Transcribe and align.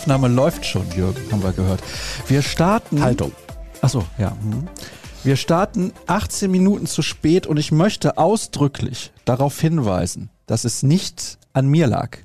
Aufnahme 0.00 0.28
läuft 0.28 0.64
schon, 0.64 0.90
Jürgen, 0.96 1.20
haben 1.30 1.42
wir 1.42 1.52
gehört. 1.52 1.82
Wir 2.26 2.40
starten. 2.40 3.02
Haltung. 3.02 3.32
Achso, 3.82 4.02
ja. 4.16 4.30
hm. 4.30 4.66
Wir 5.24 5.36
starten 5.36 5.92
18 6.06 6.50
Minuten 6.50 6.86
zu 6.86 7.02
spät 7.02 7.46
und 7.46 7.58
ich 7.58 7.70
möchte 7.70 8.16
ausdrücklich 8.16 9.12
darauf 9.26 9.60
hinweisen, 9.60 10.30
dass 10.46 10.64
es 10.64 10.82
nicht 10.82 11.36
an 11.52 11.68
mir 11.68 11.86
lag. 11.86 12.16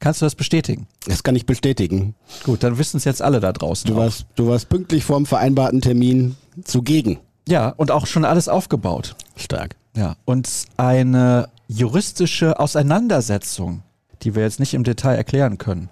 Kannst 0.00 0.20
du 0.20 0.26
das 0.26 0.34
bestätigen? 0.34 0.88
Das 1.06 1.22
kann 1.22 1.36
ich 1.36 1.46
bestätigen. 1.46 2.16
Gut, 2.42 2.64
dann 2.64 2.78
wissen 2.78 2.96
es 2.96 3.04
jetzt 3.04 3.22
alle 3.22 3.38
da 3.38 3.52
draußen. 3.52 3.88
Du 3.88 3.94
auch. 3.94 4.00
warst, 4.00 4.26
du 4.34 4.48
warst 4.48 4.68
pünktlich 4.68 5.04
vorm 5.04 5.24
vereinbarten 5.24 5.80
Termin 5.80 6.34
zugegen. 6.64 7.20
Ja, 7.46 7.68
und 7.68 7.92
auch 7.92 8.08
schon 8.08 8.24
alles 8.24 8.48
aufgebaut. 8.48 9.14
Stark. 9.36 9.76
Ja, 9.96 10.16
und 10.24 10.48
eine 10.78 11.48
juristische 11.68 12.58
Auseinandersetzung, 12.58 13.84
die 14.22 14.34
wir 14.34 14.42
jetzt 14.42 14.58
nicht 14.58 14.74
im 14.74 14.82
Detail 14.82 15.14
erklären 15.14 15.58
können, 15.58 15.90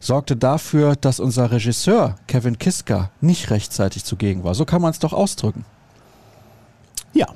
sorgte 0.00 0.36
dafür, 0.36 0.96
dass 0.96 1.20
unser 1.20 1.50
Regisseur 1.50 2.16
Kevin 2.26 2.58
Kiska 2.58 3.10
nicht 3.20 3.50
rechtzeitig 3.50 4.04
zugegen 4.04 4.44
war. 4.44 4.54
So 4.54 4.64
kann 4.64 4.82
man 4.82 4.90
es 4.90 4.98
doch 4.98 5.12
ausdrücken. 5.12 5.64
Ja. 7.12 7.26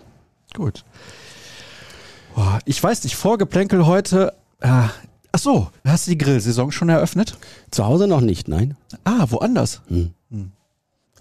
Gut. 0.54 0.84
Boah, 2.34 2.58
ich 2.64 2.82
weiß 2.82 3.04
nicht, 3.04 3.16
Vorgeplänkel 3.16 3.86
heute. 3.86 4.34
Ah, 4.60 4.90
ach 5.32 5.38
so, 5.38 5.70
hast 5.84 6.06
du 6.06 6.12
die 6.12 6.18
Grillsaison 6.18 6.72
schon 6.72 6.88
eröffnet? 6.88 7.36
Zu 7.70 7.84
Hause 7.84 8.06
noch 8.06 8.20
nicht, 8.20 8.48
nein. 8.48 8.76
Ah, 9.04 9.26
woanders. 9.28 9.82
Hm. 9.88 10.12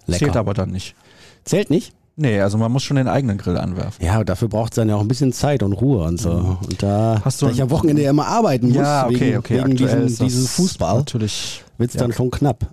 Lecker. 0.08 0.26
Zählt 0.26 0.38
aber 0.38 0.54
dann 0.54 0.72
nicht. 0.72 0.96
Zählt 1.44 1.70
nicht? 1.70 1.94
Nee, 2.18 2.40
also 2.42 2.58
man 2.58 2.72
muss 2.72 2.84
schon 2.84 2.98
den 2.98 3.08
eigenen 3.08 3.38
Grill 3.38 3.58
anwerfen. 3.58 4.06
Ja, 4.06 4.24
dafür 4.24 4.48
braucht 4.50 4.74
es 4.74 4.76
dann 4.76 4.90
ja 4.90 4.96
auch 4.96 5.02
ein 5.02 5.08
bisschen 5.08 5.34
Zeit 5.34 5.64
und 5.64 5.74
Ruhe 5.74 6.04
und 6.04 6.20
so. 6.20 6.58
Und 6.62 6.84
da, 6.84 7.22
Hast 7.24 7.42
du 7.42 7.48
da 7.48 7.52
ich 7.52 7.62
am 7.62 7.70
Wochenende 7.70 8.02
ja 8.04 8.10
immer 8.10 8.28
arbeiten 8.28 8.68
muss, 8.68 8.78
ja, 8.78 9.06
okay, 9.06 9.20
wegen, 9.20 9.38
okay. 9.38 9.58
wegen 9.58 9.76
diesem, 9.78 10.08
diesem 10.08 10.46
Fußball, 10.46 10.98
Natürlich. 10.98 11.64
wird 11.78 11.90
es 11.90 11.96
ja. 11.96 12.02
dann 12.02 12.14
schon 12.14 12.30
knapp. 12.30 12.68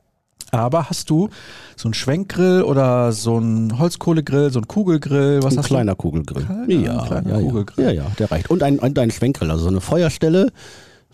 Aber 0.51 0.89
hast 0.89 1.11
du 1.11 1.29
so 1.77 1.89
einen 1.89 1.95
Schwenkgrill 1.95 2.63
oder 2.63 3.13
so 3.13 3.37
einen 3.37 3.79
Holzkohlegrill, 3.79 4.51
so 4.51 4.59
einen 4.59 4.69
Kugelgrill? 4.69 5.43
Was 5.43 5.55
ein 5.55 5.59
hast 5.59 5.67
kleiner 5.67 5.95
Kugelgrill. 5.95 6.45
Kleiner- 6.45 6.69
ja, 6.75 6.99
ein 7.01 7.07
kleiner 7.07 7.31
ja, 7.39 7.41
Kugelgrill. 7.41 7.85
ja, 7.85 7.91
ja, 7.91 8.07
der 8.19 8.31
reicht. 8.31 8.51
Und 8.51 8.63
ein, 8.63 8.79
und 8.79 8.99
ein 8.99 9.11
Schwenkgrill, 9.11 9.51
also 9.51 9.65
so 9.65 9.71
eine 9.71 9.81
Feuerstelle, 9.81 10.51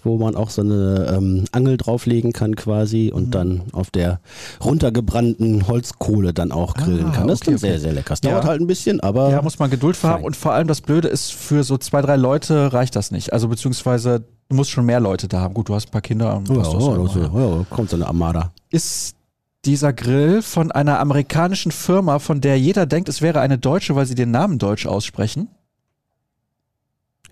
wo 0.05 0.19
man 0.19 0.37
auch 0.37 0.51
so 0.51 0.63
eine 0.63 1.15
ähm, 1.17 1.45
Angel 1.53 1.77
drauflegen 1.77 2.33
kann 2.33 2.55
quasi 2.57 3.11
und 3.13 3.27
Mhm. 3.27 3.31
dann 3.31 3.63
auf 3.73 3.91
der 3.91 4.21
runtergebrannten 4.63 5.67
Holzkohle 5.67 6.33
dann 6.35 6.53
auch 6.53 6.75
grillen 6.75 7.07
Ah, 7.07 7.13
kann. 7.13 7.29
Das 7.29 7.41
okay, 7.43 7.55
ist 7.55 7.63
dann 7.63 7.71
okay. 7.71 7.79
sehr, 7.79 7.81
sehr 7.81 7.93
lecker. 7.95 8.15
Es 8.15 8.21
Ja. 8.23 8.31
dauert 8.33 8.45
halt 8.45 8.61
ein 8.61 8.67
bisschen, 8.67 9.01
aber? 9.01 9.31
Ja, 9.31 9.43
muss 9.43 9.59
man 9.59 9.71
Geduld 9.71 9.97
für 9.97 10.09
haben. 10.09 10.25
Und 10.25 10.37
vor 10.37 10.53
allem 10.53 10.69
das 10.69 10.81
Blöde 10.81 11.09
ist, 11.09 11.33
für 11.33 11.65
so 11.65 11.79
zwei, 11.79 12.03
drei 12.03 12.17
Leute 12.17 12.73
reicht 12.73 12.97
das 12.97 13.11
nicht. 13.11 13.33
Also 13.33 13.49
beziehungsweise 13.49 14.25
du 14.49 14.57
musst 14.57 14.71
schon 14.71 14.85
mehr 14.87 15.01
Leute 15.01 15.29
da 15.29 15.41
haben. 15.41 15.55
Gut, 15.55 15.69
du 15.69 15.75
hast 15.75 15.89
ein 15.89 15.91
paar 15.93 16.01
Kinder. 16.03 16.37
Und 16.37 16.49
ja, 16.49 16.57
das 16.57 16.73
ja, 16.73 16.79
das, 16.97 17.15
ja. 17.15 17.23
ja, 17.23 17.67
kommt 17.71 17.91
so 17.91 17.97
eine 17.97 18.07
Armada. 18.07 18.53
Ist 18.71 19.17
dieser 19.65 19.93
Grill 19.95 20.43
von 20.43 20.71
einer 20.73 21.01
amerikanischen 21.01 21.73
Firma, 21.73 22.19
von 22.19 22.43
der 22.43 22.59
jeder 22.61 22.85
denkt, 22.85 23.09
es 23.09 23.23
wäre 23.23 23.41
eine 23.41 23.57
deutsche, 23.57 23.97
weil 23.97 24.05
sie 24.05 24.15
den 24.15 24.31
Namen 24.31 24.59
deutsch 24.59 24.87
aussprechen? 24.87 25.49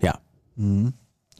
Ja. 0.01 0.15
Mhm. 0.55 0.93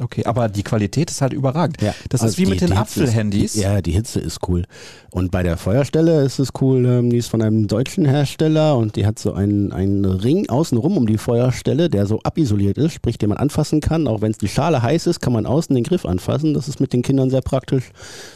Okay, 0.04 0.26
aber 0.26 0.50
die 0.50 0.64
Qualität 0.64 1.09
ist 1.09 1.22
halt 1.22 1.32
überragend. 1.34 1.82
Ja, 1.82 1.94
Das 2.09 2.22
also 2.22 2.34
ist 2.34 2.38
wie 2.38 2.44
die- 2.46 2.50
mit 2.52 2.62
den 2.62 2.73
Apfelhandys. 2.73 3.56
Ja, 3.56 3.82
die 3.82 3.92
Hitze 3.94 4.20
ist 4.20 4.40
cool. 4.50 4.66
Und 5.12 5.32
bei 5.32 5.44
der 5.44 5.56
Feuerstelle 5.58 6.23
ist 6.23 6.40
es 6.40 6.50
cool, 6.60 6.86
ähm, 6.86 7.10
die 7.10 7.18
ist 7.18 7.28
von 7.30 7.42
einem 7.42 7.68
deutschen 7.68 8.04
Hersteller 8.06 8.76
und 8.78 8.95
die 8.98 9.06
hat 9.06 9.18
so 9.20 9.34
einen, 9.34 9.72
einen 9.72 10.04
Ring 10.06 10.50
außenrum 10.50 10.98
um 10.98 11.08
die 11.08 11.18
Feuerstelle, 11.18 11.90
der 11.90 12.06
so 12.06 12.20
abisoliert 12.23 12.77
ist, 12.77 12.94
sprich, 12.94 13.17
den 13.17 13.30
man 13.30 13.38
anfassen 13.38 13.80
kann. 13.80 14.08
Auch 14.08 14.22
wenn 14.22 14.32
es 14.32 14.38
die 14.38 14.48
Schale 14.50 14.82
heiß 14.82 15.08
ist, 15.08 15.22
kann 15.22 15.32
man 15.33 15.45
außen 15.45 15.73
den 15.73 15.83
Griff 15.83 16.06
anfassen. 16.06 16.54
Das 16.54 16.67
ist 16.67 16.80
mit 16.80 16.92
den 16.92 17.02
Kindern 17.02 17.30
sehr 17.30 17.42
praktisch, 17.42 17.92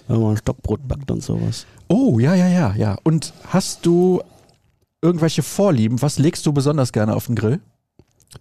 wenn 0.07 0.21
man 0.21 0.37
Stockbrot 0.37 0.87
backt 0.87 1.11
und 1.11 1.21
sowas. 1.23 1.65
Oh, 1.89 2.19
ja, 2.19 2.33
ja, 2.35 2.47
ja, 2.47 2.73
ja. 2.77 2.97
Und 3.03 3.33
hast 3.49 3.85
du 3.85 4.21
irgendwelche 5.01 5.43
Vorlieben? 5.43 6.01
Was 6.01 6.17
legst 6.19 6.45
du 6.45 6.53
besonders 6.53 6.91
gerne 6.93 7.15
auf 7.15 7.27
den 7.27 7.35
Grill? 7.35 7.59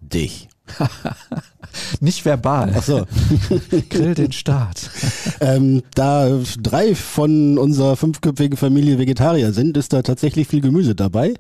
Dich. 0.01 0.49
Nicht 2.01 2.25
verbal. 2.25 2.75
Achso. 2.75 3.07
Grill 3.91 4.15
den 4.15 4.33
Start. 4.33 4.91
ähm, 5.41 5.83
da 5.95 6.41
drei 6.61 6.95
von 6.95 7.59
unserer 7.59 7.97
fünfköpfigen 7.97 8.57
Familie 8.57 8.99
Vegetarier 8.99 9.53
sind, 9.53 9.77
ist 9.77 9.93
da 9.93 10.03
tatsächlich 10.03 10.49
viel 10.49 10.61
Gemüse 10.61 10.95
dabei. 10.95 11.35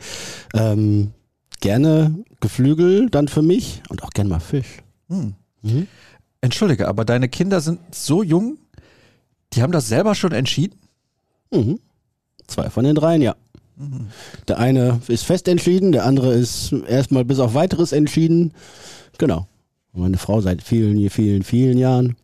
Ähm, 0.54 1.12
gerne 1.60 2.24
Geflügel 2.40 3.08
dann 3.10 3.28
für 3.28 3.42
mich 3.42 3.82
und 3.88 4.02
auch 4.02 4.10
gerne 4.10 4.30
mal 4.30 4.40
Fisch. 4.40 4.82
Hm. 5.08 5.34
Mhm. 5.62 5.86
Entschuldige, 6.40 6.88
aber 6.88 7.04
deine 7.04 7.28
Kinder 7.28 7.60
sind 7.60 7.80
so 7.94 8.22
jung, 8.22 8.58
die 9.52 9.62
haben 9.62 9.72
das 9.72 9.88
selber 9.88 10.14
schon 10.14 10.32
entschieden? 10.32 10.78
Mhm. 11.50 11.80
Zwei 12.46 12.70
von 12.70 12.84
den 12.84 12.94
dreien, 12.94 13.22
ja. 13.22 13.34
Mhm. 13.76 14.08
Der 14.48 14.58
eine 14.58 15.00
ist 15.08 15.24
fest 15.24 15.48
entschieden, 15.48 15.92
der 15.92 16.04
andere 16.04 16.34
ist 16.34 16.72
erstmal 16.72 17.24
bis 17.24 17.38
auf 17.38 17.54
weiteres 17.54 17.92
entschieden. 17.92 18.52
Genau. 19.18 19.46
Meine 19.92 20.18
Frau 20.18 20.40
seit 20.40 20.62
vielen, 20.62 21.08
vielen, 21.10 21.42
vielen 21.42 21.78
Jahren. 21.78 22.16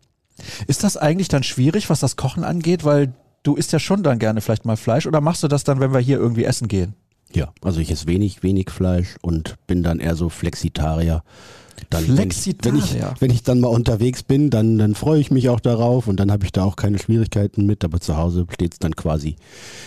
Ist 0.66 0.84
das 0.84 0.96
eigentlich 0.96 1.28
dann 1.28 1.42
schwierig, 1.42 1.88
was 1.90 2.00
das 2.00 2.16
Kochen 2.16 2.44
angeht? 2.44 2.84
Weil 2.84 3.12
du 3.42 3.54
isst 3.54 3.72
ja 3.72 3.78
schon 3.78 4.02
dann 4.02 4.18
gerne 4.18 4.40
vielleicht 4.40 4.64
mal 4.64 4.76
Fleisch 4.76 5.06
oder 5.06 5.20
machst 5.20 5.42
du 5.42 5.48
das 5.48 5.64
dann, 5.64 5.80
wenn 5.80 5.92
wir 5.92 6.00
hier 6.00 6.18
irgendwie 6.18 6.44
essen 6.44 6.68
gehen? 6.68 6.94
Ja, 7.32 7.52
also 7.62 7.80
ich 7.80 7.90
esse 7.90 8.06
wenig, 8.08 8.42
wenig 8.42 8.70
Fleisch 8.70 9.16
und 9.22 9.56
bin 9.66 9.82
dann 9.82 10.00
eher 10.00 10.16
so 10.16 10.28
Flexitarier. 10.28 11.22
Dann, 11.90 12.04
wenn 12.16 12.30
ich- 12.30 12.46
Wenn 12.62 12.76
ich, 12.76 12.84
Flexitarier? 12.84 13.14
wenn 13.20 13.30
ich 13.30 13.42
dann 13.42 13.60
mal 13.60 13.68
unterwegs 13.68 14.22
bin, 14.22 14.50
dann, 14.50 14.78
dann 14.78 14.94
freue 14.94 15.20
ich 15.20 15.30
mich 15.30 15.48
auch 15.48 15.60
darauf 15.60 16.06
und 16.08 16.16
dann 16.18 16.30
habe 16.32 16.44
ich 16.44 16.52
da 16.52 16.64
auch 16.64 16.76
keine 16.76 16.98
Schwierigkeiten 16.98 17.66
mit. 17.66 17.84
Aber 17.84 18.00
zu 18.00 18.16
Hause 18.16 18.46
steht 18.52 18.72
es 18.74 18.78
dann 18.78 18.96
quasi 18.96 19.36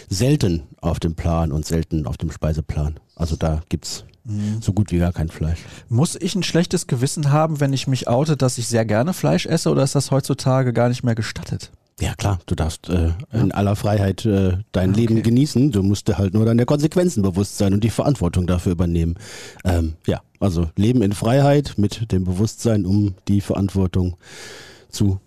selten 0.09 0.63
auf 0.81 0.99
dem 0.99 1.15
Plan 1.15 1.51
und 1.51 1.65
selten 1.65 2.05
auf 2.07 2.17
dem 2.17 2.31
Speiseplan. 2.31 2.99
Also 3.15 3.35
da 3.35 3.61
gibt's 3.69 4.05
Mhm. 4.27 4.59
so 4.61 4.73
gut 4.73 4.91
wie 4.91 4.97
gar 4.97 5.13
kein 5.13 5.29
Fleisch. 5.29 5.59
Muss 5.87 6.15
ich 6.15 6.33
ein 6.35 6.41
schlechtes 6.43 6.87
Gewissen 6.87 7.31
haben, 7.31 7.59
wenn 7.59 7.73
ich 7.73 7.87
mich 7.87 8.07
oute, 8.07 8.35
dass 8.35 8.57
ich 8.57 8.67
sehr 8.67 8.83
gerne 8.85 9.13
Fleisch 9.13 9.45
esse 9.45 9.69
oder 9.69 9.83
ist 9.83 9.93
das 9.95 10.09
heutzutage 10.11 10.73
gar 10.73 10.89
nicht 10.89 11.03
mehr 11.03 11.13
gestattet? 11.15 11.71
Ja 12.01 12.13
klar, 12.15 12.39
du 12.47 12.55
darfst 12.55 12.89
äh, 12.89 13.11
in 13.31 13.53
aller 13.53 13.75
Freiheit 13.77 14.25
äh, 14.25 14.57
dein 14.73 14.89
Okay. 14.89 14.99
Leben 14.99 15.23
genießen. 15.23 15.71
Du 15.71 15.81
musst 15.81 16.07
dir 16.09 16.17
halt 16.17 16.33
nur 16.33 16.43
dann 16.43 16.57
der 16.57 16.65
Konsequenzen 16.65 17.21
bewusst 17.21 17.57
sein 17.57 17.73
und 17.73 17.83
die 17.85 17.89
Verantwortung 17.89 18.47
dafür 18.47 18.73
übernehmen. 18.73 19.15
Ähm, 19.63 19.93
ja, 20.05 20.19
also 20.45 20.69
Leben 20.75 21.01
in 21.01 21.11
Freiheit 21.11 21.73
mit 21.77 22.11
dem 22.11 22.23
Bewusstsein 22.23 22.85
um 22.85 23.15
die 23.27 23.41
Verantwortung 23.41 24.15
zu 24.89 25.19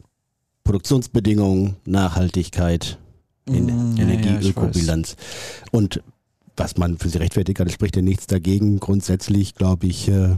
Produktionsbedingungen, 0.64 1.76
Nachhaltigkeit, 1.84 2.98
in 3.46 3.66
Mm, 3.66 3.96
ja, 3.96 4.04
Energie, 4.04 4.28
ja. 4.28 4.38
Und 5.72 6.02
was 6.56 6.76
man 6.76 6.98
für 6.98 7.08
sie 7.08 7.18
rechtfertigen 7.18 7.56
kann, 7.56 7.68
spricht 7.68 7.96
ja 7.96 8.02
nichts 8.02 8.26
dagegen. 8.26 8.78
Grundsätzlich 8.78 9.54
glaube 9.54 9.86
ich, 9.86 10.08
äh, 10.08 10.36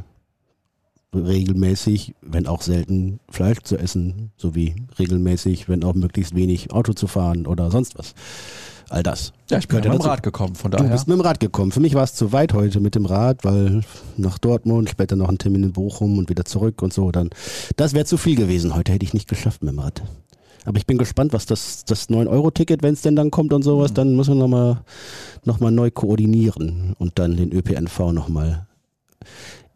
regelmäßig, 1.15 2.15
wenn 2.23 2.47
auch 2.47 2.63
selten, 2.63 3.21
Fleisch 3.29 3.59
zu 3.65 3.77
essen, 3.77 4.31
sowie 4.37 4.77
regelmäßig, 4.99 5.69
wenn 5.69 5.83
auch 5.85 5.95
möglichst 5.95 6.35
wenig 6.35 6.73
Auto 6.73 6.93
zu 6.93 7.07
fahren 7.07 7.47
oder 7.47 7.71
sonst 7.71 7.99
was. 7.99 8.15
All 8.91 9.03
das. 9.05 9.33
Ja, 9.49 9.59
ich 9.59 9.69
bin 9.69 9.83
ja 9.83 9.91
mit 9.93 10.03
dem. 10.03 10.07
Rad 10.09 10.23
gekommen, 10.23 10.55
von 10.57 10.71
Du 10.73 10.77
daher. 10.79 10.91
bist 10.91 11.07
mit 11.07 11.17
dem 11.17 11.21
Rad 11.21 11.39
gekommen. 11.41 11.71
Für 11.73 11.79
mich 11.81 11.95
war 11.95 12.03
es 12.03 12.15
zu 12.15 12.33
weit 12.33 12.53
heute 12.55 12.81
mit 12.81 12.95
dem 12.97 13.07
Rad, 13.07 13.45
weil 13.45 13.83
nach 14.17 14.39
Dortmund, 14.39 14.91
später 14.91 15.15
noch 15.17 15.29
ein 15.29 15.39
Termin 15.39 15.63
in 15.63 15.73
Bochum 15.73 16.19
und 16.19 16.29
wieder 16.29 16.45
zurück 16.45 16.83
und 16.83 16.93
so. 16.93 17.11
Dann, 17.13 17.31
das 17.77 17.93
wäre 17.95 18.05
zu 18.05 18.17
viel 18.19 18.35
gewesen. 18.37 18.75
Heute 18.75 18.93
hätte 18.93 19.05
ich 19.05 19.15
nicht 19.15 19.29
geschafft 19.29 19.63
mit 19.63 19.73
dem 19.73 19.79
Rad. 19.79 20.03
Aber 20.65 20.77
ich 20.77 20.87
bin 20.87 20.99
gespannt, 20.99 21.33
was 21.33 21.47
das, 21.47 21.85
das 21.87 22.11
9-Euro-Ticket, 22.11 22.83
wenn 22.83 22.93
es 22.95 23.01
denn 23.01 23.17
dann 23.17 23.31
kommt 23.31 23.53
und 23.53 23.63
sowas, 23.63 23.93
Mhm. 23.93 23.95
dann 23.95 24.17
müssen 24.17 24.35
wir 24.35 24.41
nochmal 24.41 24.81
noch 25.45 25.61
mal 25.61 25.71
neu 25.71 25.91
koordinieren 25.91 26.95
und 26.99 27.19
dann 27.19 27.37
den 27.37 27.53
ÖPNV 27.53 28.13
nochmal 28.13 28.67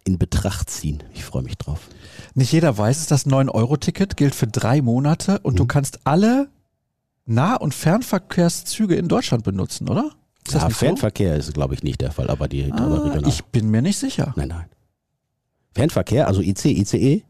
in 0.05 0.19
Betracht 0.19 0.69
ziehen. 0.69 1.03
Ich 1.15 1.25
freue 1.25 1.43
mich 1.43 1.57
drauf. 1.57 1.89
Nicht 2.35 2.53
jeder 2.53 2.77
weiß 2.77 2.99
es, 2.99 3.07
das 3.07 3.27
9-Euro-Ticket 3.27 4.17
gilt 4.17 4.35
für 4.35 4.47
drei 4.47 4.83
Monate 4.83 5.39
und 5.39 5.59
du 5.59 5.63
Mhm. 5.65 5.69
kannst 5.69 6.01
alle 6.05 6.49
Nah- 7.27 7.57
und 7.57 7.75
Fernverkehrszüge 7.75 8.95
in 8.97 9.09
Deutschland 9.09 9.45
benutzen, 9.45 9.89
oder? 9.89 10.11
Ist 10.47 10.55
Ja, 10.55 10.67
nicht 10.69 10.77
Fernverkehr 10.77 11.37
ist, 11.37 11.55
glaube 11.55 11.75
ich, 11.75 11.83
nicht 11.83 12.01
der 12.01 12.13
Fall, 12.13 12.29
aber 12.29 12.49
die 12.49 12.67
so? 12.67 12.73
aber 12.75 12.97
Ah, 12.97 12.99
regional. 13.09 13.29
ich 13.29 13.45
bin 13.47 13.71
mir 13.71 13.81
nicht 13.83 13.99
sicher. 13.99 14.33
nein, 14.37 14.49
nein. 14.49 14.67
Fernverkehr, 15.75 16.29
also 16.29 16.41
IC, 16.41 16.67
ICE? 16.67 17.25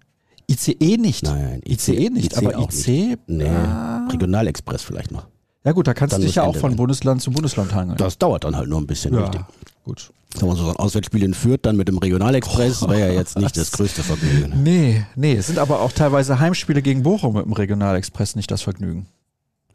ICE 0.50 0.96
nicht. 0.98 1.22
Nein, 1.22 1.62
ICE 1.66 2.10
nicht, 2.10 2.36
aber 2.36 2.58
auch 2.58 2.70
IC. 2.70 3.18
Nee, 3.26 3.48
Ah. 3.48 4.06
Regionalexpress 4.10 4.82
vielleicht 4.82 5.10
noch. 5.12 5.26
Ja 5.64 5.72
gut, 5.72 5.86
da 5.86 5.94
kannst 5.94 6.12
Dann 6.12 6.20
du 6.20 6.26
dich 6.26 6.36
ja 6.36 6.42
auch 6.42 6.56
von. 6.56 6.76
Bundesland 6.76 7.22
zu 7.22 7.30
Bundesland 7.30 7.72
hangeln. 7.72 7.96
Das 7.96 8.18
dauert 8.18 8.44
dann 8.44 8.54
halt 8.54 8.68
nur 8.68 8.78
ein 8.80 8.86
bisschen, 8.86 9.14
ja, 9.14 9.20
richtig. 9.20 9.40
gut. 9.84 10.10
Wenn 10.38 10.48
man 10.48 10.56
so 10.58 10.68
ein 10.68 10.76
Auswärtsspiel 10.76 11.22
in 11.22 11.32
Fürth 11.32 11.60
dann 11.62 11.76
mit 11.76 11.86
dem 11.88 11.96
Regionalexpress 11.96 12.82
wäre 12.88 12.98
ja 12.98 13.12
jetzt 13.12 13.38
nicht 13.38 13.56
das 13.56 13.70
größte 13.70 14.02
Vergnügen. 14.02 14.62
Nee, 14.64 15.06
nee, 15.14 15.34
es 15.34 15.46
sind 15.46 15.58
aber 15.60 15.80
auch 15.80 15.92
teilweise 15.92 16.40
Heimspiele 16.40 16.82
gegen 16.82 17.04
Bochum 17.04 17.34
mit 17.36 17.44
dem 17.46 17.52
Regionalexpress 17.52 18.34
nicht 18.34 18.50
das 18.50 18.60
Vergnügen. 18.60 19.06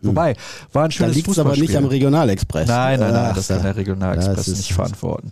Wobei, 0.02 0.36
war 0.72 0.84
ein 0.84 0.90
Da 0.90 0.92
schönes 0.96 1.16
liegt 1.16 1.28
es 1.28 1.40
aber 1.40 1.56
nicht 1.56 1.76
am. 1.76 1.86
Regionalexpress. 1.86 2.68
Nein, 2.68 3.00
nein, 3.00 3.12
nein, 3.14 3.28
Ach, 3.32 3.36
das 3.36 3.48
da- 3.48 3.56
kann 3.56 3.64
der 3.64 3.76
Regionalexpress 3.76 4.48
nicht 4.48 4.74
verantworten. 4.74 5.32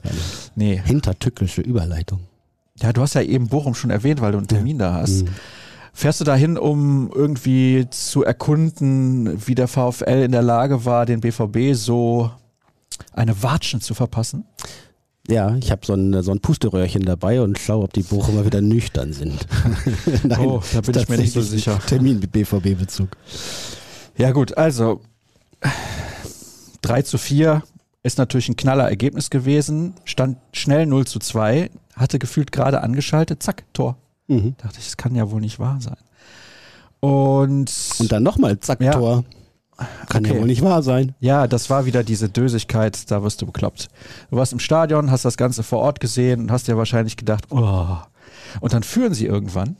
Nee. 0.56 0.82
Hintertückische 0.84 1.62
Überleitung. 1.62 2.20
Ja, 2.82 2.92
du 2.94 3.02
hast 3.02 3.16
ja 3.16 3.22
eben 3.22 3.48
Bochum 3.48 3.74
schon 3.76 3.90
erwähnt, 3.90 4.22
weil 4.22 4.34
du 4.34 4.38
einen 4.38 4.48
Termin 4.48 4.78
da 4.78 4.94
hast. 4.94 5.24
Mhm. 5.24 5.30
Fährst 5.94 6.20
du 6.22 6.26
dahin, 6.26 6.58
um 6.60 7.10
irgendwie 7.16 7.88
zu 7.90 8.24
erkunden, 8.24 9.42
wie 9.48 9.56
der 9.56 9.68
VfL 9.68 10.24
in 10.26 10.32
der 10.32 10.44
Lage 10.44 10.86
war, 10.86 11.06
den 11.08 11.22
BVB 11.22 11.74
so 11.74 12.30
eine 13.14 13.42
Watschen 13.42 13.82
zu 13.82 13.96
verpassen? 13.96 14.46
Ja, 15.28 15.56
ich 15.56 15.72
habe 15.72 15.86
so 15.86 15.94
ein, 15.94 16.22
so 16.22 16.32
ein 16.32 16.40
Pusteröhrchen 16.40 17.04
dabei 17.04 17.42
und 17.42 17.58
schaue, 17.58 17.84
ob 17.86 17.94
die 17.94 18.04
Bochumer 18.04 18.46
wieder 18.46 18.62
nüchtern 18.62 19.12
sind. 19.12 19.46
Nein, 20.24 20.40
oh, 20.46 20.62
da 20.72 20.82
bin 20.82 20.98
ich 21.02 21.10
mir 21.10 21.18
nicht 21.18 21.34
so 21.34 21.42
sicher. 21.42 21.80
Termin 21.88 22.20
mit 22.20 22.32
BVB-Bezug. 22.32 23.10
Ja 24.18 24.32
gut, 24.32 24.58
also 24.58 25.02
3 26.82 27.04
zu 27.04 27.18
4 27.18 27.64
ist 28.04 28.18
natürlich 28.18 28.50
ein 28.50 28.56
knaller 28.56 28.90
Ergebnis 28.90 29.30
gewesen, 29.30 29.94
stand 30.06 30.38
schnell 30.54 30.86
0 30.86 31.06
zu 31.06 31.20
2, 31.20 31.70
hatte 31.96 32.20
gefühlt 32.20 32.52
gerade 32.52 32.82
angeschaltet, 32.82 33.44
zack, 33.44 33.64
Tor. 33.74 33.98
Mhm. 34.28 34.56
Dachte 34.58 34.80
ich, 34.80 34.86
das 34.86 34.98
kann 34.98 35.14
ja 35.16 35.30
wohl 35.30 35.42
nicht 35.42 35.60
wahr 35.60 35.78
sein. 35.80 35.98
Und, 37.00 37.72
und 38.00 38.12
dann 38.12 38.24
nochmal, 38.24 38.60
zack, 38.60 38.82
ja. 38.82 38.92
Tor. 38.92 39.24
Kann 40.10 40.26
okay. 40.26 40.34
ja 40.34 40.40
wohl 40.40 40.48
nicht 40.48 40.64
wahr 40.64 40.82
sein. 40.82 41.14
Ja, 41.20 41.46
das 41.46 41.70
war 41.70 41.86
wieder 41.86 42.04
diese 42.04 42.30
Dösigkeit, 42.30 43.12
da 43.12 43.22
wirst 43.22 43.44
du 43.44 43.46
bekloppt. 43.46 43.90
Du 44.32 44.38
warst 44.38 44.52
im 44.52 44.60
Stadion, 44.60 45.12
hast 45.12 45.26
das 45.26 45.38
Ganze 45.38 45.62
vor 45.62 45.80
Ort 45.80 46.00
gesehen 46.00 46.42
und 46.42 46.52
hast 46.52 46.68
dir 46.68 46.78
wahrscheinlich 46.78 47.18
gedacht, 47.18 47.46
oh. 47.52 47.98
Und 48.62 48.74
dann 48.74 48.82
führen 48.82 49.14
sie 49.14 49.28
irgendwann, 49.28 49.76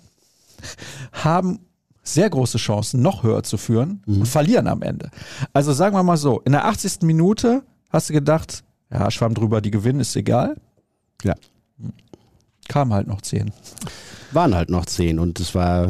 haben 1.12 1.60
sehr 2.14 2.30
große 2.30 2.58
Chancen, 2.58 3.02
noch 3.02 3.24
höher 3.24 3.44
zu 3.44 3.58
führen 3.58 4.02
mhm. 4.06 4.22
und 4.22 4.26
verlieren 4.28 4.68
am 4.68 4.82
Ende. 4.82 5.10
Also 5.54 5.74
sagen 5.74 5.96
wir 5.96 6.04
mal 6.04 6.18
so, 6.18 6.42
in 6.42 6.54
der 6.54 6.66
80. 6.66 7.02
Minute 7.04 7.64
hast 7.90 8.10
du 8.10 8.14
gedacht, 8.14 8.64
ja, 8.92 9.12
schwamm 9.12 9.34
drüber, 9.34 9.62
die 9.62 9.72
gewinnen, 9.72 10.00
ist 10.00 10.16
egal. 10.16 10.56
Ja. 11.24 11.36
Kam 12.68 12.94
halt 12.94 13.08
noch 13.08 13.22
zehn 13.22 13.52
waren 14.32 14.56
halt 14.56 14.70
noch 14.70 14.86
zehn 14.86 15.20
und 15.20 15.40
es 15.40 15.56
war 15.56 15.90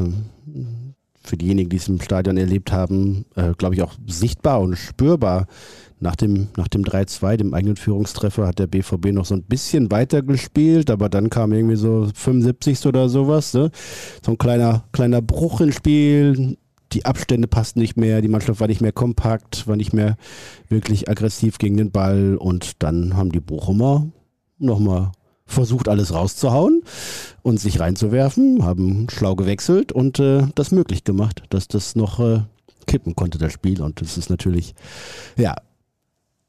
für 1.23 1.37
diejenigen, 1.37 1.69
die 1.69 1.77
es 1.77 1.87
im 1.87 1.99
Stadion 1.99 2.37
erlebt 2.37 2.71
haben, 2.71 3.25
äh, 3.35 3.53
glaube 3.57 3.75
ich 3.75 3.81
auch 3.81 3.95
sichtbar 4.05 4.61
und 4.61 4.77
spürbar. 4.77 5.47
Nach 5.99 6.15
dem, 6.15 6.47
nach 6.57 6.67
dem 6.67 6.83
3-2, 6.83 7.37
dem 7.37 7.53
eigenen 7.53 7.75
Führungstreffer, 7.75 8.45
hat 8.45 8.59
der 8.59 8.67
BVB 8.67 9.07
noch 9.13 9.25
so 9.25 9.33
ein 9.33 9.43
bisschen 9.43 9.89
weiter 9.89 10.21
gespielt, 10.21 10.91
aber 10.91 11.09
dann 11.09 11.29
kam 11.29 11.53
irgendwie 11.53 11.75
so 11.75 12.09
75. 12.13 12.85
oder 12.85 13.09
sowas. 13.09 13.53
Ne? 13.53 13.71
So 14.23 14.31
ein 14.31 14.37
kleiner, 14.37 14.83
kleiner 14.91 15.21
Bruch 15.21 15.61
ins 15.61 15.75
Spiel. 15.75 16.57
Die 16.93 17.05
Abstände 17.05 17.47
passten 17.47 17.79
nicht 17.79 17.97
mehr, 17.97 18.21
die 18.21 18.29
Mannschaft 18.29 18.61
war 18.61 18.67
nicht 18.67 18.79
mehr 18.79 18.93
kompakt, 18.93 19.67
war 19.67 19.75
nicht 19.75 19.91
mehr 19.91 20.15
wirklich 20.69 21.09
aggressiv 21.09 21.57
gegen 21.57 21.75
den 21.75 21.91
Ball 21.91 22.37
und 22.37 22.81
dann 22.81 23.17
haben 23.17 23.31
die 23.31 23.41
Bochumer 23.41 24.07
nochmal 24.57 25.11
versucht 25.47 25.87
alles 25.87 26.13
rauszuhauen 26.13 26.83
und 27.41 27.59
sich 27.59 27.79
reinzuwerfen, 27.79 28.63
haben 28.63 29.07
schlau 29.09 29.35
gewechselt 29.35 29.91
und 29.91 30.19
äh, 30.19 30.43
das 30.55 30.71
möglich 30.71 31.03
gemacht, 31.03 31.43
dass 31.49 31.67
das 31.67 31.95
noch 31.95 32.19
äh, 32.19 32.41
kippen 32.85 33.15
konnte, 33.15 33.37
das 33.37 33.53
Spiel. 33.53 33.81
Und 33.81 34.01
das 34.01 34.17
ist 34.17 34.29
natürlich, 34.29 34.75
ja, 35.37 35.55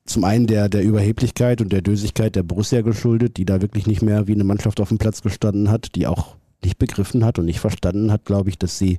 zum 0.08 0.24
einen 0.24 0.46
der, 0.46 0.68
der 0.68 0.82
Überheblichkeit 0.82 1.60
und 1.60 1.72
der 1.72 1.82
Dösigkeit 1.82 2.36
der 2.36 2.42
Borussia 2.42 2.80
geschuldet, 2.80 3.36
die 3.36 3.44
da 3.44 3.60
wirklich 3.60 3.86
nicht 3.86 4.02
mehr 4.02 4.26
wie 4.26 4.34
eine 4.34 4.44
Mannschaft 4.44 4.80
auf 4.80 4.88
dem 4.88 4.98
Platz 4.98 5.22
gestanden 5.22 5.70
hat, 5.70 5.94
die 5.94 6.06
auch 6.06 6.36
nicht 6.64 6.78
begriffen 6.78 7.24
hat 7.24 7.38
und 7.38 7.44
nicht 7.44 7.60
verstanden 7.60 8.10
hat, 8.10 8.24
glaube 8.24 8.50
ich, 8.50 8.58
dass 8.58 8.78
sie 8.78 8.98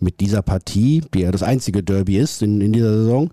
mit 0.00 0.20
dieser 0.20 0.42
Partie, 0.42 1.02
die 1.14 1.20
ja 1.20 1.30
das 1.30 1.42
einzige 1.42 1.82
Derby 1.82 2.18
ist 2.18 2.42
in, 2.42 2.60
in 2.60 2.72
dieser 2.72 2.92
Saison 2.92 3.30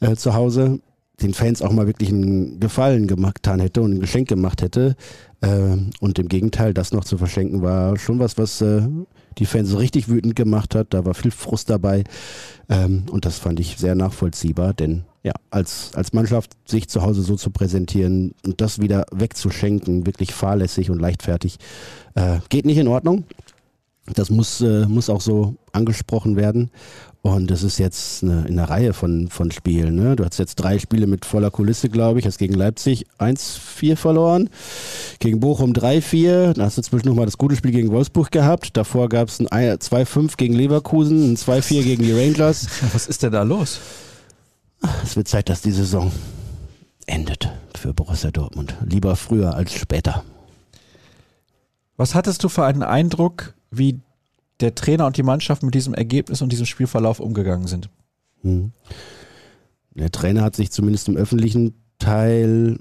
äh, 0.00 0.14
zu 0.14 0.34
Hause, 0.34 0.80
den 1.22 1.34
Fans 1.34 1.62
auch 1.62 1.72
mal 1.72 1.86
wirklich 1.86 2.10
einen 2.10 2.60
Gefallen 2.60 3.06
gemacht 3.06 3.46
hätte 3.46 3.82
und 3.82 3.94
ein 3.94 4.00
Geschenk 4.00 4.28
gemacht 4.28 4.62
hätte. 4.62 4.96
Äh, 5.40 5.76
und 6.00 6.18
im 6.18 6.28
Gegenteil, 6.28 6.74
das 6.74 6.92
noch 6.92 7.04
zu 7.04 7.18
verschenken, 7.18 7.62
war 7.62 7.96
schon 7.98 8.18
was, 8.18 8.36
was 8.36 8.60
äh, 8.60 8.82
die 9.38 9.46
Fans 9.46 9.68
so 9.68 9.78
richtig 9.78 10.08
wütend 10.08 10.36
gemacht 10.36 10.74
hat. 10.74 10.88
Da 10.90 11.04
war 11.04 11.14
viel 11.14 11.30
Frust 11.30 11.70
dabei. 11.70 12.04
Ähm, 12.68 13.04
und 13.10 13.24
das 13.24 13.38
fand 13.38 13.60
ich 13.60 13.76
sehr 13.76 13.94
nachvollziehbar, 13.94 14.74
denn 14.74 15.04
ja, 15.24 15.32
als, 15.50 15.90
als 15.94 16.12
Mannschaft 16.12 16.52
sich 16.66 16.88
zu 16.88 17.02
Hause 17.02 17.22
so 17.22 17.34
zu 17.34 17.50
präsentieren 17.50 18.34
und 18.44 18.60
das 18.60 18.78
wieder 18.78 19.06
wegzuschenken, 19.10 20.06
wirklich 20.06 20.34
fahrlässig 20.34 20.90
und 20.90 21.00
leichtfertig, 21.00 21.58
äh, 22.14 22.38
geht 22.50 22.66
nicht 22.66 22.78
in 22.78 22.88
Ordnung. 22.88 23.24
Das 24.14 24.28
muss, 24.28 24.60
äh, 24.60 24.84
muss 24.86 25.08
auch 25.08 25.22
so 25.22 25.54
angesprochen 25.72 26.36
werden. 26.36 26.70
Und 27.22 27.50
das 27.50 27.62
ist 27.62 27.78
jetzt 27.78 28.22
eine, 28.22 28.44
in 28.46 28.58
einer 28.58 28.68
Reihe 28.68 28.92
von, 28.92 29.28
von 29.28 29.50
Spielen. 29.50 29.94
Ne? 29.94 30.14
Du 30.14 30.26
hast 30.26 30.38
jetzt 30.38 30.56
drei 30.56 30.78
Spiele 30.78 31.06
mit 31.06 31.24
voller 31.24 31.50
Kulisse, 31.50 31.88
glaube 31.88 32.18
ich. 32.18 32.26
Hast 32.26 32.36
gegen 32.36 32.52
Leipzig 32.52 33.06
1-4 33.18 33.96
verloren, 33.96 34.50
gegen 35.20 35.40
Bochum 35.40 35.72
3-4. 35.72 36.52
Dann 36.52 36.66
hast 36.66 36.76
du 36.76 36.82
zwischen 36.82 37.08
nochmal 37.08 37.24
das 37.24 37.38
gute 37.38 37.56
Spiel 37.56 37.70
gegen 37.70 37.90
Wolfsburg 37.92 38.30
gehabt. 38.30 38.76
Davor 38.76 39.08
gab 39.08 39.28
es 39.28 39.40
ein 39.40 39.46
2-5 39.46 40.36
gegen 40.36 40.52
Leverkusen, 40.52 41.32
ein 41.32 41.36
2-4 41.38 41.82
gegen 41.82 42.02
die 42.02 42.12
Rangers. 42.12 42.66
Was 42.92 43.06
ist 43.06 43.22
denn 43.22 43.32
da 43.32 43.42
los? 43.42 43.80
Es 45.02 45.16
wird 45.16 45.28
Zeit, 45.28 45.48
dass 45.48 45.62
die 45.62 45.72
Saison 45.72 46.12
endet 47.06 47.50
für 47.76 47.94
Borussia 47.94 48.30
Dortmund. 48.30 48.76
Lieber 48.84 49.16
früher 49.16 49.54
als 49.54 49.72
später. 49.74 50.24
Was 51.96 52.14
hattest 52.14 52.42
du 52.42 52.48
für 52.48 52.64
einen 52.64 52.82
Eindruck, 52.82 53.54
wie 53.70 54.00
der 54.60 54.74
Trainer 54.74 55.06
und 55.06 55.16
die 55.16 55.22
Mannschaft 55.22 55.62
mit 55.62 55.74
diesem 55.74 55.94
Ergebnis 55.94 56.42
und 56.42 56.50
diesem 56.50 56.66
Spielverlauf 56.66 57.20
umgegangen 57.20 57.66
sind. 57.66 57.88
Hm. 58.42 58.72
Der 59.94 60.10
Trainer 60.10 60.42
hat 60.42 60.56
sich 60.56 60.70
zumindest 60.70 61.08
im 61.08 61.16
öffentlichen 61.16 61.74
Teil 61.98 62.78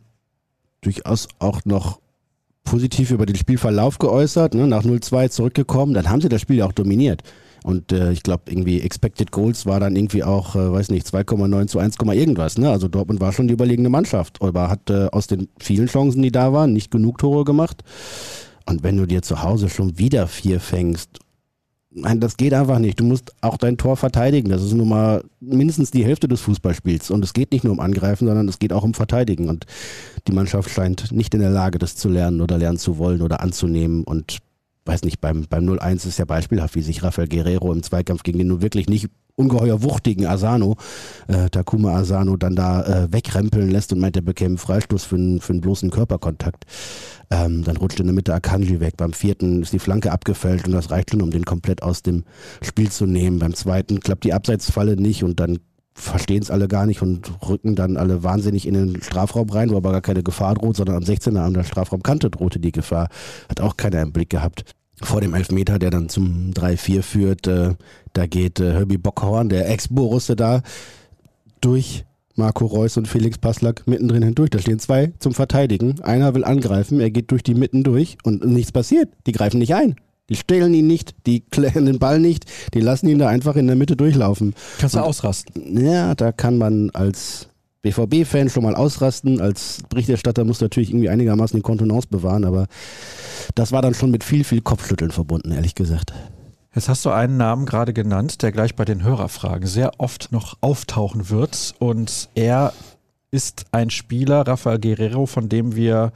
durchaus 0.81 1.27
auch 1.39 1.65
noch 1.65 1.99
positiv 2.63 3.11
über 3.11 3.25
den 3.25 3.35
Spielverlauf 3.35 3.99
geäußert, 3.99 4.53
ne? 4.53 4.67
nach 4.67 4.83
0-2 4.83 5.29
zurückgekommen, 5.29 5.93
dann 5.93 6.09
haben 6.09 6.21
sie 6.21 6.29
das 6.29 6.41
Spiel 6.41 6.57
ja 6.57 6.65
auch 6.65 6.71
dominiert. 6.71 7.21
Und 7.63 7.91
äh, 7.91 8.11
ich 8.11 8.23
glaube, 8.23 8.43
irgendwie 8.51 8.81
Expected 8.81 9.31
Goals 9.31 9.65
war 9.65 9.79
dann 9.79 9.95
irgendwie 9.95 10.23
auch, 10.23 10.55
äh, 10.55 10.71
weiß 10.71 10.89
nicht, 10.89 11.07
2,9 11.07 11.67
zu 11.67 11.79
1, 11.79 11.95
irgendwas. 11.97 12.57
Ne? 12.57 12.69
Also 12.69 12.87
Dortmund 12.87 13.19
war 13.19 13.33
schon 13.33 13.47
die 13.47 13.53
überlegene 13.53 13.89
Mannschaft, 13.89 14.41
aber 14.41 14.69
hat 14.69 14.89
äh, 14.89 15.07
aus 15.11 15.27
den 15.27 15.47
vielen 15.59 15.87
Chancen, 15.87 16.21
die 16.21 16.31
da 16.31 16.53
waren, 16.53 16.73
nicht 16.73 16.91
genug 16.91 17.17
Tore 17.17 17.45
gemacht. 17.45 17.83
Und 18.65 18.83
wenn 18.83 18.97
du 18.97 19.05
dir 19.05 19.21
zu 19.21 19.41
Hause 19.41 19.69
schon 19.69 19.97
wieder 19.97 20.27
vier 20.27 20.59
fängst 20.59 21.19
Nein, 21.95 22.19
das 22.19 22.37
geht 22.37 22.53
einfach 22.55 22.79
nicht. 22.79 22.99
Du 22.99 23.03
musst 23.03 23.35
auch 23.41 23.57
dein 23.57 23.77
Tor 23.77 23.97
verteidigen. 23.97 24.49
Das 24.49 24.63
ist 24.63 24.73
nun 24.73 24.89
mal 24.89 25.23
mindestens 25.39 25.91
die 25.91 26.03
Hälfte 26.03 26.27
des 26.27 26.41
Fußballspiels. 26.41 27.11
Und 27.11 27.23
es 27.23 27.33
geht 27.33 27.51
nicht 27.51 27.63
nur 27.63 27.73
um 27.73 27.79
Angreifen, 27.79 28.27
sondern 28.27 28.47
es 28.47 28.57
geht 28.57 28.73
auch 28.73 28.83
um 28.83 28.95
Verteidigen. 28.95 29.47
Und 29.47 29.67
die 30.27 30.31
Mannschaft 30.31 30.71
scheint 30.71 31.11
nicht 31.11 31.35
in 31.35 31.41
der 31.41 31.51
Lage, 31.51 31.77
das 31.77 31.95
zu 31.95 32.09
lernen 32.09 32.41
oder 32.41 32.57
lernen 32.57 32.79
zu 32.79 32.97
wollen 32.97 33.21
oder 33.21 33.41
anzunehmen. 33.41 34.03
Und 34.03 34.39
weiß 34.85 35.03
nicht, 35.03 35.21
beim, 35.21 35.45
beim 35.49 35.67
0-1 35.67 36.07
ist 36.07 36.19
ja 36.19 36.25
beispielhaft, 36.25 36.75
wie 36.75 36.81
sich 36.81 37.03
Rafael 37.03 37.27
Guerrero 37.27 37.71
im 37.71 37.83
Zweikampf 37.83 38.23
gegen 38.23 38.37
den 38.37 38.47
nun 38.47 38.61
wirklich 38.61 38.89
nicht 38.89 39.09
ungeheuer 39.35 39.81
wuchtigen 39.81 40.27
Asano, 40.27 40.75
äh, 41.27 41.49
Takuma 41.49 41.95
Asano, 41.95 42.37
dann 42.37 42.55
da 42.55 42.83
äh, 42.83 43.07
wegrempeln 43.11 43.69
lässt 43.69 43.91
und 43.91 43.99
meint, 43.99 44.15
er 44.15 44.21
bekäme 44.21 44.57
Freistoß 44.57 45.05
für 45.05 45.15
einen, 45.15 45.41
für 45.41 45.53
einen 45.53 45.61
bloßen 45.61 45.89
Körperkontakt. 45.89 46.65
Ähm, 47.31 47.63
dann 47.63 47.77
rutscht 47.77 47.99
in 47.99 48.05
der 48.05 48.13
Mitte 48.13 48.33
Akanji 48.33 48.79
weg. 48.79 48.95
Beim 48.97 49.13
vierten 49.13 49.63
ist 49.63 49.73
die 49.73 49.79
Flanke 49.79 50.11
abgefällt 50.11 50.67
und 50.67 50.73
das 50.73 50.91
reicht 50.91 51.11
schon, 51.11 51.21
um 51.21 51.31
den 51.31 51.45
komplett 51.45 51.81
aus 51.81 52.03
dem 52.03 52.25
Spiel 52.61 52.91
zu 52.91 53.05
nehmen. 53.07 53.39
Beim 53.39 53.55
zweiten 53.55 53.99
klappt 54.01 54.23
die 54.23 54.33
Abseitsfalle 54.33 54.97
nicht 54.97 55.23
und 55.23 55.39
dann 55.39 55.59
verstehen 55.93 56.41
es 56.41 56.51
alle 56.51 56.67
gar 56.67 56.85
nicht 56.85 57.01
und 57.01 57.31
rücken 57.47 57.75
dann 57.75 57.97
alle 57.97 58.23
wahnsinnig 58.23 58.67
in 58.67 58.73
den 58.73 59.01
Strafraum 59.01 59.49
rein, 59.49 59.69
wo 59.69 59.77
aber 59.77 59.91
gar 59.91 60.01
keine 60.01 60.23
Gefahr 60.23 60.55
droht, 60.55 60.75
sondern 60.75 60.97
am 60.97 61.03
16er 61.03 61.39
an 61.39 61.53
der 61.53 61.63
Strafraumkante 61.63 62.29
drohte 62.29 62.59
die 62.59 62.71
Gefahr. 62.71 63.09
Hat 63.49 63.61
auch 63.61 63.77
keiner 63.77 64.01
im 64.01 64.11
Blick 64.11 64.29
gehabt. 64.29 64.65
Vor 65.01 65.21
dem 65.21 65.33
Elfmeter, 65.33 65.79
der 65.79 65.89
dann 65.89 66.09
zum 66.09 66.51
3-4 66.51 67.01
führt, 67.01 67.47
äh, 67.47 67.75
da 68.13 68.25
geht 68.25 68.59
äh, 68.59 68.73
Herbie 68.73 68.97
Bockhorn, 68.97 69.49
der 69.49 69.69
Ex-Borusse 69.69 70.35
da, 70.35 70.61
durch 71.61 72.05
Marco 72.35 72.65
Reus 72.65 72.97
und 72.97 73.07
Felix 73.07 73.37
Passlack 73.37 73.85
mittendrin 73.85 74.23
hindurch. 74.23 74.49
Da 74.49 74.59
stehen 74.59 74.79
zwei 74.79 75.13
zum 75.19 75.33
Verteidigen. 75.33 76.01
Einer 76.01 76.33
will 76.33 76.43
angreifen, 76.43 76.99
er 76.99 77.11
geht 77.11 77.31
durch 77.31 77.43
die 77.43 77.55
Mitten 77.55 77.83
durch 77.83 78.17
und 78.23 78.45
nichts 78.45 78.71
passiert. 78.71 79.09
Die 79.27 79.31
greifen 79.31 79.59
nicht 79.59 79.75
ein. 79.75 79.95
Die 80.33 80.39
stehlen 80.39 80.73
ihn 80.73 80.87
nicht, 80.87 81.13
die 81.27 81.39
klären 81.51 81.85
den 81.85 81.99
Ball 81.99 82.19
nicht, 82.19 82.45
die 82.73 82.81
lassen 82.81 83.07
ihn 83.07 83.19
da 83.19 83.27
einfach 83.27 83.55
in 83.55 83.67
der 83.67 83.75
Mitte 83.75 83.95
durchlaufen. 83.95 84.55
Kannst 84.79 84.95
du 84.95 84.99
und, 84.99 85.05
ausrasten? 85.05 85.85
Ja, 85.85 86.15
da 86.15 86.31
kann 86.31 86.57
man 86.57 86.89
als 86.91 87.47
BVB-Fan 87.83 88.49
schon 88.49 88.63
mal 88.63 88.75
ausrasten. 88.75 89.39
Als 89.39 89.83
Berichterstatter 89.89 90.43
muss 90.43 90.61
natürlich 90.61 90.89
irgendwie 90.89 91.09
einigermaßen 91.09 91.57
die 91.57 91.61
Kontenance 91.61 92.07
bewahren, 92.09 92.45
aber 92.45 92.67
das 93.53 93.71
war 93.71 93.81
dann 93.81 93.93
schon 93.93 94.09
mit 94.09 94.23
viel, 94.23 94.43
viel 94.43 94.61
Kopfschütteln 94.61 95.11
verbunden, 95.11 95.51
ehrlich 95.51 95.75
gesagt. 95.75 96.13
Jetzt 96.73 96.89
hast 96.89 97.05
du 97.05 97.11
einen 97.11 97.37
Namen 97.37 97.67
gerade 97.67 97.93
genannt, 97.93 98.41
der 98.41 98.51
gleich 98.51 98.75
bei 98.75 98.85
den 98.85 99.03
Hörerfragen 99.03 99.67
sehr 99.67 99.99
oft 99.99 100.31
noch 100.31 100.57
auftauchen 100.61 101.29
wird. 101.29 101.75
Und 101.77 102.29
er 102.33 102.73
ist 103.29 103.65
ein 103.71 103.91
Spieler, 103.91 104.47
Rafael 104.47 104.79
Guerrero, 104.79 105.27
von 105.27 105.49
dem 105.49 105.75
wir 105.75 106.11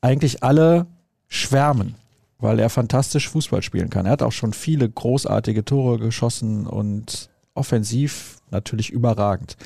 eigentlich 0.00 0.42
alle 0.42 0.86
schwärmen, 1.28 1.94
weil 2.40 2.58
er 2.58 2.70
fantastisch 2.70 3.28
Fußball 3.28 3.62
spielen 3.62 3.90
kann. 3.90 4.06
Er 4.06 4.12
hat 4.12 4.22
auch 4.22 4.32
schon 4.32 4.52
viele 4.52 4.88
großartige 4.88 5.64
Tore 5.64 5.98
geschossen 5.98 6.66
und 6.66 7.30
offensiv 7.54 8.38
natürlich 8.50 8.90
überragend. 8.90 9.56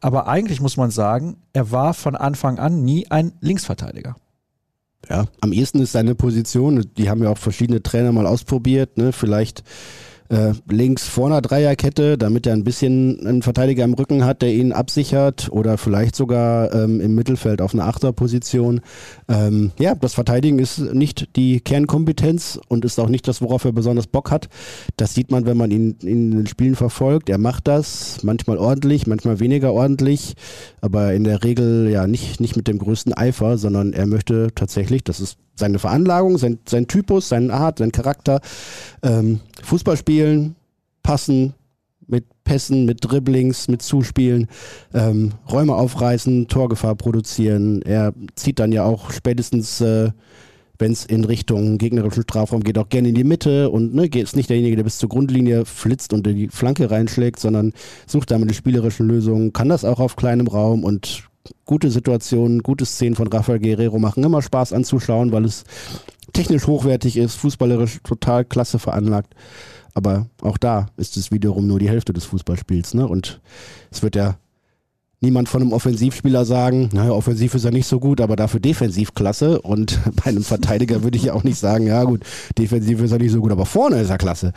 Aber 0.00 0.26
eigentlich 0.26 0.60
muss 0.60 0.76
man 0.76 0.90
sagen, 0.90 1.36
er 1.52 1.70
war 1.70 1.94
von 1.94 2.16
Anfang 2.16 2.58
an 2.58 2.84
nie 2.84 3.10
ein 3.10 3.32
Linksverteidiger. 3.40 4.16
Ja, 5.08 5.26
am 5.40 5.52
ehesten 5.52 5.80
ist 5.80 5.92
seine 5.92 6.14
Position, 6.14 6.86
die 6.96 7.08
haben 7.08 7.22
ja 7.22 7.30
auch 7.30 7.38
verschiedene 7.38 7.82
Trainer 7.82 8.12
mal 8.12 8.26
ausprobiert, 8.26 8.98
ne? 8.98 9.12
vielleicht 9.12 9.64
äh, 10.32 10.54
links 10.70 11.06
vor 11.06 11.26
einer 11.26 11.42
Dreierkette, 11.42 12.16
damit 12.16 12.46
er 12.46 12.54
ein 12.54 12.64
bisschen 12.64 13.24
einen 13.26 13.42
Verteidiger 13.42 13.84
im 13.84 13.92
Rücken 13.92 14.24
hat, 14.24 14.40
der 14.40 14.52
ihn 14.52 14.72
absichert 14.72 15.50
oder 15.52 15.76
vielleicht 15.76 16.16
sogar 16.16 16.72
ähm, 16.72 17.00
im 17.00 17.14
Mittelfeld 17.14 17.60
auf 17.60 17.74
einer 17.74 17.86
Achterposition. 17.86 18.80
Ähm, 19.28 19.72
ja, 19.78 19.94
das 19.94 20.14
Verteidigen 20.14 20.58
ist 20.58 20.78
nicht 20.78 21.36
die 21.36 21.60
Kernkompetenz 21.60 22.58
und 22.68 22.86
ist 22.86 22.98
auch 22.98 23.10
nicht 23.10 23.28
das, 23.28 23.42
worauf 23.42 23.64
er 23.66 23.72
besonders 23.72 24.06
Bock 24.06 24.30
hat. 24.30 24.48
Das 24.96 25.14
sieht 25.14 25.30
man, 25.30 25.44
wenn 25.44 25.58
man 25.58 25.70
ihn 25.70 25.96
in 26.02 26.30
den 26.30 26.46
Spielen 26.46 26.76
verfolgt. 26.76 27.28
Er 27.28 27.38
macht 27.38 27.68
das 27.68 28.22
manchmal 28.22 28.56
ordentlich, 28.56 29.06
manchmal 29.06 29.38
weniger 29.38 29.74
ordentlich, 29.74 30.34
aber 30.80 31.12
in 31.12 31.24
der 31.24 31.44
Regel 31.44 31.90
ja 31.90 32.06
nicht, 32.06 32.40
nicht 32.40 32.56
mit 32.56 32.68
dem 32.68 32.78
größten 32.78 33.12
Eifer, 33.12 33.58
sondern 33.58 33.92
er 33.92 34.06
möchte 34.06 34.48
tatsächlich, 34.54 35.04
das 35.04 35.20
ist 35.20 35.36
seine 35.54 35.78
Veranlagung, 35.78 36.38
sein, 36.38 36.58
sein 36.66 36.88
Typus, 36.88 37.28
seine 37.28 37.52
Art, 37.52 37.78
sein 37.78 37.92
Charakter. 37.92 38.40
Ähm, 39.02 39.40
Fußball 39.62 39.96
spielen, 39.96 40.56
passen, 41.02 41.54
mit 42.06 42.24
Pässen, 42.44 42.84
mit 42.84 42.98
Dribblings, 43.00 43.68
mit 43.68 43.82
Zuspielen, 43.82 44.48
ähm, 44.94 45.32
Räume 45.50 45.74
aufreißen, 45.74 46.48
Torgefahr 46.48 46.94
produzieren. 46.94 47.82
Er 47.82 48.12
zieht 48.34 48.58
dann 48.58 48.72
ja 48.72 48.84
auch 48.84 49.10
spätestens, 49.10 49.80
äh, 49.80 50.10
wenn 50.78 50.92
es 50.92 51.04
in 51.04 51.24
Richtung 51.24 51.78
gegnerischen 51.78 52.24
Strafraum 52.24 52.64
geht, 52.64 52.76
auch 52.76 52.88
gerne 52.88 53.08
in 53.08 53.14
die 53.14 53.24
Mitte 53.24 53.70
und 53.70 53.94
ne, 53.94 54.06
ist 54.06 54.36
nicht 54.36 54.50
derjenige, 54.50 54.76
der 54.76 54.82
bis 54.82 54.98
zur 54.98 55.08
Grundlinie 55.08 55.64
flitzt 55.64 56.12
und 56.12 56.26
in 56.26 56.36
die 56.36 56.48
Flanke 56.48 56.90
reinschlägt, 56.90 57.38
sondern 57.38 57.72
sucht 58.06 58.30
damit 58.30 58.50
die 58.50 58.54
spielerischen 58.54 59.06
Lösungen, 59.06 59.52
kann 59.52 59.68
das 59.68 59.84
auch 59.84 60.00
auf 60.00 60.16
kleinem 60.16 60.48
Raum 60.48 60.82
und 60.82 61.28
gute 61.64 61.90
Situationen, 61.90 62.62
gute 62.62 62.86
Szenen 62.86 63.16
von 63.16 63.28
Rafael 63.28 63.58
Guerrero 63.58 63.98
machen 63.98 64.24
immer 64.24 64.42
Spaß 64.42 64.72
anzuschauen, 64.72 65.32
weil 65.32 65.44
es 65.44 65.64
technisch 66.32 66.66
hochwertig 66.66 67.16
ist, 67.16 67.34
fußballerisch 67.36 68.00
total 68.04 68.44
klasse 68.44 68.78
veranlagt. 68.78 69.34
Aber 69.94 70.26
auch 70.40 70.56
da 70.56 70.86
ist 70.96 71.16
es 71.16 71.30
wiederum 71.30 71.66
nur 71.66 71.78
die 71.78 71.88
Hälfte 71.88 72.12
des 72.12 72.24
Fußballspiels. 72.24 72.94
Ne? 72.94 73.06
Und 73.06 73.40
es 73.90 74.02
wird 74.02 74.16
ja 74.16 74.36
niemand 75.20 75.48
von 75.48 75.62
einem 75.62 75.72
Offensivspieler 75.72 76.44
sagen, 76.44 76.88
naja, 76.92 77.12
offensiv 77.12 77.54
ist 77.54 77.64
er 77.64 77.70
nicht 77.70 77.86
so 77.86 78.00
gut, 78.00 78.20
aber 78.20 78.36
dafür 78.36 78.60
defensiv 78.60 79.14
klasse. 79.14 79.60
Und 79.60 79.98
bei 80.16 80.30
einem 80.30 80.44
Verteidiger 80.44 81.02
würde 81.02 81.18
ich 81.18 81.24
ja 81.24 81.34
auch 81.34 81.44
nicht 81.44 81.58
sagen, 81.58 81.86
ja 81.86 82.04
gut, 82.04 82.24
defensiv 82.58 83.00
ist 83.00 83.12
er 83.12 83.18
nicht 83.18 83.32
so 83.32 83.40
gut, 83.40 83.52
aber 83.52 83.66
vorne 83.66 84.00
ist 84.00 84.10
er 84.10 84.18
klasse. 84.18 84.52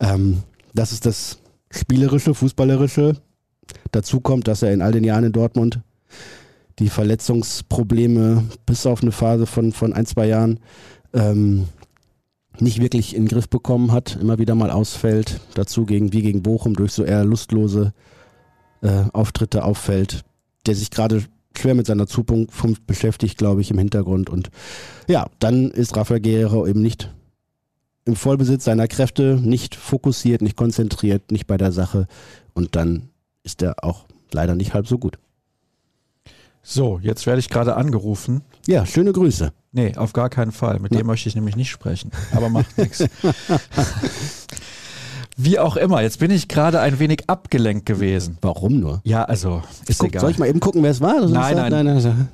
Ähm, 0.00 0.42
das 0.74 0.92
ist 0.92 1.06
das 1.06 1.38
spielerische, 1.70 2.34
fußballerische. 2.34 3.16
Dazu 3.92 4.20
kommt, 4.20 4.48
dass 4.48 4.62
er 4.62 4.72
in 4.72 4.82
all 4.82 4.92
den 4.92 5.04
Jahren 5.04 5.24
in 5.24 5.32
Dortmund 5.32 5.80
die 6.78 6.88
Verletzungsprobleme 6.88 8.44
bis 8.66 8.86
auf 8.86 9.02
eine 9.02 9.12
Phase 9.12 9.46
von, 9.46 9.72
von 9.72 9.92
ein, 9.92 10.06
zwei 10.06 10.26
Jahren 10.26 10.60
ähm, 11.12 11.68
nicht 12.58 12.80
wirklich 12.80 13.14
in 13.14 13.24
den 13.24 13.28
Griff 13.28 13.48
bekommen 13.48 13.92
hat, 13.92 14.16
immer 14.20 14.38
wieder 14.38 14.54
mal 14.54 14.70
ausfällt, 14.70 15.40
dazu 15.54 15.86
gegen, 15.86 16.12
wie 16.12 16.22
gegen 16.22 16.42
Bochum 16.42 16.74
durch 16.74 16.92
so 16.92 17.04
eher 17.04 17.24
lustlose 17.24 17.92
äh, 18.82 19.04
Auftritte 19.12 19.64
auffällt, 19.64 20.24
der 20.66 20.74
sich 20.74 20.90
gerade 20.90 21.24
schwer 21.56 21.74
mit 21.74 21.86
seiner 21.86 22.06
Zukunft 22.06 22.86
beschäftigt, 22.86 23.38
glaube 23.38 23.60
ich, 23.60 23.70
im 23.70 23.78
Hintergrund. 23.78 24.30
Und 24.30 24.50
ja, 25.08 25.26
dann 25.38 25.70
ist 25.70 25.96
Rafael 25.96 26.20
Guerrero 26.20 26.66
eben 26.66 26.82
nicht 26.82 27.12
im 28.04 28.16
Vollbesitz 28.16 28.64
seiner 28.64 28.88
Kräfte, 28.88 29.38
nicht 29.40 29.74
fokussiert, 29.74 30.42
nicht 30.42 30.56
konzentriert, 30.56 31.30
nicht 31.30 31.46
bei 31.46 31.56
der 31.56 31.72
Sache. 31.72 32.06
Und 32.52 32.76
dann 32.76 33.08
ist 33.42 33.62
er 33.62 33.82
auch 33.82 34.06
leider 34.32 34.54
nicht 34.54 34.74
halb 34.74 34.86
so 34.86 34.98
gut. 34.98 35.18
So, 36.66 36.98
jetzt 37.02 37.26
werde 37.26 37.40
ich 37.40 37.50
gerade 37.50 37.76
angerufen. 37.76 38.40
Ja, 38.66 38.86
schöne 38.86 39.12
Grüße. 39.12 39.52
Nee, 39.72 39.94
auf 39.96 40.14
gar 40.14 40.30
keinen 40.30 40.50
Fall. 40.50 40.80
Mit 40.80 40.92
Na. 40.92 40.98
dem 40.98 41.06
möchte 41.06 41.28
ich 41.28 41.34
nämlich 41.34 41.56
nicht 41.56 41.70
sprechen. 41.70 42.10
Aber 42.32 42.48
macht 42.48 42.78
nichts. 42.78 43.04
Wie 45.36 45.58
auch 45.58 45.76
immer, 45.76 46.00
jetzt 46.00 46.20
bin 46.20 46.30
ich 46.30 46.46
gerade 46.46 46.80
ein 46.80 47.00
wenig 47.00 47.28
abgelenkt 47.28 47.86
gewesen. 47.86 48.38
Warum 48.40 48.78
nur? 48.78 49.00
Ja, 49.04 49.24
also 49.24 49.62
ist 49.88 49.98
Guck, 49.98 50.10
egal. 50.10 50.20
Soll 50.20 50.30
ich 50.30 50.38
mal 50.38 50.48
eben 50.48 50.60
gucken, 50.60 50.82
wer 50.82 50.92
es 50.92 51.00
war? 51.00 51.26
Nein, 51.28 51.56
nein, 51.56 51.72
nein, 51.72 51.84
nein. 51.86 52.28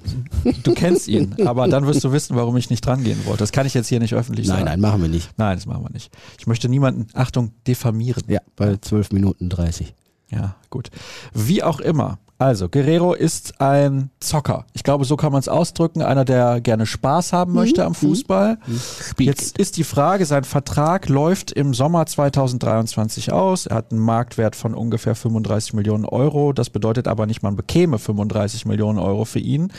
Du 0.62 0.74
kennst 0.74 1.08
ihn, 1.08 1.34
aber 1.46 1.66
dann 1.66 1.86
wirst 1.86 2.04
du 2.04 2.12
wissen, 2.12 2.36
warum 2.36 2.56
ich 2.58 2.68
nicht 2.68 2.84
drangehen 2.84 3.24
wollte. 3.24 3.38
Das 3.38 3.52
kann 3.52 3.66
ich 3.66 3.72
jetzt 3.72 3.88
hier 3.88 4.00
nicht 4.00 4.14
öffentlich 4.14 4.46
nein, 4.46 4.58
sagen. 4.58 4.64
Nein, 4.66 4.80
nein, 4.80 4.90
machen 4.90 5.02
wir 5.02 5.08
nicht. 5.08 5.30
Nein, 5.38 5.56
das 5.56 5.64
machen 5.66 5.82
wir 5.82 5.90
nicht. 5.90 6.12
Ich 6.38 6.46
möchte 6.46 6.68
niemanden, 6.68 7.06
Achtung, 7.14 7.52
diffamieren. 7.66 8.22
Ja, 8.28 8.40
bei 8.54 8.76
12 8.76 9.12
Minuten 9.12 9.48
30. 9.48 9.94
Ja, 10.30 10.56
gut. 10.68 10.90
Wie 11.32 11.62
auch 11.62 11.80
immer. 11.80 12.18
Also, 12.40 12.70
Guerrero 12.70 13.12
ist 13.12 13.60
ein 13.60 14.08
Zocker. 14.18 14.64
Ich 14.72 14.82
glaube, 14.82 15.04
so 15.04 15.18
kann 15.18 15.30
man 15.30 15.40
es 15.40 15.48
ausdrücken. 15.48 16.00
Einer, 16.00 16.24
der 16.24 16.62
gerne 16.62 16.86
Spaß 16.86 17.34
haben 17.34 17.52
möchte 17.52 17.82
mhm. 17.82 17.88
am 17.88 17.94
Fußball. 17.94 18.56
Mhm. 18.66 18.80
Jetzt 19.18 19.58
ist 19.58 19.76
die 19.76 19.84
Frage, 19.84 20.24
sein 20.24 20.44
Vertrag 20.44 21.10
läuft 21.10 21.52
im 21.52 21.74
Sommer 21.74 22.06
2023 22.06 23.30
aus. 23.30 23.66
Er 23.66 23.76
hat 23.76 23.92
einen 23.92 24.00
Marktwert 24.00 24.56
von 24.56 24.74
ungefähr 24.74 25.14
35 25.14 25.74
Millionen 25.74 26.06
Euro. 26.06 26.54
Das 26.54 26.70
bedeutet 26.70 27.08
aber 27.08 27.26
nicht, 27.26 27.42
man 27.42 27.56
bekäme 27.56 27.98
35 27.98 28.64
Millionen 28.64 28.98
Euro 28.98 29.26
für 29.26 29.38
ihn. 29.38 29.70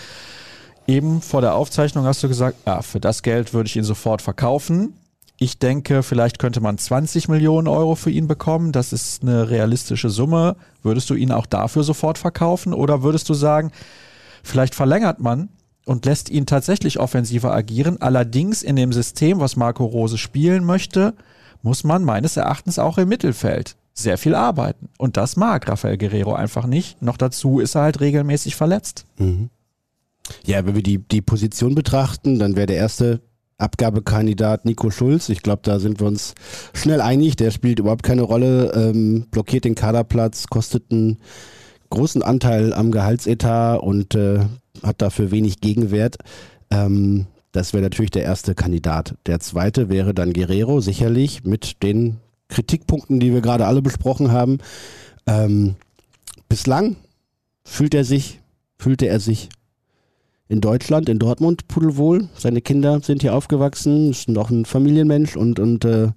Eben 0.85 1.23
vor 1.23 1.41
der 1.41 1.55
Aufzeichnung 1.55 2.05
hast 2.05 2.21
du 2.21 2.27
gesagt, 2.27 2.57
ja, 2.67 2.83
für 2.83 2.99
das 2.99 3.23
Geld 3.23 3.55
würde 3.55 3.69
ich 3.69 3.75
ihn 3.75 3.83
sofort 3.83 4.21
verkaufen. 4.21 4.93
Ich 5.41 5.57
denke, 5.57 6.03
vielleicht 6.03 6.37
könnte 6.37 6.61
man 6.61 6.77
20 6.77 7.27
Millionen 7.27 7.67
Euro 7.67 7.95
für 7.95 8.11
ihn 8.11 8.27
bekommen. 8.27 8.71
Das 8.71 8.93
ist 8.93 9.23
eine 9.23 9.49
realistische 9.49 10.11
Summe. 10.11 10.55
Würdest 10.83 11.09
du 11.09 11.15
ihn 11.15 11.31
auch 11.31 11.47
dafür 11.47 11.81
sofort 11.81 12.19
verkaufen? 12.19 12.75
Oder 12.75 13.01
würdest 13.01 13.27
du 13.27 13.33
sagen, 13.33 13.71
vielleicht 14.43 14.75
verlängert 14.75 15.19
man 15.19 15.49
und 15.87 16.05
lässt 16.05 16.29
ihn 16.29 16.45
tatsächlich 16.45 16.99
offensiver 16.99 17.51
agieren? 17.55 17.99
Allerdings 17.99 18.61
in 18.61 18.75
dem 18.75 18.93
System, 18.93 19.39
was 19.39 19.55
Marco 19.55 19.83
Rose 19.83 20.19
spielen 20.19 20.63
möchte, 20.63 21.15
muss 21.63 21.83
man 21.83 22.03
meines 22.03 22.37
Erachtens 22.37 22.77
auch 22.77 22.99
im 22.99 23.09
Mittelfeld 23.09 23.77
sehr 23.95 24.19
viel 24.19 24.35
arbeiten. 24.35 24.89
Und 24.99 25.17
das 25.17 25.37
mag 25.37 25.67
Rafael 25.67 25.97
Guerrero 25.97 26.35
einfach 26.35 26.67
nicht. 26.67 27.01
Noch 27.01 27.17
dazu 27.17 27.59
ist 27.59 27.73
er 27.73 27.81
halt 27.81 27.99
regelmäßig 27.99 28.55
verletzt. 28.55 29.07
Mhm. 29.17 29.49
Ja, 30.45 30.63
wenn 30.67 30.75
wir 30.75 30.83
die, 30.83 30.99
die 30.99 31.23
Position 31.23 31.73
betrachten, 31.73 32.37
dann 32.37 32.55
wäre 32.55 32.67
der 32.67 32.77
erste 32.77 33.21
Abgabekandidat 33.61 34.65
Nico 34.65 34.89
Schulz. 34.89 35.29
Ich 35.29 35.41
glaube, 35.41 35.61
da 35.63 35.79
sind 35.79 35.99
wir 35.99 36.07
uns 36.07 36.33
schnell 36.73 37.01
einig. 37.01 37.35
Der 37.35 37.51
spielt 37.51 37.79
überhaupt 37.79 38.03
keine 38.03 38.23
Rolle, 38.23 38.71
ähm, 38.73 39.27
blockiert 39.31 39.65
den 39.65 39.75
Kaderplatz, 39.75 40.47
kostet 40.47 40.91
einen 40.91 41.17
großen 41.89 42.23
Anteil 42.23 42.73
am 42.73 42.91
Gehaltsetat 42.91 43.81
und 43.81 44.15
äh, 44.15 44.39
hat 44.83 45.01
dafür 45.01 45.31
wenig 45.31 45.61
Gegenwert. 45.61 46.17
Ähm, 46.71 47.27
das 47.51 47.73
wäre 47.73 47.83
natürlich 47.83 48.11
der 48.11 48.23
erste 48.23 48.55
Kandidat. 48.55 49.15
Der 49.25 49.39
zweite 49.39 49.89
wäre 49.89 50.13
dann 50.13 50.33
Guerrero, 50.33 50.79
sicherlich 50.79 51.43
mit 51.43 51.83
den 51.83 52.17
Kritikpunkten, 52.47 53.19
die 53.19 53.33
wir 53.33 53.41
gerade 53.41 53.65
alle 53.65 53.81
besprochen 53.81 54.31
haben. 54.31 54.59
Ähm, 55.27 55.75
bislang 56.49 56.95
fühlt 57.63 57.93
er 57.93 58.05
sich, 58.05 58.39
fühlte 58.77 59.07
er 59.07 59.19
sich 59.19 59.49
in 60.51 60.59
Deutschland, 60.59 61.07
in 61.07 61.17
Dortmund, 61.17 61.69
pudelwohl. 61.69 62.27
Seine 62.35 62.61
Kinder 62.61 62.99
sind 62.99 63.21
hier 63.21 63.33
aufgewachsen, 63.33 64.11
ist 64.11 64.27
noch 64.27 64.49
ein 64.49 64.65
Familienmensch 64.65 65.37
und, 65.37 65.59
und 65.61 65.85
äh, 65.85 66.09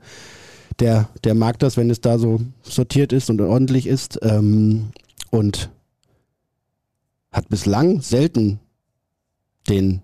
der, 0.81 1.09
der 1.23 1.35
mag 1.37 1.61
das, 1.61 1.77
wenn 1.77 1.89
es 1.89 2.01
da 2.01 2.19
so 2.19 2.41
sortiert 2.63 3.13
ist 3.13 3.31
und 3.31 3.41
ordentlich 3.41 3.87
ist. 3.87 4.19
Ähm, 4.23 4.91
und 5.31 5.71
hat 7.31 7.49
bislang 7.49 8.01
selten 8.01 8.59
den 9.69 10.03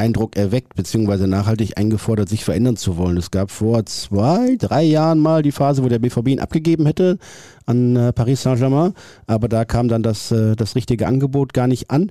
Eindruck 0.00 0.36
erweckt, 0.36 0.74
beziehungsweise 0.74 1.28
nachhaltig 1.28 1.78
eingefordert, 1.78 2.28
sich 2.28 2.44
verändern 2.44 2.76
zu 2.76 2.96
wollen. 2.96 3.16
Es 3.16 3.30
gab 3.30 3.50
vor 3.50 3.84
zwei, 3.86 4.56
drei 4.58 4.82
Jahren 4.82 5.18
mal 5.18 5.42
die 5.42 5.52
Phase, 5.52 5.84
wo 5.84 5.88
der 5.88 5.98
BVB 5.98 6.28
ihn 6.28 6.40
abgegeben 6.40 6.86
hätte 6.86 7.18
an 7.66 7.94
äh, 7.94 8.12
Paris 8.12 8.42
Saint-Germain, 8.42 8.94
aber 9.26 9.48
da 9.48 9.64
kam 9.64 9.88
dann 9.88 10.02
das, 10.02 10.32
äh, 10.32 10.56
das 10.56 10.74
richtige 10.74 11.06
Angebot 11.06 11.52
gar 11.52 11.66
nicht 11.66 11.90
an. 11.90 12.10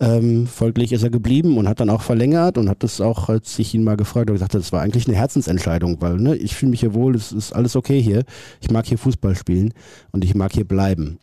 Ähm, 0.00 0.46
folglich 0.46 0.92
ist 0.92 1.04
er 1.04 1.10
geblieben 1.10 1.58
und 1.58 1.68
hat 1.68 1.78
dann 1.78 1.90
auch 1.90 2.02
verlängert 2.02 2.58
und 2.58 2.68
hat 2.68 2.82
das 2.82 3.00
auch, 3.00 3.28
als 3.28 3.58
ich 3.58 3.72
ihn 3.74 3.84
mal 3.84 3.96
gefragt 3.96 4.28
habe, 4.28 4.32
gesagt, 4.32 4.54
das 4.54 4.72
war 4.72 4.82
eigentlich 4.82 5.06
eine 5.06 5.16
Herzensentscheidung, 5.16 6.00
weil 6.00 6.16
ne, 6.16 6.34
ich 6.34 6.56
fühle 6.56 6.70
mich 6.70 6.80
hier 6.80 6.94
wohl, 6.94 7.14
es 7.14 7.30
ist 7.30 7.52
alles 7.52 7.76
okay 7.76 8.02
hier. 8.02 8.24
Ich 8.60 8.70
mag 8.70 8.86
hier 8.86 8.98
Fußball 8.98 9.36
spielen 9.36 9.72
und 10.10 10.24
ich 10.24 10.34
mag 10.34 10.52
hier 10.52 10.66
bleiben. 10.66 11.18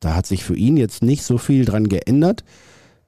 Da 0.00 0.14
hat 0.14 0.26
sich 0.26 0.44
für 0.44 0.54
ihn 0.54 0.76
jetzt 0.76 1.02
nicht 1.02 1.24
so 1.24 1.38
viel 1.38 1.64
dran 1.64 1.88
geändert 1.88 2.44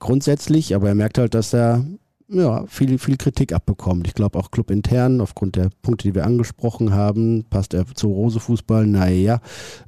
grundsätzlich, 0.00 0.74
aber 0.74 0.88
er 0.88 0.94
merkt 0.96 1.18
halt, 1.18 1.34
dass 1.34 1.54
er 1.54 1.84
ja, 2.32 2.64
viel, 2.66 2.98
viel 2.98 3.16
Kritik 3.16 3.52
abbekommen. 3.52 4.04
Ich 4.06 4.14
glaube 4.14 4.38
auch 4.38 4.50
clubintern, 4.50 5.20
aufgrund 5.20 5.56
der 5.56 5.70
Punkte, 5.82 6.08
die 6.08 6.14
wir 6.14 6.24
angesprochen 6.24 6.92
haben, 6.92 7.44
passt 7.50 7.74
er 7.74 7.86
zu 7.86 8.08
Rose-Fußball, 8.08 8.86
naja, 8.86 9.40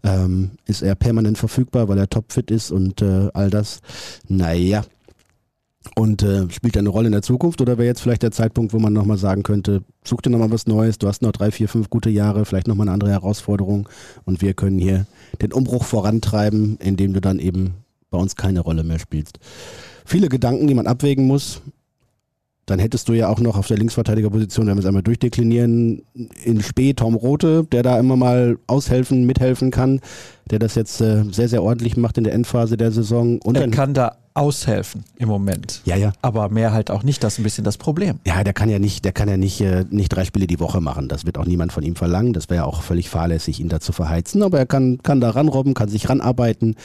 ähm, 0.02 0.52
ist 0.66 0.82
er 0.82 0.94
permanent 0.94 1.38
verfügbar, 1.38 1.88
weil 1.88 1.98
er 1.98 2.10
topfit 2.10 2.50
ist 2.50 2.70
und 2.70 3.00
äh, 3.00 3.28
all 3.32 3.50
das, 3.50 3.80
naja. 4.28 4.84
Und 5.96 6.22
äh, 6.22 6.48
spielt 6.50 6.76
er 6.76 6.80
eine 6.80 6.90
Rolle 6.90 7.06
in 7.06 7.12
der 7.12 7.22
Zukunft 7.22 7.60
oder 7.60 7.76
wäre 7.76 7.86
jetzt 7.86 8.00
vielleicht 8.00 8.22
der 8.22 8.30
Zeitpunkt, 8.30 8.72
wo 8.72 8.78
man 8.78 8.92
nochmal 8.92 9.18
sagen 9.18 9.42
könnte, 9.42 9.82
such 10.04 10.20
dir 10.22 10.30
nochmal 10.30 10.52
was 10.52 10.66
Neues, 10.66 10.98
du 10.98 11.08
hast 11.08 11.22
noch 11.22 11.32
drei, 11.32 11.50
vier, 11.50 11.68
fünf 11.68 11.90
gute 11.90 12.10
Jahre, 12.10 12.44
vielleicht 12.44 12.68
nochmal 12.68 12.86
eine 12.86 12.94
andere 12.94 13.10
Herausforderung 13.10 13.88
und 14.24 14.42
wir 14.42 14.54
können 14.54 14.78
hier 14.78 15.06
den 15.40 15.52
Umbruch 15.52 15.84
vorantreiben, 15.84 16.76
indem 16.80 17.12
du 17.12 17.20
dann 17.20 17.40
eben 17.40 17.74
bei 18.10 18.18
uns 18.18 18.36
keine 18.36 18.60
Rolle 18.60 18.84
mehr 18.84 19.00
spielst. 19.00 19.40
Viele 20.04 20.28
Gedanken, 20.28 20.68
die 20.68 20.74
man 20.74 20.86
abwägen 20.86 21.26
muss 21.26 21.62
dann 22.72 22.78
hättest 22.78 23.06
du 23.10 23.12
ja 23.12 23.28
auch 23.28 23.38
noch 23.38 23.58
auf 23.58 23.66
der 23.66 23.76
Linksverteidigerposition, 23.76 24.66
wenn 24.66 24.76
wir 24.76 24.80
es 24.80 24.86
einmal 24.86 25.02
durchdeklinieren, 25.02 26.06
in 26.42 26.62
Spee 26.62 26.94
Tom 26.94 27.14
Rote, 27.14 27.64
der 27.70 27.82
da 27.82 27.98
immer 27.98 28.16
mal 28.16 28.56
aushelfen, 28.66 29.26
mithelfen 29.26 29.70
kann, 29.70 30.00
der 30.50 30.58
das 30.58 30.74
jetzt 30.74 31.02
äh, 31.02 31.22
sehr, 31.30 31.50
sehr 31.50 31.62
ordentlich 31.62 31.98
macht 31.98 32.16
in 32.16 32.24
der 32.24 32.32
Endphase 32.32 32.78
der 32.78 32.90
Saison. 32.90 33.40
Und 33.42 33.58
er 33.58 33.68
kann 33.68 33.92
da 33.92 34.16
aushelfen 34.32 35.04
im 35.18 35.28
Moment. 35.28 35.82
Ja, 35.84 35.96
ja. 35.96 36.14
Aber 36.22 36.48
mehr 36.48 36.72
halt 36.72 36.90
auch 36.90 37.02
nicht, 37.02 37.22
das 37.22 37.34
ist 37.34 37.40
ein 37.40 37.42
bisschen 37.42 37.64
das 37.64 37.76
Problem. 37.76 38.20
Ja, 38.26 38.42
der 38.42 38.54
kann 38.54 38.70
ja 38.70 38.78
nicht, 38.78 39.04
der 39.04 39.12
kann 39.12 39.28
ja 39.28 39.36
nicht, 39.36 39.60
äh, 39.60 39.84
nicht 39.90 40.08
drei 40.08 40.24
Spiele 40.24 40.46
die 40.46 40.58
Woche 40.58 40.80
machen. 40.80 41.08
Das 41.08 41.26
wird 41.26 41.36
auch 41.36 41.44
niemand 41.44 41.72
von 41.72 41.82
ihm 41.82 41.94
verlangen. 41.94 42.32
Das 42.32 42.48
wäre 42.48 42.62
ja 42.62 42.64
auch 42.64 42.80
völlig 42.80 43.10
fahrlässig, 43.10 43.60
ihn 43.60 43.68
da 43.68 43.80
zu 43.80 43.92
verheizen. 43.92 44.42
Aber 44.42 44.58
er 44.58 44.66
kann, 44.66 45.02
kann 45.02 45.20
da 45.20 45.28
ranrobben, 45.28 45.74
kann 45.74 45.90
sich 45.90 46.08
ranarbeiten. 46.08 46.76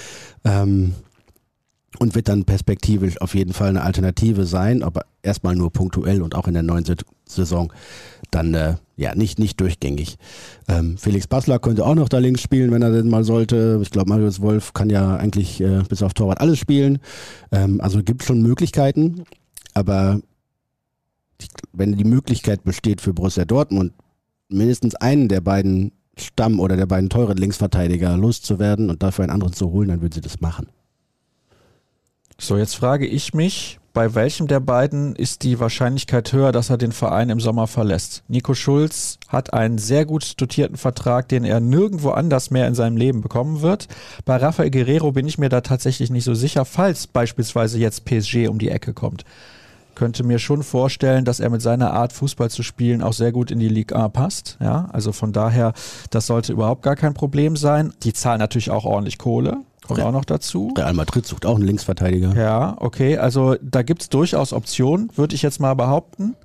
Ähm, 0.44 0.96
und 2.00 2.16
wird 2.16 2.28
dann 2.28 2.46
perspektivisch 2.46 3.20
auf 3.22 3.34
jeden 3.34 3.54
Fall 3.54 3.70
eine 3.70 3.82
Alternative 3.82 4.46
sein, 4.46 4.84
aber 4.84 5.06
erstmal 5.24 5.56
nur 5.56 5.72
punktuell 5.72 6.22
und 6.22 6.36
auch 6.36 6.48
in 6.48 6.54
der 6.54 6.64
neuen 6.64 6.86
Saison 7.26 7.72
dann 8.30 8.54
äh, 8.54 8.76
ja 8.98 9.16
nicht, 9.16 9.40
nicht 9.40 9.60
durchgängig. 9.62 10.18
Ähm, 10.68 10.98
Felix 10.98 11.28
Bassler 11.28 11.60
könnte 11.60 11.86
auch 11.86 11.96
noch 11.96 12.10
da 12.10 12.18
links 12.18 12.42
spielen, 12.42 12.72
wenn 12.72 12.82
er 12.82 12.92
denn 12.92 13.10
mal 13.10 13.24
sollte. 13.24 13.80
Ich 13.82 13.90
glaube, 13.90 14.10
Marius 14.10 14.42
Wolf 14.42 14.74
kann 14.74 14.90
ja 14.90 15.16
eigentlich 15.16 15.62
äh, 15.62 15.84
bis 15.88 16.04
auf 16.04 16.14
Torwart 16.14 16.42
alles 16.42 16.60
spielen. 16.60 17.00
Ähm, 17.52 17.80
also 17.82 18.04
gibt 18.04 18.24
schon 18.24 18.42
Möglichkeiten, 18.42 19.24
aber 19.74 20.20
wenn 21.72 21.96
die 21.96 22.04
Möglichkeit 22.04 22.64
besteht 22.64 23.02
für 23.02 23.14
Borussia 23.14 23.46
Dortmund, 23.46 23.94
mindestens 24.50 24.96
einen 24.96 25.28
der 25.28 25.42
beiden 25.42 25.92
Stamm- 26.18 26.60
oder 26.60 26.76
der 26.76 26.88
beiden 26.88 27.10
teuren 27.10 27.38
Linksverteidiger 27.38 28.18
loszuwerden 28.18 28.90
und 28.90 29.04
dafür 29.04 29.24
einen 29.24 29.34
anderen 29.34 29.54
zu 29.54 29.70
holen, 29.70 29.90
dann 29.90 30.02
würden 30.02 30.14
sie 30.14 30.22
das 30.22 30.42
machen. 30.42 30.68
So, 32.40 32.56
jetzt 32.56 32.76
frage 32.76 33.08
ich 33.08 33.34
mich, 33.34 33.80
bei 33.94 34.14
welchem 34.14 34.46
der 34.46 34.60
beiden 34.60 35.16
ist 35.16 35.42
die 35.42 35.60
Wahrscheinlichkeit 35.60 36.32
höher, 36.32 36.52
dass 36.52 36.70
er 36.70 36.78
den 36.78 36.92
Verein 36.92 37.32
im 37.32 37.40
Sommer 37.40 37.66
verlässt? 37.66 38.22
Nico 38.28 38.54
Schulz 38.54 39.18
hat 39.28 39.54
einen 39.54 39.80
sehr 39.80 40.06
gut 40.06 40.40
dotierten 40.40 40.78
Vertrag, 40.78 41.28
den 41.30 41.44
er 41.44 41.60
nirgendwo 41.60 42.12
anders 42.12 42.52
mehr 42.52 42.68
in 42.68 42.76
seinem 42.76 42.96
Leben 42.96 43.22
bekommen 43.22 43.64
wird. 43.64 43.88
Bei 44.24 44.38
Rafael 44.38 44.70
Guerrero 44.70 45.14
bin 45.14 45.28
ich 45.28 45.40
mir 45.40 45.50
da 45.50 45.62
tatsächlich 45.62 46.12
nicht 46.12 46.26
so 46.26 46.36
sicher, 46.36 46.64
falls 46.64 47.08
beispielsweise 47.08 47.80
jetzt 47.80 48.06
PSG 48.06 48.48
um 48.50 48.60
die 48.60 48.70
Ecke 48.70 48.94
kommt. 48.94 49.24
Könnte 49.96 50.24
mir 50.24 50.38
schon 50.38 50.62
vorstellen, 50.62 51.26
dass 51.26 51.40
er 51.40 51.50
mit 51.50 51.64
seiner 51.64 51.92
Art 51.92 52.14
Fußball 52.14 52.52
zu 52.52 52.62
spielen 52.62 53.02
auch 53.02 53.14
sehr 53.14 53.32
gut 53.32 53.50
in 53.50 53.58
die 53.58 53.68
Ligue 53.68 53.98
1 53.98 54.14
passt. 54.14 54.58
Ja, 54.62 54.90
also 54.94 55.12
von 55.12 55.34
daher, 55.34 55.74
das 56.12 56.28
sollte 56.28 56.54
überhaupt 56.54 56.84
gar 56.84 56.96
kein 56.96 57.16
Problem 57.16 57.56
sein. 57.56 57.94
Die 58.04 58.14
zahlen 58.14 58.38
natürlich 58.38 58.70
auch 58.70 58.86
ordentlich 58.86 59.18
Kohle. 59.18 59.58
Kommt 59.88 60.02
auch 60.02 60.12
noch 60.12 60.26
dazu. 60.26 60.74
Real 60.78 60.94
Madrid 60.94 61.26
sucht 61.26 61.46
auch 61.46 61.56
einen 61.56 61.66
Linksverteidiger. 61.66 62.36
Ja, 62.36 62.76
okay. 62.80 63.18
Also 63.18 63.56
da 63.62 63.82
gibt 63.82 64.02
es 64.04 64.10
durchaus 64.10 64.54
Optionen, 64.54 65.12
würde 65.16 65.36
ich 65.36 65.42
jetzt 65.42 65.60
mal 65.60 65.74
behaupten, 65.74 66.36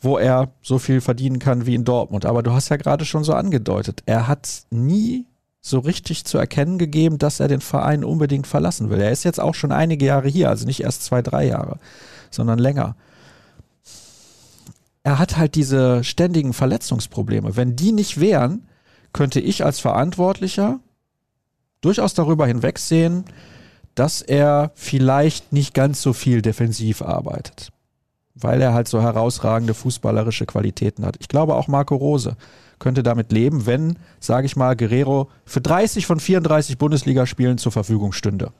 wo 0.00 0.18
er 0.18 0.50
so 0.62 0.78
viel 0.78 1.00
verdienen 1.00 1.38
kann 1.38 1.66
wie 1.66 1.74
in 1.74 1.84
Dortmund. 1.84 2.26
Aber 2.26 2.42
du 2.42 2.52
hast 2.52 2.68
ja 2.68 2.76
gerade 2.76 3.04
schon 3.04 3.24
so 3.24 3.32
angedeutet, 3.32 4.02
er 4.06 4.28
hat 4.28 4.64
nie 4.70 5.26
so 5.60 5.78
richtig 5.78 6.26
zu 6.26 6.36
erkennen 6.36 6.76
gegeben, 6.76 7.16
dass 7.16 7.40
er 7.40 7.48
den 7.48 7.62
Verein 7.62 8.04
unbedingt 8.04 8.46
verlassen 8.46 8.90
will. 8.90 9.00
Er 9.00 9.10
ist 9.10 9.24
jetzt 9.24 9.40
auch 9.40 9.54
schon 9.54 9.72
einige 9.72 10.04
Jahre 10.04 10.28
hier, 10.28 10.50
also 10.50 10.66
nicht 10.66 10.82
erst 10.82 11.04
zwei, 11.04 11.22
drei 11.22 11.46
Jahre, 11.46 11.78
sondern 12.30 12.58
länger. 12.58 12.96
Er 15.04 15.18
hat 15.18 15.38
halt 15.38 15.54
diese 15.54 16.04
ständigen 16.04 16.52
Verletzungsprobleme. 16.52 17.56
Wenn 17.56 17.76
die 17.76 17.92
nicht 17.92 18.20
wären, 18.20 18.68
könnte 19.14 19.40
ich 19.40 19.64
als 19.64 19.78
Verantwortlicher 19.80 20.80
durchaus 21.84 22.14
darüber 22.14 22.46
hinwegsehen, 22.46 23.24
dass 23.94 24.22
er 24.22 24.72
vielleicht 24.74 25.52
nicht 25.52 25.74
ganz 25.74 26.02
so 26.02 26.12
viel 26.12 26.42
defensiv 26.42 27.02
arbeitet, 27.02 27.70
weil 28.34 28.60
er 28.60 28.74
halt 28.74 28.88
so 28.88 29.00
herausragende 29.00 29.74
fußballerische 29.74 30.46
Qualitäten 30.46 31.04
hat. 31.06 31.16
Ich 31.20 31.28
glaube 31.28 31.54
auch 31.54 31.68
Marco 31.68 31.94
Rose 31.94 32.36
könnte 32.78 33.02
damit 33.02 33.30
leben, 33.32 33.66
wenn, 33.66 33.98
sage 34.18 34.46
ich 34.46 34.56
mal, 34.56 34.76
Guerrero 34.76 35.30
für 35.44 35.60
30 35.60 36.06
von 36.06 36.18
34 36.18 36.76
Bundesligaspielen 36.76 37.58
zur 37.58 37.72
Verfügung 37.72 38.12
stünde. 38.12 38.52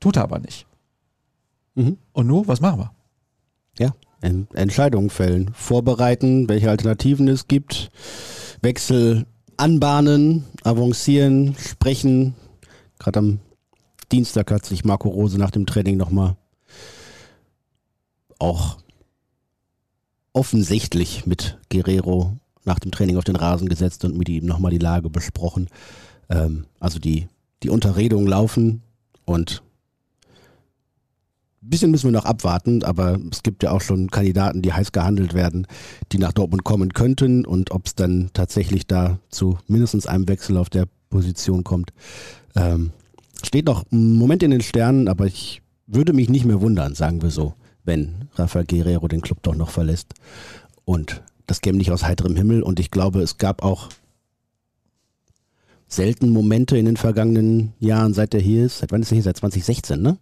Tut 0.00 0.16
er 0.16 0.24
aber 0.24 0.38
nicht. 0.38 0.66
Mhm. 1.74 1.98
Und 2.12 2.26
nun, 2.26 2.48
was 2.48 2.60
machen 2.60 2.80
wir? 2.80 2.92
Ja, 3.78 3.94
Entscheidungen 4.54 5.10
fällen, 5.10 5.50
vorbereiten, 5.54 6.48
welche 6.48 6.70
Alternativen 6.70 7.28
es 7.28 7.48
gibt, 7.48 7.90
Wechsel 8.60 9.26
anbahnen, 9.56 10.44
avancieren, 10.62 11.56
sprechen, 11.58 12.34
Gerade 13.02 13.18
am 13.18 13.40
Dienstag 14.12 14.52
hat 14.52 14.64
sich 14.64 14.84
Marco 14.84 15.08
Rose 15.08 15.36
nach 15.36 15.50
dem 15.50 15.66
Training 15.66 15.96
nochmal 15.96 16.36
auch 18.38 18.78
offensichtlich 20.32 21.26
mit 21.26 21.58
Guerrero 21.68 22.36
nach 22.64 22.78
dem 22.78 22.92
Training 22.92 23.16
auf 23.16 23.24
den 23.24 23.34
Rasen 23.34 23.68
gesetzt 23.68 24.04
und 24.04 24.16
mit 24.16 24.28
ihm 24.28 24.46
nochmal 24.46 24.70
die 24.70 24.78
Lage 24.78 25.10
besprochen. 25.10 25.68
Ähm, 26.28 26.66
also 26.78 27.00
die, 27.00 27.28
die 27.64 27.70
Unterredungen 27.70 28.28
laufen 28.28 28.82
und 29.24 29.64
ein 31.60 31.70
bisschen 31.70 31.90
müssen 31.90 32.06
wir 32.06 32.12
noch 32.12 32.24
abwarten, 32.24 32.84
aber 32.84 33.18
es 33.32 33.42
gibt 33.42 33.64
ja 33.64 33.72
auch 33.72 33.80
schon 33.80 34.10
Kandidaten, 34.10 34.62
die 34.62 34.72
heiß 34.72 34.92
gehandelt 34.92 35.34
werden, 35.34 35.66
die 36.12 36.18
nach 36.18 36.32
Dortmund 36.32 36.62
kommen 36.62 36.92
könnten 36.92 37.44
und 37.44 37.72
ob 37.72 37.86
es 37.86 37.96
dann 37.96 38.30
tatsächlich 38.32 38.86
da 38.86 39.18
zu 39.28 39.58
mindestens 39.66 40.06
einem 40.06 40.28
Wechsel 40.28 40.56
auf 40.56 40.70
der 40.70 40.86
Position 41.10 41.62
kommt, 41.62 41.92
ähm, 42.56 42.90
steht 43.42 43.66
noch 43.66 43.84
ein 43.90 44.14
Moment 44.14 44.42
in 44.42 44.50
den 44.50 44.62
Sternen, 44.62 45.08
aber 45.08 45.26
ich 45.26 45.62
würde 45.86 46.12
mich 46.12 46.28
nicht 46.28 46.44
mehr 46.44 46.60
wundern, 46.60 46.94
sagen 46.94 47.22
wir 47.22 47.30
so, 47.30 47.54
wenn 47.84 48.28
Rafael 48.34 48.64
Guerrero 48.64 49.08
den 49.08 49.20
Club 49.20 49.42
doch 49.42 49.54
noch 49.54 49.70
verlässt. 49.70 50.14
Und 50.84 51.22
das 51.46 51.60
käme 51.60 51.78
nicht 51.78 51.90
aus 51.90 52.04
heiterem 52.04 52.36
Himmel. 52.36 52.62
Und 52.62 52.80
ich 52.80 52.90
glaube, 52.90 53.20
es 53.20 53.38
gab 53.38 53.62
auch 53.62 53.88
selten 55.86 56.30
Momente 56.30 56.78
in 56.78 56.86
den 56.86 56.96
vergangenen 56.96 57.74
Jahren, 57.78 58.14
seit 58.14 58.34
er 58.34 58.40
hier 58.40 58.66
ist. 58.66 58.78
Seit 58.78 58.92
wann 58.92 59.02
ist 59.02 59.12
er 59.12 59.16
hier? 59.16 59.24
Seit 59.24 59.36
2016, 59.36 60.00
ne? 60.00 60.18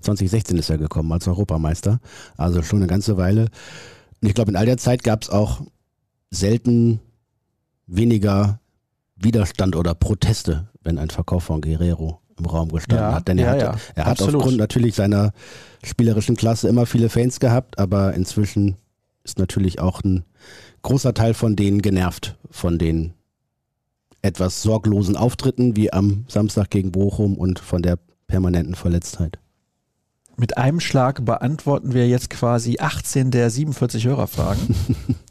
2016 0.00 0.56
ist 0.56 0.70
er 0.70 0.78
gekommen 0.78 1.12
als 1.12 1.28
Europameister. 1.28 2.00
Also 2.36 2.62
schon 2.62 2.78
eine 2.78 2.86
ganze 2.86 3.16
Weile. 3.16 3.48
Und 4.22 4.28
ich 4.28 4.34
glaube, 4.34 4.50
in 4.50 4.56
all 4.56 4.66
der 4.66 4.78
Zeit 4.78 5.02
gab 5.02 5.22
es 5.22 5.30
auch 5.30 5.60
selten 6.30 7.00
weniger 7.86 8.60
Widerstand 9.16 9.76
oder 9.76 9.94
Proteste, 9.94 10.69
wenn 10.82 10.98
ein 10.98 11.10
Verkauf 11.10 11.44
von 11.44 11.60
Guerrero 11.60 12.20
im 12.38 12.46
Raum 12.46 12.70
gestanden 12.70 13.08
ja, 13.08 13.14
hat. 13.14 13.28
Denn 13.28 13.38
er, 13.38 13.44
ja, 13.44 13.52
hat, 13.52 13.60
ja, 13.60 13.76
er 13.94 14.04
hat 14.06 14.22
aufgrund 14.22 14.56
natürlich 14.56 14.94
seiner 14.94 15.32
spielerischen 15.84 16.36
Klasse 16.36 16.68
immer 16.68 16.86
viele 16.86 17.08
Fans 17.08 17.40
gehabt, 17.40 17.78
aber 17.78 18.14
inzwischen 18.14 18.76
ist 19.24 19.38
natürlich 19.38 19.80
auch 19.80 20.02
ein 20.02 20.24
großer 20.82 21.14
Teil 21.14 21.34
von 21.34 21.56
denen 21.56 21.82
genervt 21.82 22.36
von 22.50 22.78
den 22.78 23.12
etwas 24.22 24.62
sorglosen 24.62 25.16
Auftritten 25.16 25.76
wie 25.76 25.92
am 25.92 26.24
Samstag 26.28 26.70
gegen 26.70 26.92
Bochum 26.92 27.36
und 27.36 27.58
von 27.58 27.82
der 27.82 27.98
permanenten 28.26 28.74
Verletztheit. 28.74 29.38
Mit 30.36 30.56
einem 30.56 30.80
Schlag 30.80 31.24
beantworten 31.24 31.92
wir 31.92 32.08
jetzt 32.08 32.30
quasi 32.30 32.78
18 32.78 33.30
der 33.30 33.50
47 33.50 34.06
Hörerfragen. 34.06 34.74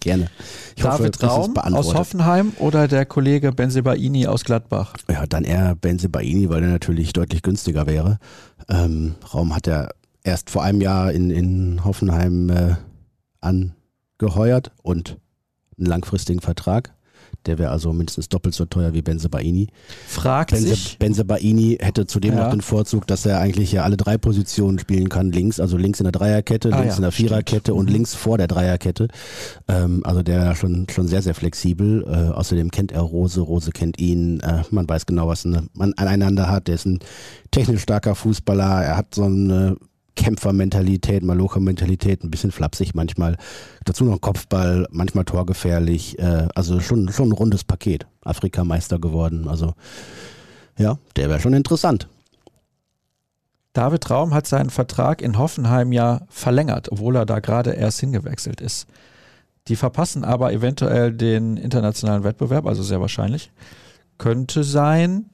Gerne. 0.00 0.28
Ich 0.76 0.82
David 0.82 1.22
hoffe, 1.22 1.26
Raum 1.26 1.56
aus 1.58 1.94
Hoffenheim 1.94 2.52
oder 2.58 2.88
der 2.88 3.06
Kollege 3.06 3.52
Benzebaini 3.52 4.26
aus 4.26 4.44
Gladbach? 4.44 4.94
Ja, 5.10 5.26
dann 5.26 5.44
eher 5.44 5.74
Benzebaini, 5.74 6.48
weil 6.48 6.62
er 6.62 6.70
natürlich 6.70 7.12
deutlich 7.12 7.42
günstiger 7.42 7.86
wäre. 7.86 8.18
Ähm, 8.68 9.14
Raum 9.32 9.54
hat 9.54 9.66
er 9.66 9.90
erst 10.22 10.50
vor 10.50 10.62
einem 10.62 10.80
Jahr 10.80 11.12
in, 11.12 11.30
in 11.30 11.84
Hoffenheim 11.84 12.50
äh, 12.50 12.76
angeheuert 13.40 14.72
und 14.82 15.18
einen 15.78 15.86
langfristigen 15.86 16.40
Vertrag. 16.40 16.92
Der 17.46 17.58
wäre 17.58 17.70
also 17.70 17.92
mindestens 17.92 18.28
doppelt 18.28 18.54
so 18.54 18.66
teuer 18.66 18.92
wie 18.92 19.02
Benze 19.02 19.28
Baini. 19.28 19.68
Fragt 20.06 20.50
Benze, 20.50 20.68
sich. 20.68 20.98
Benze 20.98 21.24
Baini 21.24 21.78
hätte 21.80 22.06
zudem 22.06 22.34
ja. 22.34 22.44
noch 22.44 22.50
den 22.50 22.60
Vorzug, 22.60 23.06
dass 23.06 23.24
er 23.24 23.38
eigentlich 23.38 23.72
ja 23.72 23.82
alle 23.82 23.96
drei 23.96 24.18
Positionen 24.18 24.78
spielen 24.78 25.08
kann. 25.08 25.32
Links, 25.32 25.58
also 25.58 25.76
links 25.76 26.00
in 26.00 26.04
der 26.04 26.12
Dreierkette, 26.12 26.72
ah, 26.72 26.80
links 26.80 26.94
ja, 26.94 26.96
in 26.96 27.02
der 27.02 27.12
Viererkette 27.12 27.74
und 27.74 27.86
mhm. 27.86 27.92
links 27.92 28.14
vor 28.14 28.36
der 28.36 28.46
Dreierkette. 28.46 29.08
Ähm, 29.68 30.02
also 30.04 30.22
der 30.22 30.40
wäre 30.40 30.56
schon, 30.56 30.86
schon 30.90 31.08
sehr, 31.08 31.22
sehr 31.22 31.34
flexibel. 31.34 32.04
Äh, 32.06 32.34
außerdem 32.34 32.70
kennt 32.70 32.92
er 32.92 33.00
Rose, 33.00 33.40
Rose 33.40 33.70
kennt 33.70 33.98
ihn. 33.98 34.40
Äh, 34.40 34.62
man 34.70 34.88
weiß 34.88 35.06
genau, 35.06 35.28
was 35.28 35.44
man 35.44 35.94
aneinander 35.94 36.50
hat. 36.50 36.68
Der 36.68 36.74
ist 36.74 36.86
ein 36.86 37.00
technisch 37.50 37.82
starker 37.82 38.14
Fußballer. 38.14 38.84
Er 38.84 38.96
hat 38.96 39.14
so 39.14 39.24
eine 39.24 39.76
Kämpfermentalität, 40.20 41.22
Malocher-Mentalität, 41.22 42.22
ein 42.22 42.30
bisschen 42.30 42.52
flapsig 42.52 42.94
manchmal. 42.94 43.38
Dazu 43.86 44.04
noch 44.04 44.20
Kopfball, 44.20 44.86
manchmal 44.90 45.24
torgefährlich. 45.24 46.18
Äh, 46.18 46.46
also 46.54 46.80
schon, 46.80 47.10
schon 47.10 47.30
ein 47.30 47.32
rundes 47.32 47.64
Paket. 47.64 48.06
Afrikameister 48.22 48.98
geworden. 48.98 49.48
Also 49.48 49.72
ja, 50.76 50.98
der 51.16 51.30
wäre 51.30 51.40
schon 51.40 51.54
interessant. 51.54 52.06
David 53.72 54.10
Raum 54.10 54.34
hat 54.34 54.46
seinen 54.46 54.68
Vertrag 54.68 55.22
in 55.22 55.38
Hoffenheim 55.38 55.90
ja 55.90 56.20
verlängert, 56.28 56.92
obwohl 56.92 57.16
er 57.16 57.24
da 57.24 57.38
gerade 57.38 57.70
erst 57.70 58.00
hingewechselt 58.00 58.60
ist. 58.60 58.88
Die 59.68 59.76
verpassen 59.76 60.22
aber 60.22 60.52
eventuell 60.52 61.14
den 61.14 61.56
internationalen 61.56 62.24
Wettbewerb, 62.24 62.66
also 62.66 62.82
sehr 62.82 63.00
wahrscheinlich. 63.00 63.52
Könnte 64.18 64.64
sein, 64.64 65.30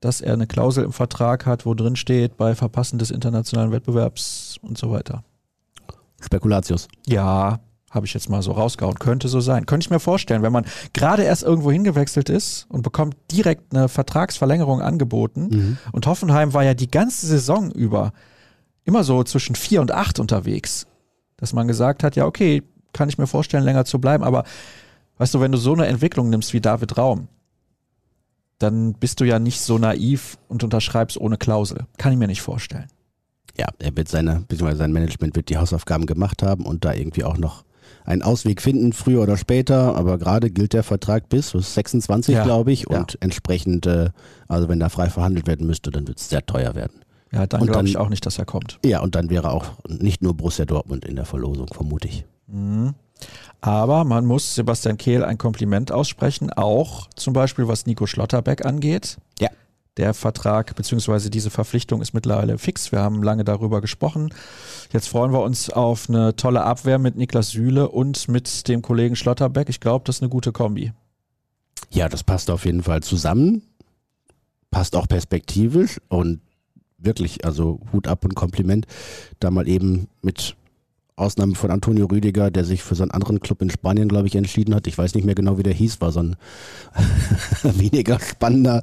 dass 0.00 0.20
er 0.20 0.32
eine 0.32 0.46
Klausel 0.46 0.84
im 0.84 0.92
Vertrag 0.92 1.46
hat, 1.46 1.66
wo 1.66 1.74
drin 1.74 1.96
steht, 1.96 2.36
bei 2.36 2.54
Verpassen 2.54 2.98
des 2.98 3.10
internationalen 3.10 3.72
Wettbewerbs 3.72 4.58
und 4.62 4.78
so 4.78 4.90
weiter. 4.90 5.24
Spekulatius. 6.20 6.88
Ja, 7.06 7.60
habe 7.90 8.06
ich 8.06 8.14
jetzt 8.14 8.28
mal 8.28 8.42
so 8.42 8.52
rausgehauen. 8.52 8.98
Könnte 8.98 9.28
so 9.28 9.40
sein. 9.40 9.66
Könnte 9.66 9.84
ich 9.84 9.90
mir 9.90 10.00
vorstellen, 10.00 10.42
wenn 10.42 10.52
man 10.52 10.66
gerade 10.92 11.22
erst 11.22 11.42
irgendwo 11.42 11.72
hingewechselt 11.72 12.28
ist 12.28 12.66
und 12.68 12.82
bekommt 12.82 13.16
direkt 13.30 13.74
eine 13.74 13.88
Vertragsverlängerung 13.88 14.82
angeboten. 14.82 15.48
Mhm. 15.50 15.78
Und 15.92 16.06
Hoffenheim 16.06 16.52
war 16.52 16.64
ja 16.64 16.74
die 16.74 16.90
ganze 16.90 17.26
Saison 17.26 17.70
über 17.70 18.12
immer 18.84 19.04
so 19.04 19.22
zwischen 19.24 19.54
vier 19.54 19.80
und 19.80 19.92
acht 19.92 20.18
unterwegs. 20.18 20.86
Dass 21.38 21.52
man 21.52 21.68
gesagt 21.68 22.02
hat, 22.02 22.16
ja, 22.16 22.26
okay, 22.26 22.62
kann 22.92 23.08
ich 23.08 23.18
mir 23.18 23.26
vorstellen, 23.26 23.64
länger 23.64 23.84
zu 23.84 24.00
bleiben. 24.00 24.24
Aber 24.24 24.44
weißt 25.18 25.34
du, 25.34 25.40
wenn 25.40 25.52
du 25.52 25.58
so 25.58 25.72
eine 25.72 25.86
Entwicklung 25.86 26.30
nimmst 26.30 26.52
wie 26.52 26.60
David 26.60 26.98
Raum, 26.98 27.28
dann 28.58 28.94
bist 28.94 29.20
du 29.20 29.24
ja 29.24 29.38
nicht 29.38 29.60
so 29.60 29.78
naiv 29.78 30.38
und 30.48 30.64
unterschreibst 30.64 31.16
ohne 31.20 31.36
Klausel. 31.38 31.86
Kann 31.96 32.12
ich 32.12 32.18
mir 32.18 32.26
nicht 32.26 32.42
vorstellen. 32.42 32.86
Ja, 33.58 33.66
er 33.78 33.96
wird 33.96 34.08
seine, 34.08 34.44
beziehungsweise 34.46 34.78
sein 34.78 34.92
Management 34.92 35.34
wird 35.36 35.48
die 35.48 35.56
Hausaufgaben 35.58 36.06
gemacht 36.06 36.42
haben 36.42 36.64
und 36.66 36.84
da 36.84 36.92
irgendwie 36.94 37.24
auch 37.24 37.38
noch 37.38 37.64
einen 38.04 38.22
Ausweg 38.22 38.62
finden, 38.62 38.92
früher 38.92 39.22
oder 39.22 39.36
später. 39.36 39.96
Aber 39.96 40.18
gerade 40.18 40.50
gilt 40.50 40.72
der 40.72 40.82
Vertrag 40.82 41.28
bis, 41.28 41.52
bis 41.52 41.74
26, 41.74 42.34
Ja, 42.34 42.44
glaube 42.44 42.72
ich. 42.72 42.86
ja. 42.88 42.98
Und 43.00 43.18
entsprechend, 43.20 43.86
äh, 43.86 44.10
also 44.48 44.68
wenn 44.68 44.78
da 44.80 44.88
frei 44.88 45.10
verhandelt 45.10 45.46
werden 45.46 45.66
müsste, 45.66 45.90
dann 45.90 46.06
wird 46.06 46.18
es 46.18 46.28
sehr 46.28 46.44
teuer 46.46 46.74
werden. 46.74 47.00
Ja, 47.32 47.46
dann 47.46 47.60
glaube 47.60 47.72
dann- 47.78 47.86
ich 47.86 47.96
auch 47.98 48.08
nicht, 48.08 48.24
dass 48.24 48.38
er 48.38 48.44
kommt. 48.46 48.78
Ja, 48.84 49.00
und 49.00 49.14
dann 49.14 49.28
wäre 49.28 49.50
auch 49.50 49.72
nicht 49.88 50.22
nur 50.22 50.34
Borussia 50.34 50.64
Dortmund 50.64 51.04
in 51.04 51.16
der 51.16 51.26
Verlosung, 51.26 51.66
vermute 51.68 52.08
ich. 52.08 52.24
Mhm. 52.46 52.94
Aber 53.60 54.04
man 54.04 54.24
muss 54.24 54.54
Sebastian 54.54 54.98
Kehl 54.98 55.24
ein 55.24 55.38
Kompliment 55.38 55.90
aussprechen, 55.90 56.52
auch 56.52 57.08
zum 57.16 57.32
Beispiel 57.32 57.66
was 57.66 57.86
Nico 57.86 58.06
Schlotterbeck 58.06 58.64
angeht. 58.64 59.18
Ja. 59.40 59.48
Der 59.96 60.14
Vertrag 60.14 60.76
bzw. 60.76 61.28
diese 61.28 61.50
Verpflichtung 61.50 62.00
ist 62.00 62.14
mittlerweile 62.14 62.56
fix. 62.58 62.92
Wir 62.92 63.00
haben 63.00 63.20
lange 63.24 63.42
darüber 63.42 63.80
gesprochen. 63.80 64.32
Jetzt 64.92 65.08
freuen 65.08 65.32
wir 65.32 65.42
uns 65.42 65.70
auf 65.70 66.08
eine 66.08 66.36
tolle 66.36 66.62
Abwehr 66.62 67.00
mit 67.00 67.16
Niklas 67.16 67.50
Süle 67.50 67.88
und 67.88 68.28
mit 68.28 68.68
dem 68.68 68.80
Kollegen 68.80 69.16
Schlotterbeck. 69.16 69.68
Ich 69.68 69.80
glaube, 69.80 70.04
das 70.04 70.16
ist 70.16 70.22
eine 70.22 70.28
gute 70.28 70.52
Kombi. 70.52 70.92
Ja, 71.90 72.08
das 72.08 72.22
passt 72.22 72.48
auf 72.50 72.64
jeden 72.64 72.84
Fall 72.84 73.02
zusammen. 73.02 73.62
Passt 74.70 74.94
auch 74.94 75.08
perspektivisch 75.08 76.00
und 76.08 76.40
wirklich, 76.98 77.44
also 77.44 77.80
Hut 77.92 78.06
ab 78.06 78.24
und 78.24 78.34
Kompliment, 78.34 78.86
da 79.40 79.50
mal 79.50 79.66
eben 79.66 80.08
mit 80.22 80.54
Ausnahme 81.18 81.54
von 81.54 81.70
Antonio 81.70 82.06
Rüdiger, 82.06 82.50
der 82.50 82.64
sich 82.64 82.82
für 82.82 82.94
so 82.94 83.02
einen 83.02 83.10
anderen 83.10 83.40
Club 83.40 83.62
in 83.62 83.70
Spanien, 83.70 84.08
glaube 84.08 84.28
ich, 84.28 84.36
entschieden 84.36 84.74
hat. 84.74 84.86
Ich 84.86 84.96
weiß 84.96 85.14
nicht 85.14 85.24
mehr 85.24 85.34
genau, 85.34 85.58
wie 85.58 85.62
der 85.62 85.72
hieß, 85.72 86.00
war 86.00 86.12
so 86.12 86.20
ein 86.20 86.36
weniger 87.62 88.18
spannender. 88.20 88.82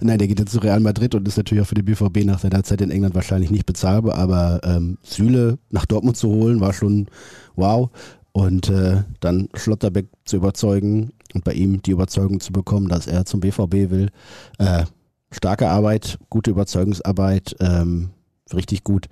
Nein, 0.00 0.18
der 0.18 0.28
geht 0.28 0.38
jetzt 0.38 0.52
zu 0.52 0.58
Real 0.58 0.80
Madrid 0.80 1.14
und 1.14 1.28
ist 1.28 1.36
natürlich 1.36 1.62
auch 1.62 1.68
für 1.68 1.74
die 1.74 1.82
BVB 1.82 2.24
nach 2.24 2.38
seiner 2.38 2.62
Zeit 2.62 2.80
in 2.80 2.90
England 2.90 3.14
wahrscheinlich 3.14 3.50
nicht 3.50 3.66
bezahlbar, 3.66 4.16
aber 4.16 4.60
ähm, 4.64 4.98
Süle 5.02 5.58
nach 5.70 5.86
Dortmund 5.86 6.16
zu 6.16 6.28
holen, 6.28 6.60
war 6.60 6.72
schon 6.72 7.06
wow. 7.54 7.90
Und 8.32 8.68
äh, 8.68 9.02
dann 9.20 9.48
Schlotterbeck 9.54 10.08
zu 10.26 10.36
überzeugen 10.36 11.12
und 11.34 11.44
bei 11.44 11.54
ihm 11.54 11.80
die 11.82 11.92
Überzeugung 11.92 12.40
zu 12.40 12.52
bekommen, 12.52 12.88
dass 12.88 13.06
er 13.06 13.24
zum 13.24 13.40
BVB 13.40 13.90
will. 13.90 14.10
Äh, 14.58 14.84
starke 15.30 15.68
Arbeit, 15.68 16.18
gute 16.28 16.50
Überzeugungsarbeit, 16.50 17.56
ähm, 17.60 18.10
richtig 18.54 18.84
gut. 18.84 19.06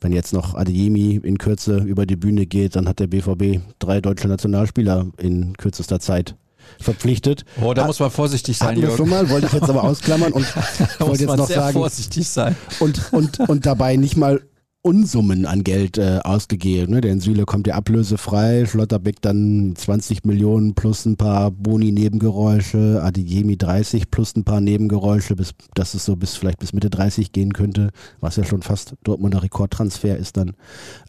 Wenn 0.00 0.12
jetzt 0.12 0.32
noch 0.32 0.54
Adeyemi 0.54 1.16
in 1.22 1.38
Kürze 1.38 1.78
über 1.78 2.06
die 2.06 2.16
Bühne 2.16 2.46
geht, 2.46 2.76
dann 2.76 2.88
hat 2.88 2.98
der 3.00 3.06
BVB 3.08 3.60
drei 3.78 4.00
deutsche 4.00 4.28
Nationalspieler 4.28 5.06
in 5.18 5.56
kürzester 5.56 6.00
Zeit 6.00 6.36
verpflichtet. 6.80 7.44
Oh, 7.62 7.74
da 7.74 7.84
Ah, 7.84 7.86
muss 7.86 8.00
man 8.00 8.10
vorsichtig 8.10 8.58
sein, 8.58 8.76
wir 8.80 8.88
schon 8.88 8.96
Jürgen. 9.08 9.10
mal, 9.10 9.30
wollte 9.30 9.46
ich 9.46 9.52
jetzt 9.52 9.70
aber 9.70 9.84
ausklammern 9.84 10.32
und 10.32 10.44
wollte 10.98 11.22
jetzt 11.24 11.36
noch 11.36 11.48
sagen, 11.48 11.72
vorsichtig 11.74 12.28
sein. 12.28 12.56
und, 12.80 13.12
und, 13.12 13.38
und 13.40 13.66
dabei 13.66 13.96
nicht 13.96 14.16
mal 14.16 14.40
Unsummen 14.86 15.46
an 15.46 15.64
Geld 15.64 15.98
äh, 15.98 16.20
ausgegeben. 16.22 16.92
Ne? 16.92 17.00
Denn 17.00 17.18
Süle 17.18 17.44
kommt 17.44 17.66
ja 17.66 17.74
ablösefrei, 17.74 18.66
Schlotterbeck 18.66 19.20
dann 19.20 19.74
20 19.74 20.24
Millionen 20.24 20.76
plus 20.76 21.04
ein 21.06 21.16
paar 21.16 21.50
Boni-Nebengeräusche, 21.50 23.00
Adeyemi 23.02 23.56
30 23.56 24.12
plus 24.12 24.36
ein 24.36 24.44
paar 24.44 24.60
Nebengeräusche, 24.60 25.34
bis, 25.34 25.54
dass 25.74 25.94
es 25.94 26.04
so 26.04 26.14
bis 26.14 26.36
vielleicht 26.36 26.60
bis 26.60 26.72
Mitte 26.72 26.88
30 26.88 27.32
gehen 27.32 27.52
könnte, 27.52 27.90
was 28.20 28.36
ja 28.36 28.44
schon 28.44 28.62
fast 28.62 28.94
Dortmunder 29.02 29.42
Rekordtransfer 29.42 30.16
ist 30.16 30.36
dann. 30.36 30.52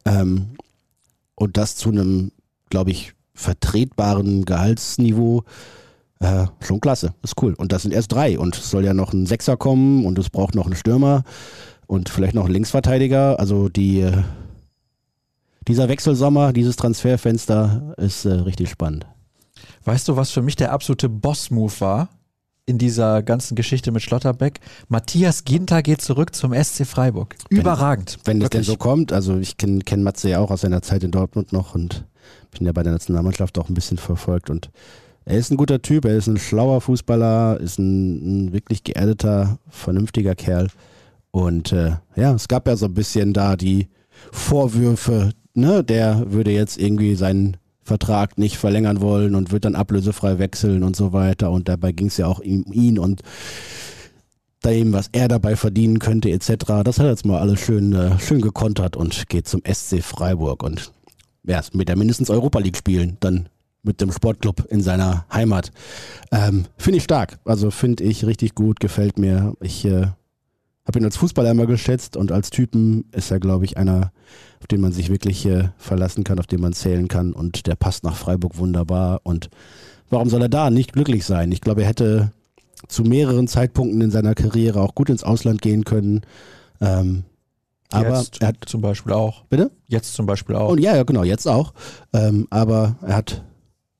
Ähm, 0.05 0.47
und 1.35 1.57
das 1.57 1.75
zu 1.75 1.89
einem, 1.89 2.31
glaube 2.71 2.89
ich, 2.89 3.13
vertretbaren 3.35 4.45
Gehaltsniveau. 4.45 5.43
Äh, 6.19 6.47
schon 6.61 6.81
klasse, 6.81 7.13
ist 7.21 7.39
cool. 7.43 7.53
Und 7.53 7.71
das 7.71 7.83
sind 7.83 7.93
erst 7.93 8.11
drei 8.11 8.39
und 8.39 8.57
es 8.57 8.71
soll 8.71 8.83
ja 8.83 8.95
noch 8.95 9.13
ein 9.13 9.27
Sechser 9.27 9.55
kommen 9.55 10.03
und 10.03 10.17
es 10.17 10.31
braucht 10.31 10.55
noch 10.55 10.65
einen 10.65 10.75
Stürmer 10.75 11.23
und 11.87 12.09
vielleicht 12.09 12.33
noch 12.35 12.47
Linksverteidiger. 12.47 13.39
Also 13.39 13.69
die, 13.69 14.01
äh, 14.01 14.23
dieser 15.67 15.89
Wechselsommer, 15.89 16.53
dieses 16.53 16.75
Transferfenster 16.75 17.93
ist 17.97 18.25
äh, 18.25 18.31
richtig 18.33 18.69
spannend. 18.69 19.05
Weißt 19.83 20.07
du, 20.07 20.15
was 20.15 20.31
für 20.31 20.41
mich 20.41 20.55
der 20.55 20.71
absolute 20.71 21.09
Boss-Move 21.09 21.73
war 21.79 22.09
in 22.65 22.77
dieser 22.77 23.23
ganzen 23.23 23.55
Geschichte 23.55 23.91
mit 23.91 24.01
Schlotterbeck? 24.01 24.59
Matthias 24.89 25.45
Ginter 25.45 25.81
geht 25.81 26.01
zurück 26.01 26.35
zum 26.35 26.53
SC 26.53 26.85
Freiburg. 26.85 27.35
Wenn- 27.49 27.59
Überragend. 27.61 28.17
Wenn 28.25 28.39
das 28.39 28.49
denn 28.49 28.59
Wirklich. 28.59 28.67
so 28.67 28.77
kommt, 28.77 29.13
also 29.13 29.37
ich 29.37 29.57
kenne 29.57 29.79
kenn 29.79 30.03
Matze 30.03 30.29
ja 30.29 30.39
auch 30.39 30.51
aus 30.51 30.61
seiner 30.61 30.81
Zeit 30.81 31.03
in 31.03 31.11
Dortmund 31.11 31.53
noch 31.53 31.75
und 31.75 32.05
bin 32.51 32.65
ja 32.65 32.73
bei 32.73 32.83
der 32.83 32.91
Nationalmannschaft 32.93 33.57
auch 33.57 33.69
ein 33.69 33.73
bisschen 33.73 33.97
verfolgt 33.97 34.49
und 34.49 34.69
er 35.25 35.37
ist 35.37 35.51
ein 35.51 35.57
guter 35.57 35.81
Typ, 35.81 36.05
er 36.05 36.15
ist 36.15 36.27
ein 36.27 36.37
schlauer 36.37 36.79
Fußballer, 36.79 37.59
ist 37.59 37.79
ein, 37.79 38.45
ein 38.47 38.53
wirklich 38.53 38.83
geerdeter, 38.85 39.59
vernünftiger 39.69 40.35
Kerl 40.35 40.67
und 41.37 41.71
äh, 41.71 41.91
ja, 42.15 42.33
es 42.33 42.47
gab 42.47 42.67
ja 42.67 42.75
so 42.75 42.87
ein 42.87 42.95
bisschen 42.95 43.31
da 43.31 43.55
die 43.55 43.89
Vorwürfe, 44.31 45.33
ne, 45.53 45.83
der 45.83 46.31
würde 46.31 46.49
jetzt 46.49 46.79
irgendwie 46.79 47.13
seinen 47.13 47.57
Vertrag 47.83 48.39
nicht 48.39 48.57
verlängern 48.57 49.01
wollen 49.01 49.35
und 49.35 49.51
wird 49.51 49.65
dann 49.65 49.75
ablösefrei 49.75 50.39
wechseln 50.39 50.81
und 50.81 50.95
so 50.95 51.13
weiter 51.13 51.51
und 51.51 51.69
dabei 51.69 51.91
ging 51.91 52.07
es 52.07 52.17
ja 52.17 52.25
auch 52.25 52.39
um 52.39 52.65
ihn 52.73 52.97
und 52.97 53.21
dem, 54.65 54.93
was 54.93 55.09
er 55.11 55.27
dabei 55.27 55.55
verdienen 55.55 55.99
könnte, 55.99 56.31
etc. 56.31 56.81
Das 56.83 56.97
hat 56.97 57.05
er 57.05 57.11
jetzt 57.11 57.25
mal 57.25 57.39
alles 57.39 57.59
schön, 57.59 57.93
äh, 57.93 58.17
schön 58.17 58.41
gekontert 58.41 58.97
und 58.97 59.29
geht 59.29 59.47
zum 59.47 59.61
SC 59.63 60.01
Freiburg 60.01 60.63
und 60.63 60.91
ja, 61.43 61.61
mit 61.71 61.87
der 61.87 61.97
mindestens 61.97 62.31
Europa 62.31 62.57
League 62.57 62.77
spielen, 62.77 63.17
dann 63.19 63.47
mit 63.83 64.01
dem 64.01 64.11
Sportclub 64.11 64.65
in 64.69 64.81
seiner 64.81 65.27
Heimat. 65.31 65.71
Ähm, 66.31 66.65
finde 66.77 66.97
ich 66.97 67.03
stark. 67.03 67.37
Also 67.45 67.69
finde 67.69 68.03
ich 68.05 68.25
richtig 68.25 68.55
gut, 68.55 68.79
gefällt 68.79 69.19
mir. 69.19 69.53
Ich 69.61 69.85
äh, 69.85 70.07
habe 70.87 70.99
ihn 70.99 71.05
als 71.05 71.17
Fußballer 71.17 71.51
immer 71.51 71.65
geschätzt 71.67 72.15
und 72.15 72.31
als 72.31 72.49
Typen 72.49 73.05
ist 73.11 73.29
er, 73.29 73.39
glaube 73.39 73.65
ich, 73.65 73.77
einer, 73.77 74.11
auf 74.61 74.67
den 74.67 74.81
man 74.81 74.93
sich 74.93 75.09
wirklich 75.09 75.45
äh, 75.45 75.69
verlassen 75.77 76.23
kann, 76.23 76.39
auf 76.39 76.47
den 76.47 76.61
man 76.61 76.73
zählen 76.73 77.07
kann 77.07 77.33
und 77.33 77.67
der 77.67 77.75
passt 77.75 78.03
nach 78.03 78.15
Freiburg 78.15 78.57
wunderbar. 78.57 79.19
Und 79.23 79.49
warum 80.09 80.29
soll 80.29 80.41
er 80.41 80.49
da 80.49 80.69
nicht 80.69 80.93
glücklich 80.93 81.25
sein? 81.25 81.51
Ich 81.51 81.61
glaube, 81.61 81.81
er 81.81 81.87
hätte 81.87 82.31
zu 82.87 83.03
mehreren 83.03 83.47
Zeitpunkten 83.47 84.01
in 84.01 84.11
seiner 84.11 84.33
Karriere 84.33 84.81
auch 84.81 84.95
gut 84.95 85.09
ins 85.09 85.23
Ausland 85.23 85.61
gehen 85.61 85.83
können. 85.83 86.21
Ähm, 86.79 87.23
aber 87.91 88.19
Jetzt 88.19 88.41
er 88.41 88.49
hat, 88.49 88.57
zum 88.65 88.81
Beispiel 88.81 89.13
auch. 89.13 89.45
bitte? 89.45 89.71
Jetzt 89.87 90.13
zum 90.13 90.25
Beispiel 90.25 90.55
auch. 90.55 90.69
Und 90.69 90.79
ja, 90.79 90.95
ja, 90.95 91.03
genau, 91.03 91.23
jetzt 91.23 91.47
auch. 91.47 91.73
Ähm, 92.13 92.47
aber 92.49 92.97
er 93.01 93.15
hat, 93.15 93.43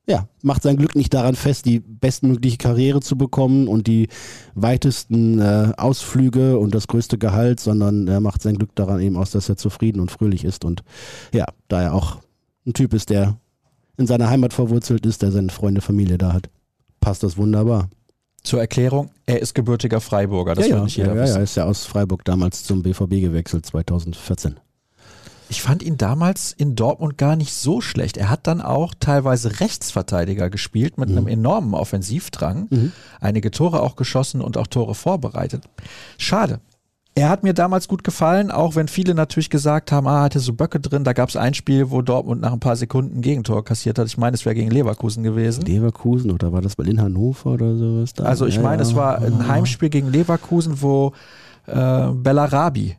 ja, 0.08 0.30
macht 0.42 0.64
sein 0.64 0.78
Glück 0.78 0.96
nicht 0.96 1.14
daran 1.14 1.36
fest, 1.36 1.66
die 1.66 1.80
bestmögliche 1.80 2.58
Karriere 2.58 3.02
zu 3.02 3.18
bekommen 3.18 3.68
und 3.68 3.88
die 3.88 4.08
weitesten 4.56 5.40
äh, 5.40 5.74
Ausflüge 5.76 6.58
und 6.58 6.74
das 6.74 6.88
größte 6.88 7.18
Gehalt, 7.18 7.60
sondern 7.60 8.08
er 8.08 8.22
macht 8.22 8.42
sein 8.42 8.56
Glück 8.56 8.74
daran 8.76 9.02
eben 9.02 9.18
aus, 9.18 9.32
dass 9.32 9.50
er 9.50 9.58
zufrieden 9.58 10.00
und 10.00 10.10
fröhlich 10.10 10.46
ist. 10.46 10.64
Und 10.64 10.84
ja, 11.34 11.46
da 11.68 11.82
er 11.82 11.94
auch 11.94 12.20
ein 12.66 12.74
Typ 12.74 12.94
ist, 12.94 13.10
der 13.10 13.38
in 13.98 14.08
seiner 14.08 14.30
Heimat 14.30 14.54
verwurzelt 14.54 15.06
ist, 15.06 15.22
der 15.24 15.32
seine 15.32 15.50
Freunde, 15.50 15.82
Familie 15.82 16.18
da 16.18 16.32
hat, 16.32 16.50
passt 17.02 17.24
das 17.24 17.38
wunderbar. 17.38 17.90
Zur 18.44 18.62
Erklärung, 18.62 19.10
er 19.26 19.42
ist 19.42 19.56
gebürtiger 19.56 20.00
Freiburger. 20.00 20.56
Das 20.56 20.70
ja, 20.70 20.78
ja, 20.78 20.84
nicht 20.84 20.96
jeder 20.96 21.16
ja, 21.16 21.26
ja, 21.26 21.36
er 21.36 21.44
ist 21.44 21.56
ja 21.56 21.66
aus 21.66 21.86
Freiburg 21.86 22.24
damals 22.24 22.64
zum 22.64 22.82
BVB 22.82 23.20
gewechselt, 23.20 23.66
2014. 23.66 24.58
Ich 25.50 25.62
fand 25.62 25.82
ihn 25.82 25.98
damals 25.98 26.52
in 26.52 26.76
Dortmund 26.76 27.18
gar 27.18 27.36
nicht 27.36 27.54
so 27.54 27.80
schlecht. 27.82 28.18
Er 28.18 28.30
hat 28.30 28.48
dann 28.48 28.62
auch 28.62 28.94
teilweise 29.00 29.60
Rechtsverteidiger 29.60 30.50
gespielt 30.50 30.98
mit 30.98 31.10
einem 31.10 31.28
enormen 31.28 31.74
Offensivdrang. 31.74 32.68
Mhm. 32.70 32.92
Einige 33.22 33.52
Tore 33.52 33.82
auch 33.82 33.96
geschossen 33.96 34.42
und 34.42 34.58
auch 34.58 34.68
Tore 34.68 34.96
vorbereitet. 34.96 35.64
Schade. 36.18 36.60
Er 37.16 37.30
hat 37.30 37.42
mir 37.42 37.54
damals 37.56 37.88
gut 37.88 38.04
gefallen, 38.04 38.52
auch 38.52 38.76
wenn 38.76 38.88
viele 38.88 39.16
natürlich 39.16 39.50
gesagt 39.50 39.92
haben, 39.92 40.06
ah, 40.08 40.22
hatte 40.22 40.40
so 40.40 40.54
Böcke 40.54 40.80
drin. 40.80 41.04
Da 41.04 41.14
gab 41.14 41.30
es 41.30 41.36
ein 41.36 41.56
Spiel, 41.56 41.90
wo 41.90 42.04
Dortmund 42.04 42.42
nach 42.42 42.54
ein 42.54 42.60
paar 42.60 42.76
Sekunden 42.76 43.18
ein 43.18 43.22
Gegentor 43.22 43.66
kassiert 43.66 43.98
hat. 43.98 44.06
Ich 44.06 44.18
meine, 44.20 44.36
es 44.36 44.46
wäre 44.46 44.54
gegen 44.54 44.70
Leverkusen 44.70 45.24
gewesen. 45.24 45.66
Leverkusen 45.66 46.30
oder 46.30 46.54
war 46.54 46.62
das 46.62 46.76
Berlin 46.76 47.02
Hannover 47.02 47.54
oder 47.54 47.76
sowas 47.76 48.14
da? 48.14 48.26
Also 48.26 48.46
ich 48.46 48.58
Ja, 48.58 48.62
meine, 48.62 48.84
ja. 48.84 48.88
es 48.90 48.96
war 48.96 49.18
ein 49.20 49.48
Heimspiel 49.48 49.90
gegen 49.90 50.12
Leverkusen, 50.12 50.80
wo 50.84 51.14
äh, 51.66 52.08
Bellarabi 52.12 52.98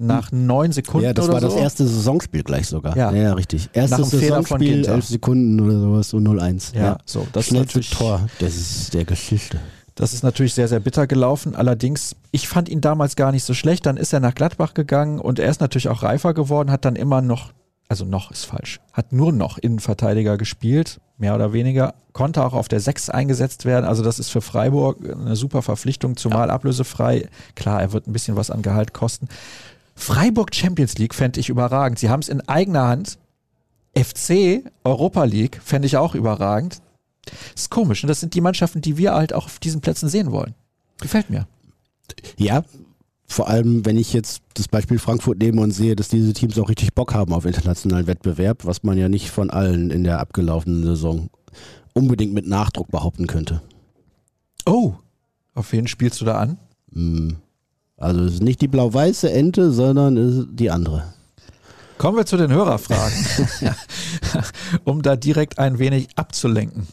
nach 0.00 0.32
neun 0.32 0.72
Sekunden 0.72 1.06
Ja, 1.06 1.12
das 1.12 1.28
war 1.28 1.40
das 1.40 1.52
so, 1.52 1.58
erste 1.58 1.86
Saisonspiel 1.86 2.42
gleich 2.42 2.66
sogar. 2.66 2.96
Ja. 2.96 3.12
ja 3.12 3.34
richtig. 3.34 3.68
Erstes 3.72 4.10
Saisonspiel. 4.10 4.86
11 4.86 5.06
Sekunden 5.06 5.60
oder 5.60 5.78
sowas, 5.78 6.08
so 6.08 6.16
0-1. 6.18 6.76
Ja, 6.76 6.98
so, 7.04 7.26
das 7.32 7.44
ist 7.44 7.48
Schnellste 7.50 7.78
natürlich- 7.78 7.90
Tor 7.90 8.28
das 8.38 8.56
ist 8.56 8.94
der 8.94 9.04
Geschichte. 9.04 9.60
Das 9.94 10.14
ist 10.14 10.22
natürlich 10.22 10.54
sehr, 10.54 10.68
sehr 10.68 10.80
bitter 10.80 11.06
gelaufen. 11.06 11.54
Allerdings, 11.54 12.16
ich 12.30 12.48
fand 12.48 12.68
ihn 12.68 12.80
damals 12.80 13.16
gar 13.16 13.32
nicht 13.32 13.44
so 13.44 13.52
schlecht. 13.52 13.84
Dann 13.84 13.98
ist 13.98 14.12
er 14.12 14.20
nach 14.20 14.34
Gladbach 14.34 14.72
gegangen 14.72 15.18
und 15.18 15.38
er 15.38 15.50
ist 15.50 15.60
natürlich 15.60 15.88
auch 15.88 16.02
reifer 16.02 16.32
geworden, 16.32 16.70
hat 16.70 16.84
dann 16.84 16.96
immer 16.96 17.20
noch 17.20 17.52
also 17.90 18.04
noch 18.04 18.30
ist 18.30 18.44
falsch, 18.44 18.78
hat 18.92 19.12
nur 19.12 19.32
noch 19.32 19.58
Innenverteidiger 19.58 20.38
gespielt, 20.38 21.00
mehr 21.18 21.34
oder 21.34 21.52
weniger, 21.52 21.94
konnte 22.12 22.44
auch 22.44 22.52
auf 22.52 22.68
der 22.68 22.78
6 22.78 23.10
eingesetzt 23.10 23.64
werden. 23.64 23.84
Also 23.84 24.04
das 24.04 24.20
ist 24.20 24.30
für 24.30 24.40
Freiburg 24.40 24.98
eine 25.02 25.34
super 25.34 25.60
Verpflichtung, 25.60 26.16
zumal 26.16 26.46
ja. 26.48 26.54
ablösefrei. 26.54 27.28
Klar, 27.56 27.80
er 27.82 27.92
wird 27.92 28.06
ein 28.06 28.12
bisschen 28.12 28.36
was 28.36 28.52
an 28.52 28.62
Gehalt 28.62 28.94
kosten. 28.94 29.26
Freiburg 30.00 30.54
Champions 30.54 30.96
League 30.96 31.14
fände 31.14 31.40
ich 31.40 31.50
überragend. 31.50 31.98
Sie 31.98 32.08
haben 32.08 32.20
es 32.20 32.30
in 32.30 32.40
eigener 32.48 32.88
Hand. 32.88 33.18
FC 33.94 34.62
Europa 34.82 35.24
League 35.24 35.60
fände 35.62 35.86
ich 35.86 35.98
auch 35.98 36.14
überragend. 36.14 36.80
Das 37.24 37.62
ist 37.62 37.70
komisch. 37.70 38.02
Ne? 38.02 38.08
Das 38.08 38.20
sind 38.20 38.34
die 38.34 38.40
Mannschaften, 38.40 38.80
die 38.80 38.96
wir 38.96 39.14
halt 39.14 39.34
auch 39.34 39.44
auf 39.44 39.58
diesen 39.58 39.82
Plätzen 39.82 40.08
sehen 40.08 40.32
wollen. 40.32 40.54
Gefällt 41.00 41.28
mir. 41.28 41.46
Ja, 42.38 42.64
vor 43.26 43.48
allem, 43.48 43.84
wenn 43.84 43.98
ich 43.98 44.14
jetzt 44.14 44.42
das 44.54 44.68
Beispiel 44.68 44.98
Frankfurt 44.98 45.38
nehme 45.38 45.60
und 45.60 45.70
sehe, 45.70 45.94
dass 45.96 46.08
diese 46.08 46.32
Teams 46.32 46.58
auch 46.58 46.70
richtig 46.70 46.94
Bock 46.94 47.12
haben 47.12 47.34
auf 47.34 47.44
internationalen 47.44 48.06
Wettbewerb, 48.06 48.64
was 48.64 48.82
man 48.82 48.96
ja 48.96 49.08
nicht 49.10 49.30
von 49.30 49.50
allen 49.50 49.90
in 49.90 50.02
der 50.02 50.18
abgelaufenen 50.18 50.82
Saison 50.82 51.28
unbedingt 51.92 52.32
mit 52.32 52.46
Nachdruck 52.46 52.88
behaupten 52.90 53.26
könnte. 53.26 53.60
Oh, 54.64 54.94
auf 55.54 55.72
wen 55.72 55.86
spielst 55.86 56.20
du 56.22 56.24
da 56.24 56.38
an? 56.38 56.58
Hm. 56.92 57.36
Also 58.00 58.24
es 58.24 58.34
ist 58.34 58.42
nicht 58.42 58.62
die 58.62 58.68
blau-weiße 58.68 59.30
Ente, 59.30 59.70
sondern 59.70 60.48
die 60.56 60.70
andere. 60.70 61.04
Kommen 61.98 62.16
wir 62.16 62.24
zu 62.24 62.38
den 62.38 62.50
Hörerfragen, 62.50 63.14
um 64.84 65.02
da 65.02 65.16
direkt 65.16 65.58
ein 65.58 65.78
wenig 65.78 66.08
abzulenken. 66.16 66.88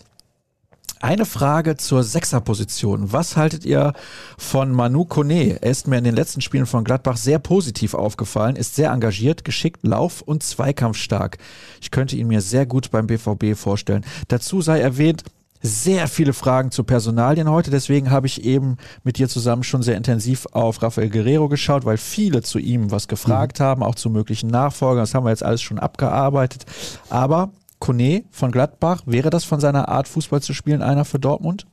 Eine 1.00 1.26
Frage 1.26 1.78
zur 1.78 2.04
Sechserposition. 2.04 3.14
Was 3.14 3.38
haltet 3.38 3.64
ihr 3.64 3.94
von 4.38 4.72
Manu 4.74 5.06
Kone? 5.06 5.62
Er 5.62 5.70
ist 5.72 5.88
mir 5.88 6.00
in 6.00 6.04
den 6.04 6.16
letzten 6.16 6.42
Spielen 6.42 6.66
von 6.66 6.84
Gladbach 6.84 7.16
sehr 7.16 7.40
positiv 7.40 7.94
aufgefallen, 7.94 8.58
ist 8.58 8.76
sehr 8.76 8.92
engagiert, 8.92 9.46
geschickt, 9.46 9.86
lauf- 9.86 10.24
und 10.24 10.44
zweikampfstark. 10.44 11.38
Ich 11.80 11.92
könnte 11.92 12.18
ihn 12.18 12.28
mir 12.28 12.42
sehr 12.42 12.66
gut 12.66 12.92
beim 12.92 13.08
BVB 13.08 13.56
vorstellen. 13.56 14.04
Dazu 14.28 14.62
sei 14.62 14.82
erwähnt, 14.82 15.24
sehr 15.68 16.08
viele 16.08 16.34
Fragen 16.34 16.72
zu 16.72 16.84
Personalien 16.84 17.50
heute. 17.50 17.72
Deswegen 17.72 18.12
habe 18.12 18.28
ich 18.28 18.44
eben 18.44 18.78
mit 19.04 19.18
dir 19.18 19.30
zusammen 19.30 19.64
schon 19.64 19.84
sehr 19.84 19.98
intensiv 19.98 20.48
auf 20.52 20.82
Rafael 20.82 21.10
Guerrero 21.10 21.50
geschaut, 21.50 21.86
weil 21.86 21.98
viele 21.98 22.42
zu 22.42 22.60
ihm 22.60 22.92
was 22.92 23.08
gefragt 23.08 23.60
mhm. 23.60 23.64
haben, 23.64 23.84
auch 23.84 23.96
zu 23.96 24.10
möglichen 24.10 24.48
Nachfolgern. 24.48 25.04
Das 25.04 25.14
haben 25.14 25.26
wir 25.26 25.30
jetzt 25.30 25.44
alles 25.44 25.62
schon 25.62 25.80
abgearbeitet. 25.80 26.66
Aber 27.10 27.52
Kone 27.80 28.24
von 28.32 28.52
Gladbach, 28.52 29.04
wäre 29.06 29.30
das 29.30 29.44
von 29.44 29.60
seiner 29.60 29.90
Art, 29.90 30.08
Fußball 30.08 30.42
zu 30.42 30.54
spielen, 30.54 30.82
einer 30.82 31.06
für 31.06 31.20
Dortmund? 31.20 31.68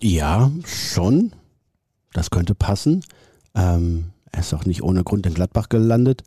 Ja, 0.00 0.50
schon. 0.64 1.32
Das 2.12 2.30
könnte 2.30 2.54
passen. 2.54 3.04
Ähm, 3.54 4.12
er 4.30 4.40
ist 4.40 4.54
auch 4.54 4.64
nicht 4.64 4.82
ohne 4.82 5.02
Grund 5.02 5.26
in 5.26 5.34
Gladbach 5.34 5.68
gelandet. 5.68 6.22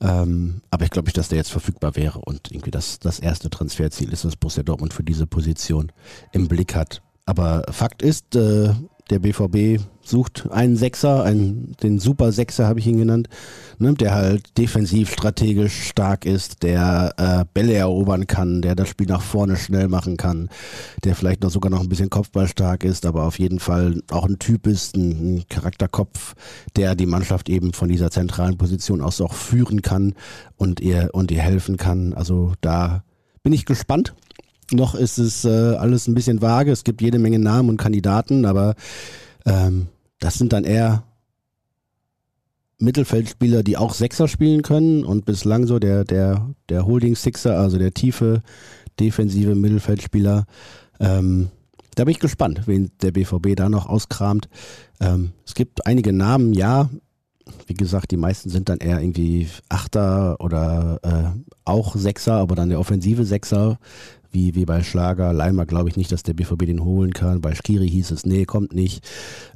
Ähm, 0.00 0.60
aber 0.70 0.84
ich 0.84 0.90
glaube 0.90 1.06
nicht, 1.06 1.16
dass 1.16 1.28
der 1.28 1.38
jetzt 1.38 1.50
verfügbar 1.50 1.96
wäre 1.96 2.18
und 2.20 2.50
irgendwie 2.50 2.70
das, 2.70 2.98
das 2.98 3.18
erste 3.18 3.50
Transferziel 3.50 4.12
ist, 4.12 4.24
was 4.24 4.36
Borussia 4.36 4.62
Dortmund 4.62 4.92
für 4.92 5.02
diese 5.02 5.26
Position 5.26 5.92
im 6.32 6.48
Blick 6.48 6.74
hat. 6.74 7.02
Aber 7.24 7.64
Fakt 7.70 8.02
ist, 8.02 8.36
äh, 8.36 8.74
der 9.10 9.20
BVB 9.20 9.80
sucht 10.02 10.48
einen 10.50 10.76
Sechser, 10.76 11.22
einen, 11.22 11.74
den 11.82 11.98
Super 11.98 12.32
Sechser 12.32 12.66
habe 12.66 12.80
ich 12.80 12.86
ihn 12.86 12.98
genannt, 12.98 13.28
ne, 13.78 13.94
der 13.94 14.14
halt 14.14 14.56
defensiv 14.58 15.12
strategisch 15.12 15.88
stark 15.88 16.24
ist, 16.26 16.62
der 16.62 17.14
äh, 17.16 17.44
Bälle 17.52 17.74
erobern 17.74 18.26
kann, 18.26 18.62
der 18.62 18.74
das 18.74 18.88
Spiel 18.88 19.06
nach 19.06 19.22
vorne 19.22 19.56
schnell 19.56 19.88
machen 19.88 20.16
kann, 20.16 20.48
der 21.04 21.14
vielleicht 21.14 21.42
noch 21.42 21.50
sogar 21.50 21.70
noch 21.70 21.80
ein 21.80 21.88
bisschen 21.88 22.10
kopfballstark 22.10 22.84
ist, 22.84 23.06
aber 23.06 23.24
auf 23.24 23.38
jeden 23.38 23.60
Fall 23.60 24.00
auch 24.10 24.26
ein 24.26 24.38
Typ 24.38 24.66
ist, 24.66 24.96
ein, 24.96 25.36
ein 25.36 25.44
Charakterkopf, 25.48 26.34
der 26.76 26.94
die 26.94 27.06
Mannschaft 27.06 27.48
eben 27.48 27.72
von 27.72 27.88
dieser 27.88 28.10
zentralen 28.10 28.58
Position 28.58 29.00
aus 29.00 29.20
auch 29.20 29.34
führen 29.34 29.82
kann 29.82 30.14
und 30.56 30.80
ihr 30.80 31.10
und 31.12 31.30
ihr 31.30 31.42
helfen 31.42 31.76
kann. 31.76 32.12
Also 32.12 32.54
da 32.60 33.02
bin 33.42 33.52
ich 33.52 33.66
gespannt 33.66 34.14
noch 34.72 34.94
ist 34.94 35.18
es 35.18 35.44
äh, 35.44 35.48
alles 35.48 36.08
ein 36.08 36.14
bisschen 36.14 36.42
vage. 36.42 36.72
Es 36.72 36.84
gibt 36.84 37.02
jede 37.02 37.18
Menge 37.18 37.38
Namen 37.38 37.68
und 37.68 37.76
Kandidaten, 37.76 38.44
aber 38.44 38.74
ähm, 39.44 39.88
das 40.18 40.34
sind 40.34 40.52
dann 40.52 40.64
eher 40.64 41.04
Mittelfeldspieler, 42.78 43.62
die 43.62 43.76
auch 43.76 43.94
Sechser 43.94 44.28
spielen 44.28 44.62
können 44.62 45.04
und 45.04 45.24
bislang 45.24 45.66
so 45.66 45.78
der, 45.78 46.04
der, 46.04 46.50
der 46.68 46.84
Holding 46.84 47.16
Sixer, 47.16 47.58
also 47.58 47.78
der 47.78 47.94
tiefe 47.94 48.42
defensive 49.00 49.54
Mittelfeldspieler. 49.54 50.46
Ähm, 51.00 51.48
da 51.94 52.04
bin 52.04 52.12
ich 52.12 52.20
gespannt, 52.20 52.62
wen 52.66 52.90
der 53.02 53.12
BVB 53.12 53.56
da 53.56 53.68
noch 53.68 53.86
auskramt. 53.86 54.48
Ähm, 55.00 55.32
es 55.46 55.54
gibt 55.54 55.86
einige 55.86 56.12
Namen, 56.12 56.52
ja. 56.52 56.90
Wie 57.66 57.74
gesagt, 57.74 58.10
die 58.10 58.16
meisten 58.16 58.50
sind 58.50 58.68
dann 58.68 58.78
eher 58.78 59.00
irgendwie 59.00 59.48
Achter 59.68 60.36
oder 60.40 60.98
äh, 61.02 61.38
auch 61.64 61.94
Sechser, 61.94 62.34
aber 62.34 62.56
dann 62.56 62.70
der 62.70 62.80
offensive 62.80 63.24
Sechser 63.24 63.78
wie, 64.36 64.54
wie 64.54 64.66
bei 64.66 64.82
Schlager. 64.82 65.32
Leimer 65.32 65.64
glaube 65.64 65.88
ich 65.88 65.96
nicht, 65.96 66.12
dass 66.12 66.22
der 66.22 66.34
BVB 66.34 66.66
den 66.66 66.84
holen 66.84 67.14
kann. 67.14 67.40
Bei 67.40 67.54
Skiri 67.54 67.88
hieß 67.88 68.10
es, 68.10 68.26
nee, 68.26 68.44
kommt 68.44 68.74
nicht. 68.74 69.02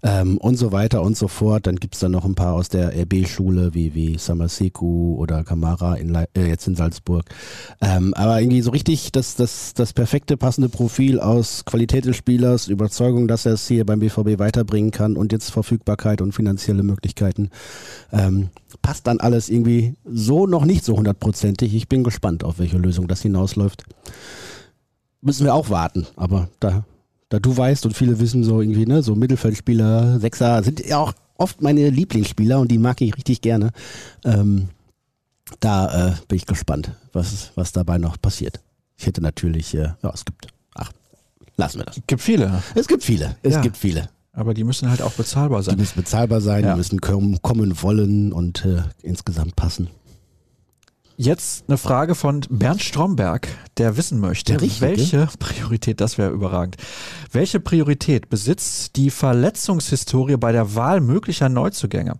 Ähm, 0.03 0.39
und 0.39 0.57
so 0.57 0.73
weiter 0.73 1.03
und 1.03 1.19
so 1.19 1.29
fort. 1.29 1.67
Dann 1.67 1.77
gibt 1.77 1.95
es 1.95 2.01
dann 2.01 2.13
noch 2.13 2.25
ein 2.25 2.35
paar 2.35 2.55
aus 2.55 2.71
der 2.71 2.99
RB-Schule, 2.99 3.75
wie, 3.75 3.95
wie 3.95 4.17
Samaseku 4.17 5.17
oder 5.17 5.45
Kamara 5.45 5.97
in 5.97 6.15
äh, 6.15 6.27
jetzt 6.35 6.67
in 6.67 6.77
Salzburg. 6.77 7.27
Ähm, 7.83 8.15
aber 8.15 8.41
irgendwie 8.41 8.63
so 8.63 8.71
richtig 8.71 9.13
das, 9.13 9.37
das, 9.37 9.75
das 9.75 9.93
perfekte, 9.93 10.39
passende 10.39 10.71
Profil 10.71 11.21
aus 11.21 11.67
Qualität 11.67 12.07
des 12.07 12.17
Spielers, 12.17 12.69
Überzeugung, 12.69 13.29
dass 13.29 13.45
er 13.45 13.53
es 13.53 13.69
hier 13.69 13.85
beim 13.85 14.01
BVB 14.01 14.39
weiterbringen 14.39 14.93
kann 14.93 15.17
und 15.17 15.31
jetzt 15.31 15.51
Verfügbarkeit 15.51 16.23
und 16.23 16.33
finanzielle 16.33 16.83
Möglichkeiten. 16.83 17.51
Ähm, 18.13 18.49
passt 18.81 19.07
dann 19.07 19.21
alles 19.21 19.51
irgendwie 19.51 19.95
so 20.11 20.47
noch 20.47 20.65
nicht 20.65 20.87
so 20.87 20.97
hundertprozentig. 20.97 21.75
Ich 21.75 21.89
bin 21.89 22.03
gespannt, 22.03 22.45
auf 22.45 22.59
welche 22.59 22.79
Lösung 22.79 23.09
das 23.09 23.21
hinausläuft 23.21 23.85
müssen 25.23 25.45
wir 25.45 25.55
auch 25.55 25.71
warten. 25.71 26.07
Aber 26.17 26.49
da, 26.61 26.85
da 27.29 27.39
du 27.39 27.57
weißt 27.57 27.87
und 27.87 27.97
viele 27.97 28.21
wissen 28.21 28.45
so 28.45 28.61
irgendwie, 28.61 28.87
ne, 28.87 29.03
so 29.03 29.15
Mittelfeldspieler, 29.15 30.21
Sechser 30.21 30.63
sind 30.63 30.85
ja 30.85 30.99
auch 30.99 31.13
oft 31.37 31.63
meine 31.63 31.89
Lieblingsspieler 31.91 32.61
und 32.61 32.71
die 32.71 32.79
mag 32.79 33.01
ich 33.01 33.17
richtig 33.17 33.41
gerne. 33.41 33.71
Ähm, 34.25 34.69
da 35.59 36.09
äh, 36.09 36.15
bin 36.29 36.37
ich 36.37 36.47
gespannt, 36.47 36.93
was, 37.13 37.53
was 37.55 37.73
dabei 37.73 37.99
noch 37.99 38.21
passiert. 38.21 38.61
Ich 38.97 39.07
hätte 39.07 39.21
natürlich, 39.21 39.75
äh, 39.75 39.93
ja, 40.03 40.11
es 40.13 40.25
gibt, 40.25 40.49
ach, 40.75 40.93
lassen 41.57 41.79
wir 41.79 41.87
das. 41.87 41.97
Es 41.97 42.07
gibt 42.07 42.23
viele. 42.23 42.63
Es 42.75 42.87
gibt 42.87 43.03
viele, 43.03 43.37
es 43.43 43.55
ja. 43.55 43.61
gibt 43.61 43.77
viele. 43.77 44.09
Aber 44.33 44.55
die 44.55 44.63
müssen 44.63 44.89
halt 44.89 45.03
auch 45.03 45.13
bezahlbar 45.13 45.63
sein. 45.63 45.75
Die 45.75 45.81
müssen 45.81 45.97
bezahlbar 45.97 46.41
sein, 46.41 46.65
ja. 46.65 46.73
die 46.73 46.79
müssen 46.79 47.01
kommen, 47.01 47.41
wollen 47.83 48.33
und 48.33 48.65
äh, 48.65 48.83
insgesamt 49.03 49.57
passen. 49.57 49.89
Jetzt 51.23 51.65
eine 51.69 51.77
Frage 51.77 52.15
von 52.15 52.41
Bernd 52.49 52.81
Stromberg, 52.81 53.47
der 53.77 53.99
wissen 53.99 54.21
möchte, 54.21 54.57
der 54.57 54.81
welche 54.81 55.29
Priorität, 55.39 56.01
das 56.01 56.17
wäre 56.17 56.31
überragend, 56.31 56.79
welche 57.31 57.61
Priorität 57.61 58.31
besitzt 58.31 58.97
die 58.97 59.11
Verletzungshistorie 59.11 60.39
bei 60.39 60.51
der 60.51 60.75
Wahl 60.77 61.03
möglicher 61.03 61.51
Neuzugänge? 61.51 62.15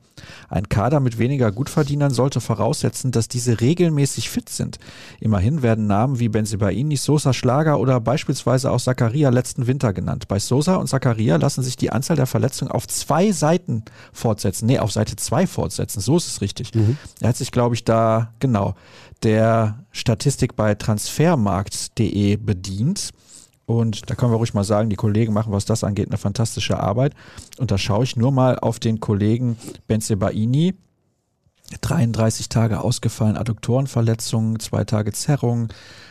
Ein 0.49 0.69
Kader 0.69 1.01
mit 1.01 1.19
weniger 1.19 1.53
Gutverdienern 1.53 2.13
sollte 2.13 2.41
voraussetzen, 2.41 3.13
dass 3.13 3.29
diese 3.29 3.61
regelmäßig 3.61 4.31
fit 4.31 4.49
sind. 4.49 4.79
Immerhin 5.21 5.63
werden 5.63 5.87
Namen 5.87 6.19
wie 6.19 6.29
Benzibaini, 6.29 6.97
Sosa 6.97 7.33
Schlager 7.33 7.79
oder 7.79 8.01
beispielsweise 8.01 8.71
auch 8.71 8.81
Zakaria 8.81 9.31
letzten 9.31 9.67
Winter 9.67 9.93
genannt. 9.93 10.29
Bei 10.29 10.39
Sosa 10.39 10.77
und 10.77 10.89
Zakaria 10.89 11.37
lassen 11.37 11.63
sich 11.63 11.77
die 11.77 11.91
Anzahl 11.91 12.17
der 12.17 12.27
Verletzungen 12.27 12.71
auf 12.71 12.87
zwei 12.87 13.33
Seiten 13.33 13.85
fortsetzen. 14.13 14.67
Nee, 14.67 14.79
auf 14.79 14.93
Seite 14.93 15.17
zwei 15.17 15.47
fortsetzen. 15.47 16.01
So 16.01 16.17
ist 16.17 16.29
es 16.29 16.41
richtig. 16.41 16.75
Mhm. 16.75 16.97
Er 17.21 17.31
hat 17.31 17.37
sich, 17.37 17.53
glaube 17.53 17.75
ich, 17.75 17.85
da, 17.85 18.33
genau, 18.41 18.75
der 19.23 19.85
Statistik 19.93 20.57
bei 20.57 20.75
transfermarkt.de 20.75 22.37
bedient. 22.37 23.11
Und 23.71 24.11
da 24.11 24.17
können 24.17 24.33
wir 24.33 24.37
ruhig 24.37 24.53
mal 24.53 24.65
sagen, 24.65 24.91
die 24.91 24.97
Kollegen 24.97 25.33
machen, 25.33 25.53
was 25.53 25.65
das 25.65 25.85
angeht, 25.85 26.09
eine 26.09 26.19
fantastische 26.19 26.81
Arbeit. 26.81 27.15
Und 27.57 27.71
da 27.71 27.79
schaue 27.79 28.03
ich 28.03 28.17
nur 28.17 28.33
mal 28.33 28.59
auf 28.59 28.81
den 28.81 28.99
Kollegen 28.99 29.57
Benzebaini. 29.87 30.75
33 31.81 32.49
Tage 32.49 32.81
ausgefallen, 32.81 33.37
Adduktorenverletzungen, 33.37 34.59
zwei 34.59 34.85
Tage 34.85 35.13
Zerrung, 35.13 35.69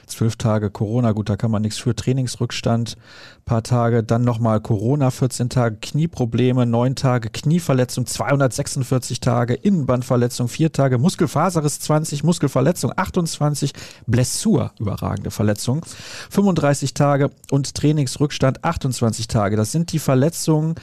zwölf 0.08 0.38
Tage 0.38 0.70
Corona, 0.70 1.12
gut, 1.12 1.30
da 1.30 1.36
kann 1.36 1.52
man 1.52 1.62
nichts 1.62 1.78
für, 1.78 1.96
Trainingsrückstand, 1.96 2.96
paar 3.46 3.64
Tage, 3.64 4.04
dann 4.04 4.24
nochmal 4.24 4.62
Corona, 4.62 5.12
14 5.12 5.50
Tage 5.50 5.78
Knieprobleme, 5.82 6.66
neun 6.66 6.96
Tage 6.96 7.30
Knieverletzung, 7.30 8.06
246 8.06 9.20
Tage 9.20 9.54
Innenbandverletzung, 9.54 10.48
vier 10.48 10.72
Tage 10.72 10.98
Muskelfaserriss 10.98 11.80
20, 11.82 12.24
Muskelverletzung 12.24 12.94
28, 12.96 13.74
Blessur, 14.08 14.72
überragende 14.80 15.32
Verletzung, 15.32 15.86
35 16.30 16.94
Tage 16.94 17.32
und 17.52 17.76
Trainingsrückstand 17.76 18.64
28 18.64 19.28
Tage. 19.28 19.58
Das 19.58 19.72
sind 19.72 19.92
die 19.92 20.00
Verletzungen 20.00 20.76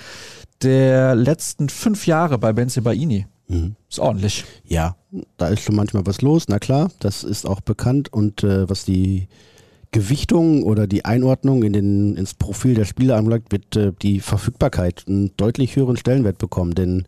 der 0.63 1.15
letzten 1.15 1.69
fünf 1.69 2.07
Jahre 2.07 2.39
bei 2.39 2.53
Benzebaini. 2.53 3.27
Mhm. 3.49 3.77
Ist 3.89 3.99
ordentlich. 3.99 4.45
Ja, 4.65 4.97
da 5.37 5.49
ist 5.49 5.63
schon 5.63 5.77
manchmal 5.77 6.07
was 6.07 6.21
los, 6.21 6.47
na 6.49 6.59
klar, 6.59 6.91
das 7.01 7.25
ist 7.25 7.47
auch 7.47 7.61
bekannt 7.61 8.13
und 8.13 8.43
äh, 8.43 8.69
was 8.69 8.85
die 8.85 9.29
Gewichtung 9.93 10.65
oder 10.65 10.87
die 10.87 11.05
Einordnung 11.05 11.63
in 11.63 11.73
den, 11.73 12.17
ins 12.17 12.35
Profil 12.35 12.75
der 12.75 12.85
Spieler 12.85 13.17
anbelangt, 13.17 13.51
wird 13.51 13.77
äh, 13.77 13.93
die 14.03 14.21
Verfügbarkeit 14.21 15.05
einen 15.07 15.31
deutlich 15.37 15.77
höheren 15.77 15.97
Stellenwert 15.97 16.39
bekommen, 16.39 16.75
denn 16.75 17.05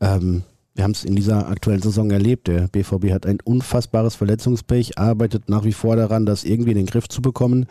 ähm, 0.00 0.42
wir 0.74 0.84
haben 0.84 0.92
es 0.92 1.04
in 1.04 1.16
dieser 1.16 1.48
aktuellen 1.48 1.82
Saison 1.82 2.08
erlebt. 2.12 2.46
Der 2.46 2.68
BVB 2.68 3.10
hat 3.10 3.26
ein 3.26 3.38
unfassbares 3.42 4.14
Verletzungspech, 4.14 4.96
arbeitet 4.96 5.48
nach 5.48 5.64
wie 5.64 5.72
vor 5.72 5.96
daran, 5.96 6.24
das 6.24 6.44
irgendwie 6.44 6.70
in 6.70 6.76
den 6.76 6.86
Griff 6.86 7.08
zu 7.08 7.20
bekommen. 7.20 7.66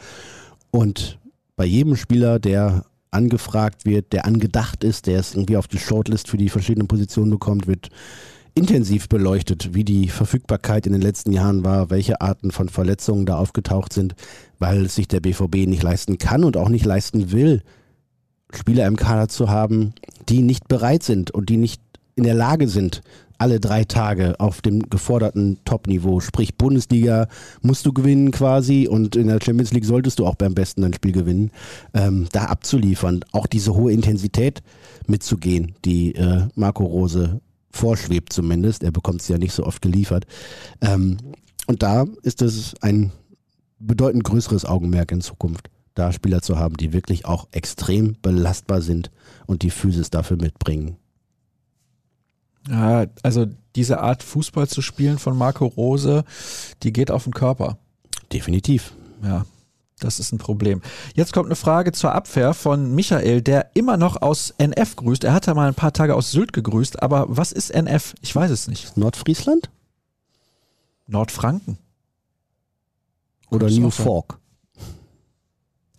Und 0.72 1.18
bei 1.56 1.64
jedem 1.64 1.96
Spieler, 1.96 2.38
der 2.38 2.84
angefragt 3.12 3.86
wird, 3.86 4.14
der 4.14 4.26
angedacht 4.26 4.84
ist, 4.84 5.08
der 5.08 5.20
es 5.20 5.34
irgendwie 5.34 5.58
auf 5.58 5.68
die 5.68 5.80
Shortlist 5.80 6.30
für 6.30 6.38
die 6.38 6.50
verschiedenen 6.50 6.88
Positionen 6.88 7.32
bekommt, 7.32 7.68
wird 7.68 7.90
intensiv 8.54 9.08
beleuchtet, 9.08 9.74
wie 9.74 9.84
die 9.84 10.10
Verfügbarkeit 10.10 10.88
in 10.88 10.94
den 10.94 11.02
letzten 11.02 11.32
Jahren 11.32 11.64
war, 11.64 11.90
welche 11.90 12.22
Arten 12.22 12.52
von 12.52 12.70
Verletzungen 12.70 13.26
da 13.26 13.38
aufgetaucht 13.38 13.94
sind, 13.94 14.16
weil 14.58 14.86
es 14.86 14.96
sich 14.96 15.08
der 15.08 15.20
BVB 15.20 15.68
nicht 15.68 15.84
leisten 15.84 16.18
kann 16.18 16.44
und 16.44 16.58
auch 16.58 16.70
nicht 16.70 16.86
leisten 16.86 17.32
will, 17.32 17.62
Spieler 18.52 18.88
im 18.88 18.96
Kader 18.96 19.28
zu 19.28 19.50
haben, 19.50 19.94
die 20.30 20.42
nicht 20.42 20.68
bereit 20.68 21.04
sind 21.04 21.32
und 21.32 21.50
die 21.50 21.58
nicht 21.58 21.82
in 22.16 22.24
der 22.24 22.34
Lage 22.34 22.68
sind, 22.68 23.02
alle 23.38 23.60
drei 23.60 23.84
Tage 23.84 24.40
auf 24.40 24.62
dem 24.62 24.90
geforderten 24.90 25.60
Top-Niveau, 25.66 26.20
sprich 26.20 26.56
Bundesliga 26.56 27.28
musst 27.62 27.86
du 27.86 27.94
gewinnen 27.94 28.32
quasi 28.32 28.88
und 28.88 29.16
in 29.16 29.28
der 29.28 29.40
Champions 29.44 29.74
League 29.74 29.86
solltest 29.86 30.20
du 30.20 30.26
auch 30.26 30.36
beim 30.36 30.54
besten 30.54 30.82
dein 30.82 30.94
Spiel 30.94 31.12
gewinnen, 31.12 31.52
ähm, 31.94 32.28
da 32.32 32.46
abzuliefern, 32.46 33.22
auch 33.32 33.48
diese 33.48 33.76
hohe 33.76 33.92
Intensität 33.92 34.62
mitzugehen, 35.08 35.76
die 35.86 36.16
äh, 36.16 36.48
Marco 36.56 36.84
Rose 36.84 37.42
vorschwebt 37.72 38.34
zumindest, 38.34 38.84
er 38.84 38.92
bekommt 38.92 39.22
es 39.22 39.28
ja 39.28 39.38
nicht 39.38 39.54
so 39.54 39.64
oft 39.64 39.82
geliefert. 39.82 40.26
Ähm, 40.82 41.18
und 41.68 41.84
da 41.84 42.06
ist 42.24 42.42
es 42.42 42.76
ein 42.82 43.12
bedeutend 43.80 44.24
größeres 44.24 44.66
Augenmerk 44.66 45.12
in 45.12 45.22
Zukunft, 45.22 45.70
da 45.94 46.12
Spieler 46.12 46.42
zu 46.42 46.58
haben, 46.58 46.78
die 46.78 46.94
wirklich 46.94 47.26
auch 47.26 47.48
extrem 47.52 48.16
belastbar 48.22 48.82
sind 48.82 49.12
und 49.46 49.62
die 49.62 49.70
Physis 49.70 50.10
dafür 50.10 50.38
mitbringen. 50.38 50.98
Ja, 52.70 53.06
also 53.24 53.48
diese 53.76 54.00
Art 54.00 54.24
Fußball 54.24 54.68
zu 54.68 54.82
spielen 54.82 55.20
von 55.20 55.38
Marco 55.38 55.66
Rose, 55.66 56.24
die 56.84 56.92
geht 56.92 57.12
auf 57.12 57.24
den 57.24 57.34
Körper. 57.34 57.78
Definitiv. 58.34 58.94
Ja, 59.24 59.46
das 60.00 60.20
ist 60.20 60.32
ein 60.32 60.38
Problem. 60.38 60.82
Jetzt 61.16 61.34
kommt 61.34 61.48
eine 61.48 61.56
Frage 61.56 61.92
zur 61.92 62.14
Abwehr 62.14 62.54
von 62.54 62.94
Michael, 62.94 63.42
der 63.42 63.72
immer 63.74 63.98
noch 63.98 64.22
aus 64.22 64.54
NF 64.58 64.96
grüßt. 64.96 65.24
Er 65.24 65.34
hat 65.34 65.48
ja 65.48 65.54
mal 65.54 65.68
ein 65.68 65.76
paar 65.76 65.94
Tage 65.94 66.16
aus 66.16 66.32
Sylt 66.32 66.54
gegrüßt, 66.54 67.02
aber 67.02 67.26
was 67.30 67.52
ist 67.52 67.72
NF? 67.72 68.16
Ich 68.22 68.36
weiß 68.36 68.52
es 68.52 68.68
nicht. 68.68 68.98
Nordfriesland? 68.98 69.70
Nordfranken. 71.08 71.78
Oder 73.50 73.70
New. 73.70 73.90
Fork? 73.90 74.40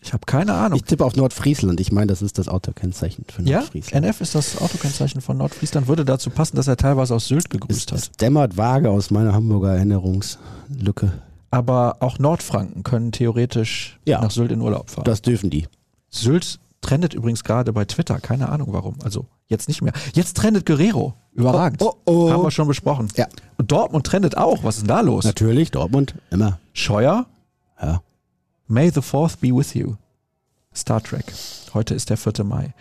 Ich 0.09 0.15
habe 0.15 0.25
keine 0.25 0.55
Ahnung. 0.55 0.77
Ich 0.79 0.85
tippe 0.85 1.05
auf 1.05 1.17
Nordfriesland. 1.17 1.79
Ich 1.81 1.93
meine, 1.93 2.07
das 2.07 2.23
ist 2.23 2.39
das 2.39 2.49
Autokennzeichen 2.49 3.27
für 3.31 3.43
ja, 3.43 3.59
Nordfriesland. 3.59 4.07
NF 4.07 4.23
ist 4.23 4.35
das 4.35 4.59
Autokennzeichen 4.59 5.21
von 5.21 5.37
Nordfriesland. 5.37 5.87
Würde 5.87 6.07
dazu 6.07 6.31
passen, 6.31 6.57
dass 6.57 6.67
er 6.67 6.79
teilweise 6.79 7.15
aus 7.15 7.29
Sylt 7.29 7.45
Es, 7.45 7.51
gegrüßt 7.51 7.93
hat. 7.93 7.99
es 7.99 8.11
dämmert 8.13 8.57
vage 8.57 8.89
aus 8.89 9.11
meiner 9.11 9.35
Hamburger 9.35 9.75
Erinnerungslücke. 9.75 11.13
Aber 11.51 11.99
auch 12.01 12.19
Nordfranken 12.19 12.85
können 12.85 13.13
theoretisch 13.13 13.99
Ja. 14.07 14.23
nach 14.23 14.31
Sylt 14.31 14.51
in 14.51 14.63
Urlaub 14.63 14.89
fahren. 14.89 15.05
Das 15.05 15.21
dürfen 15.21 15.51
die. 15.51 15.67
Sylt 16.09 16.59
trendet 16.81 17.13
übrigens 17.13 17.45
gerade 17.45 17.75
bei 17.75 17.85
Twitter. 17.85 18.19
Keine 18.19 18.49
Ahnung 18.49 18.69
warum. 18.71 18.95
Also 19.05 19.27
jetzt 19.49 19.69
nicht 19.69 19.83
mehr. 19.83 19.93
Jetzt 20.15 20.39
trendet 20.39 20.65
Guerrero. 20.65 21.13
Überragend. 21.35 21.83
Oh, 21.83 21.93
oh, 22.07 22.13
oh. 22.13 22.31
Haben 22.31 22.45
wir 22.45 22.51
schon 22.51 22.67
besprochen. 22.67 23.09
Ja. 23.17 23.27
Und 23.59 23.71
Dortmund 23.71 24.07
trendet 24.07 24.39
auch. 24.39 24.65
Was 24.65 24.77
ist 24.77 24.81
denn 24.85 24.89
da 24.89 25.03
los? 25.03 25.25
Natürlich, 25.27 25.71
Dortmund, 25.71 26.15
immer. 26.31 26.59
Scheuer, 26.73 27.27
Ja. 27.83 28.01
May 28.71 28.91
the 28.91 29.01
Fourth 29.01 29.41
be 29.41 29.51
with 29.51 29.75
you. 29.75 29.97
Star 30.75 31.03
Trek. 31.03 31.25
Heute 31.73 31.95
ist 31.95 32.11
der 32.11 32.19
4. 32.19 32.45
Mai. 32.45 32.75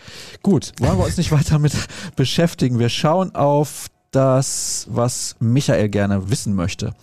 Gut, 0.44 0.74
wollen 0.80 0.98
wir 0.98 1.06
uns 1.06 1.16
nicht 1.16 1.32
weiter 1.32 1.60
mit 1.60 1.74
beschäftigen. 2.18 2.78
Wir 2.78 2.90
schauen 2.90 3.34
auf 3.34 3.88
das, 4.12 4.86
was 4.90 5.38
Michael 5.40 5.88
gerne 5.88 6.30
wissen 6.30 6.56
möchte. 6.56 6.94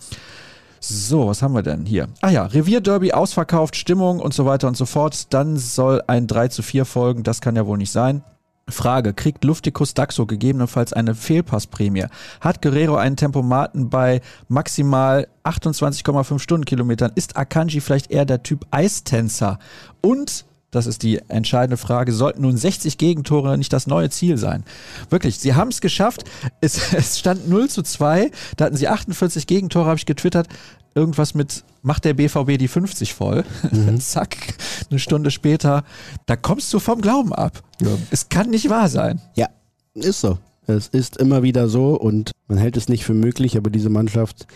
So, 0.79 1.25
was 1.27 1.41
haben 1.41 1.55
wir 1.55 1.63
denn 1.63 1.87
hier? 1.87 2.09
Ah 2.21 2.29
ja, 2.29 2.45
Revierderby 2.45 3.11
ausverkauft, 3.11 3.75
Stimmung 3.75 4.19
und 4.19 4.35
so 4.35 4.45
weiter 4.45 4.67
und 4.67 4.77
so 4.77 4.85
fort. 4.85 5.33
Dann 5.33 5.57
soll 5.57 6.03
ein 6.05 6.27
3 6.27 6.49
zu 6.49 6.61
4 6.61 6.85
folgen. 6.85 7.23
Das 7.23 7.41
kann 7.41 7.55
ja 7.55 7.65
wohl 7.65 7.79
nicht 7.79 7.91
sein. 7.91 8.23
Frage, 8.67 9.13
kriegt 9.13 9.43
Luftikus 9.43 9.93
Daxo 9.93 10.25
gegebenenfalls 10.25 10.91
eine 10.91 11.13
Fehlpassprämie? 11.13 12.05
Hat 12.41 12.63
Guerrero 12.63 12.95
einen 12.95 13.15
Tempomaten 13.15 13.89
bei 13.91 14.21
maximal 14.47 15.27
28,5 15.43 16.39
Stundenkilometern? 16.39 17.11
Ist 17.13 17.37
Akanji 17.37 17.79
vielleicht 17.79 18.09
eher 18.09 18.25
der 18.25 18.41
Typ 18.41 18.65
Eistänzer? 18.71 19.59
Und, 20.01 20.45
das 20.75 20.87
ist 20.87 21.03
die 21.03 21.19
entscheidende 21.29 21.77
Frage, 21.77 22.11
sollten 22.11 22.41
nun 22.41 22.57
60 22.57 22.97
Gegentore 22.97 23.57
nicht 23.57 23.71
das 23.71 23.87
neue 23.87 24.09
Ziel 24.09 24.37
sein? 24.37 24.63
Wirklich, 25.09 25.39
sie 25.39 25.55
haben 25.55 25.69
es 25.69 25.81
geschafft. 25.81 26.25
Es, 26.61 26.79
stand 27.19 27.47
0 27.47 27.69
zu 27.69 27.81
2, 27.81 28.31
da 28.57 28.65
hatten 28.65 28.75
sie 28.75 28.87
48 28.87 29.47
Gegentore, 29.47 29.85
habe 29.85 29.97
ich 29.97 30.05
getwittert. 30.05 30.47
Irgendwas 30.93 31.33
mit, 31.33 31.63
macht 31.81 32.05
der 32.05 32.13
BVB 32.13 32.57
die 32.57 32.67
50 32.67 33.13
voll? 33.13 33.43
Zack, 33.99 34.55
eine 34.89 34.99
Stunde 34.99 35.31
später, 35.31 35.83
da 36.25 36.35
kommst 36.35 36.73
du 36.73 36.79
vom 36.79 37.01
Glauben 37.01 37.33
ab. 37.33 37.63
Es 38.11 38.29
kann 38.29 38.49
nicht 38.49 38.69
wahr 38.69 38.89
sein. 38.89 39.21
Ja, 39.35 39.47
ist 39.93 40.21
so. 40.21 40.37
Es 40.67 40.87
ist 40.87 41.17
immer 41.17 41.43
wieder 41.43 41.69
so 41.69 41.95
und 41.95 42.31
man 42.47 42.57
hält 42.57 42.75
es 42.75 42.89
nicht 42.89 43.05
für 43.05 43.13
möglich, 43.13 43.55
aber 43.55 43.69
diese 43.69 43.89
Mannschaft 43.89 44.47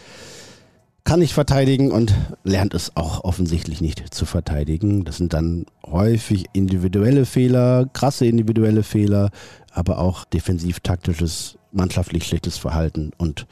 kann 1.09 1.21
nicht 1.21 1.33
verteidigen 1.33 1.91
und 1.91 2.13
lernt 2.43 2.75
es 2.75 2.95
auch 2.95 3.23
offensichtlich 3.23 3.81
nicht 3.81 4.13
zu 4.13 4.25
verteidigen. 4.25 5.05
Das 5.05 5.17
sind 5.17 5.33
dann 5.33 5.65
häufig 5.83 6.45
individuelle 6.53 7.25
Fehler, 7.25 7.89
krasse 7.93 8.27
individuelle 8.27 8.83
Fehler, 8.83 9.31
aber 9.71 9.97
auch 9.97 10.23
defensiv-taktisches, 10.25 11.57
mannschaftlich 11.71 12.27
schlechtes 12.27 12.59
Verhalten 12.59 13.09
und 13.17 13.47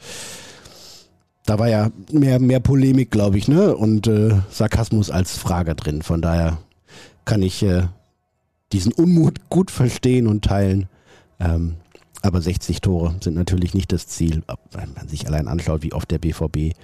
da 1.46 1.58
war 1.58 1.68
ja 1.68 1.90
mehr, 2.12 2.38
mehr 2.38 2.60
Polemik, 2.60 3.10
glaube 3.10 3.38
ich, 3.38 3.48
ne? 3.48 3.74
Und 3.74 4.06
äh, 4.06 4.36
Sarkasmus 4.50 5.10
als 5.10 5.36
Frage 5.36 5.74
drin. 5.74 6.02
Von 6.02 6.22
daher 6.22 6.58
kann 7.24 7.42
ich 7.42 7.64
äh, 7.64 7.88
diesen 8.72 8.92
Unmut 8.92 9.48
gut 9.48 9.72
verstehen 9.72 10.28
und 10.28 10.44
teilen. 10.44 10.88
Ähm, 11.40 11.74
aber 12.22 12.40
60 12.40 12.82
Tore 12.82 13.16
sind 13.20 13.34
natürlich 13.34 13.74
nicht 13.74 13.90
das 13.90 14.06
Ziel. 14.06 14.44
Wenn 14.70 14.92
man 14.94 15.08
sich 15.08 15.26
allein 15.26 15.48
anschaut, 15.48 15.82
wie 15.82 15.92
oft 15.92 16.08
der 16.10 16.18
BVB, 16.18 16.76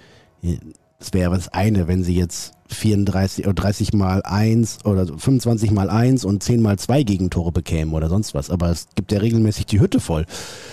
es 1.00 1.12
wäre 1.12 1.34
das 1.34 1.48
eine, 1.52 1.88
wenn 1.88 2.02
sie 2.02 2.14
jetzt 2.16 2.52
34 2.68 3.44
oder 3.44 3.54
30 3.54 3.92
mal 3.92 4.22
1 4.22 4.84
oder 4.84 5.06
25 5.06 5.70
mal 5.70 5.90
1 5.90 6.24
und 6.24 6.42
10 6.42 6.62
mal 6.62 6.78
2 6.78 7.02
Gegentore 7.02 7.52
bekämen 7.52 7.92
oder 7.92 8.08
sonst 8.08 8.34
was. 8.34 8.50
Aber 8.50 8.70
es 8.70 8.88
gibt 8.94 9.12
ja 9.12 9.18
regelmäßig 9.18 9.66
die 9.66 9.80
Hütte 9.80 10.00
voll. 10.00 10.24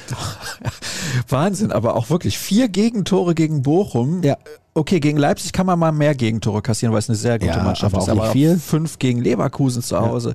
Wahnsinn, 1.27 1.71
aber 1.71 1.95
auch 1.95 2.09
wirklich 2.09 2.37
vier 2.37 2.69
Gegentore 2.69 3.35
gegen 3.35 3.61
Bochum. 3.61 4.23
Ja. 4.23 4.37
Okay, 4.73 5.01
gegen 5.01 5.17
Leipzig 5.17 5.51
kann 5.51 5.65
man 5.65 5.77
mal 5.77 5.91
mehr 5.91 6.15
Gegentore 6.15 6.61
kassieren, 6.61 6.93
weil 6.93 6.99
es 6.99 7.09
eine 7.09 7.17
sehr 7.17 7.37
gute 7.39 7.51
Ja, 7.51 7.63
Mannschaft 7.63 7.93
aber 7.93 8.03
ist. 8.03 8.09
auch 8.09 8.17
aber 8.23 8.31
viel. 8.31 8.57
fünf 8.57 8.99
gegen 8.99 9.21
Leverkusen 9.21 9.81
zu 9.81 9.99
Hause. 9.99 10.33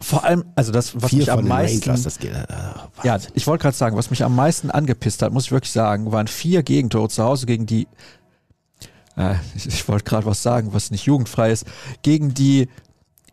Vor 0.00 0.24
allem, 0.24 0.44
also 0.56 0.72
das, 0.72 1.00
was 1.00 1.10
Vier 1.10 1.20
mich 1.20 1.32
am 1.32 1.46
meisten, 1.46 1.88
Rangers, 1.88 2.02
das 2.02 2.18
geht. 2.18 2.32
Äh, 2.32 2.44
ja, 3.04 3.18
ich 3.32 3.46
wollte 3.46 3.62
gerade 3.62 3.76
sagen, 3.76 3.96
was 3.96 4.10
mich 4.10 4.24
am 4.24 4.34
meisten 4.34 4.70
angepisst 4.70 5.22
hat, 5.22 5.32
muss 5.32 5.44
ich 5.44 5.52
wirklich 5.52 5.72
sagen, 5.72 6.12
waren 6.12 6.26
vier 6.26 6.62
Gegentore 6.62 7.08
zu 7.08 7.22
Hause 7.22 7.46
gegen 7.46 7.64
die, 7.64 7.86
äh, 9.16 9.34
ich, 9.54 9.66
ich 9.66 9.88
wollte 9.88 10.04
gerade 10.04 10.26
was 10.26 10.42
sagen, 10.42 10.72
was 10.72 10.90
nicht 10.90 11.06
jugendfrei 11.06 11.50
ist, 11.50 11.66
gegen 12.02 12.34
die 12.34 12.68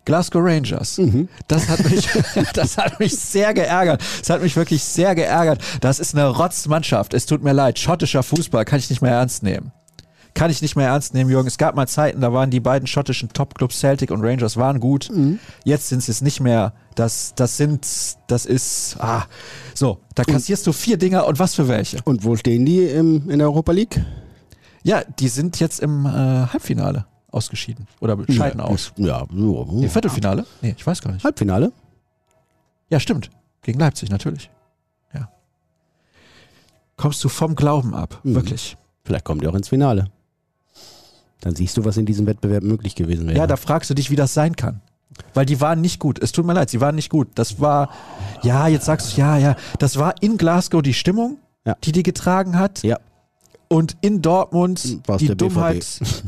Glasgow 0.05 0.41
Rangers. 0.43 0.97
Mhm. 0.97 1.29
Das 1.47 1.69
hat 1.69 1.89
mich, 1.89 2.07
das 2.53 2.77
hat 2.77 2.99
mich 2.99 3.15
sehr 3.17 3.53
geärgert. 3.53 4.01
Das 4.19 4.29
hat 4.29 4.41
mich 4.41 4.55
wirklich 4.55 4.83
sehr 4.83 5.15
geärgert. 5.15 5.61
Das 5.81 5.99
ist 5.99 6.13
eine 6.13 6.27
Rotzmannschaft. 6.27 7.13
Es 7.13 7.25
tut 7.25 7.43
mir 7.43 7.53
leid. 7.53 7.79
Schottischer 7.79 8.23
Fußball 8.23 8.65
kann 8.65 8.79
ich 8.79 8.89
nicht 8.89 9.01
mehr 9.01 9.13
ernst 9.13 9.43
nehmen. 9.43 9.71
Kann 10.33 10.49
ich 10.49 10.63
nicht 10.63 10.75
mehr 10.75 10.87
ernst 10.87 11.13
nehmen, 11.13 11.29
Jürgen. 11.29 11.47
Es 11.47 11.59
gab 11.59 11.75
mal 11.75 11.87
Zeiten, 11.87 12.19
da 12.19 12.33
waren 12.33 12.49
die 12.49 12.59
beiden 12.59 12.87
schottischen 12.87 13.29
Topclubs 13.29 13.79
Celtic 13.79 14.09
und 14.09 14.25
Rangers 14.25 14.57
waren 14.57 14.79
gut. 14.79 15.11
Jetzt 15.63 15.89
sind 15.89 16.01
sie 16.01 16.11
es 16.11 16.21
nicht 16.21 16.39
mehr. 16.39 16.73
Das, 16.95 17.33
das 17.35 17.55
sind, 17.55 17.87
das 18.25 18.47
ist, 18.47 18.97
ah, 18.99 19.25
so, 19.75 19.99
da 20.15 20.23
kassierst 20.23 20.65
du 20.65 20.73
vier 20.73 20.97
Dinger 20.97 21.27
und 21.27 21.37
was 21.37 21.53
für 21.53 21.67
welche? 21.67 21.99
Und 22.03 22.23
wo 22.23 22.35
stehen 22.35 22.65
die 22.65 22.79
im, 22.79 23.29
in 23.29 23.37
der 23.39 23.47
Europa 23.47 23.73
League? 23.73 24.01
Ja, 24.83 25.03
die 25.03 25.27
sind 25.29 25.59
jetzt 25.59 25.79
im 25.79 26.05
äh, 26.05 26.09
Halbfinale 26.09 27.05
ausgeschieden 27.31 27.87
oder 27.99 28.17
scheiden 28.29 28.59
ja, 28.59 28.65
aus. 28.65 28.91
Ja, 28.97 29.25
so. 29.33 29.67
Nee, 29.71 29.87
Viertelfinale? 29.89 30.45
Nee, 30.61 30.75
ich 30.77 30.85
weiß 30.85 31.01
gar 31.01 31.11
nicht. 31.13 31.23
Halbfinale? 31.23 31.71
Ja, 32.89 32.99
stimmt. 32.99 33.29
Gegen 33.61 33.79
Leipzig, 33.79 34.09
natürlich. 34.09 34.49
Ja. 35.13 35.29
Kommst 36.97 37.23
du 37.23 37.29
vom 37.29 37.55
Glauben 37.55 37.93
ab, 37.95 38.19
Mhm. 38.23 38.35
wirklich. 38.35 38.77
Vielleicht 39.03 39.25
kommt 39.25 39.41
ihr 39.41 39.49
auch 39.49 39.55
ins 39.55 39.69
Finale. 39.69 40.07
Dann 41.41 41.55
siehst 41.55 41.75
du, 41.77 41.83
was 41.83 41.97
in 41.97 42.05
diesem 42.05 42.25
Wettbewerb 42.25 42.63
möglich 42.63 42.95
gewesen 42.95 43.27
wäre. 43.27 43.37
Ja, 43.37 43.47
da 43.47 43.57
fragst 43.57 43.89
du 43.89 43.93
dich, 43.93 44.09
wie 44.11 44.15
das 44.15 44.33
sein 44.33 44.55
kann. 44.55 44.81
Weil 45.33 45.45
die 45.45 45.59
waren 45.61 45.81
nicht 45.81 45.99
gut. 45.99 46.19
Es 46.21 46.31
tut 46.31 46.45
mir 46.45 46.53
leid, 46.53 46.69
sie 46.69 46.81
waren 46.81 46.95
nicht 46.95 47.09
gut. 47.09 47.27
Das 47.35 47.59
war, 47.59 47.89
ja, 48.43 48.67
jetzt 48.67 48.85
sagst 48.85 49.13
du, 49.17 49.21
ja, 49.21 49.37
ja, 49.37 49.55
das 49.79 49.97
war 49.97 50.15
in 50.21 50.37
Glasgow 50.37 50.81
die 50.81 50.93
Stimmung, 50.93 51.37
Ja. 51.65 51.75
die 51.83 51.91
die 51.91 52.03
getragen 52.03 52.57
hat. 52.57 52.81
Ja. 52.83 52.97
Und 53.73 53.97
in 54.01 54.21
Dortmund 54.21 54.99
War's 55.07 55.19
die 55.19 55.27
der 55.27 55.35
BVB. 55.35 55.39
Dummheit 55.53 55.85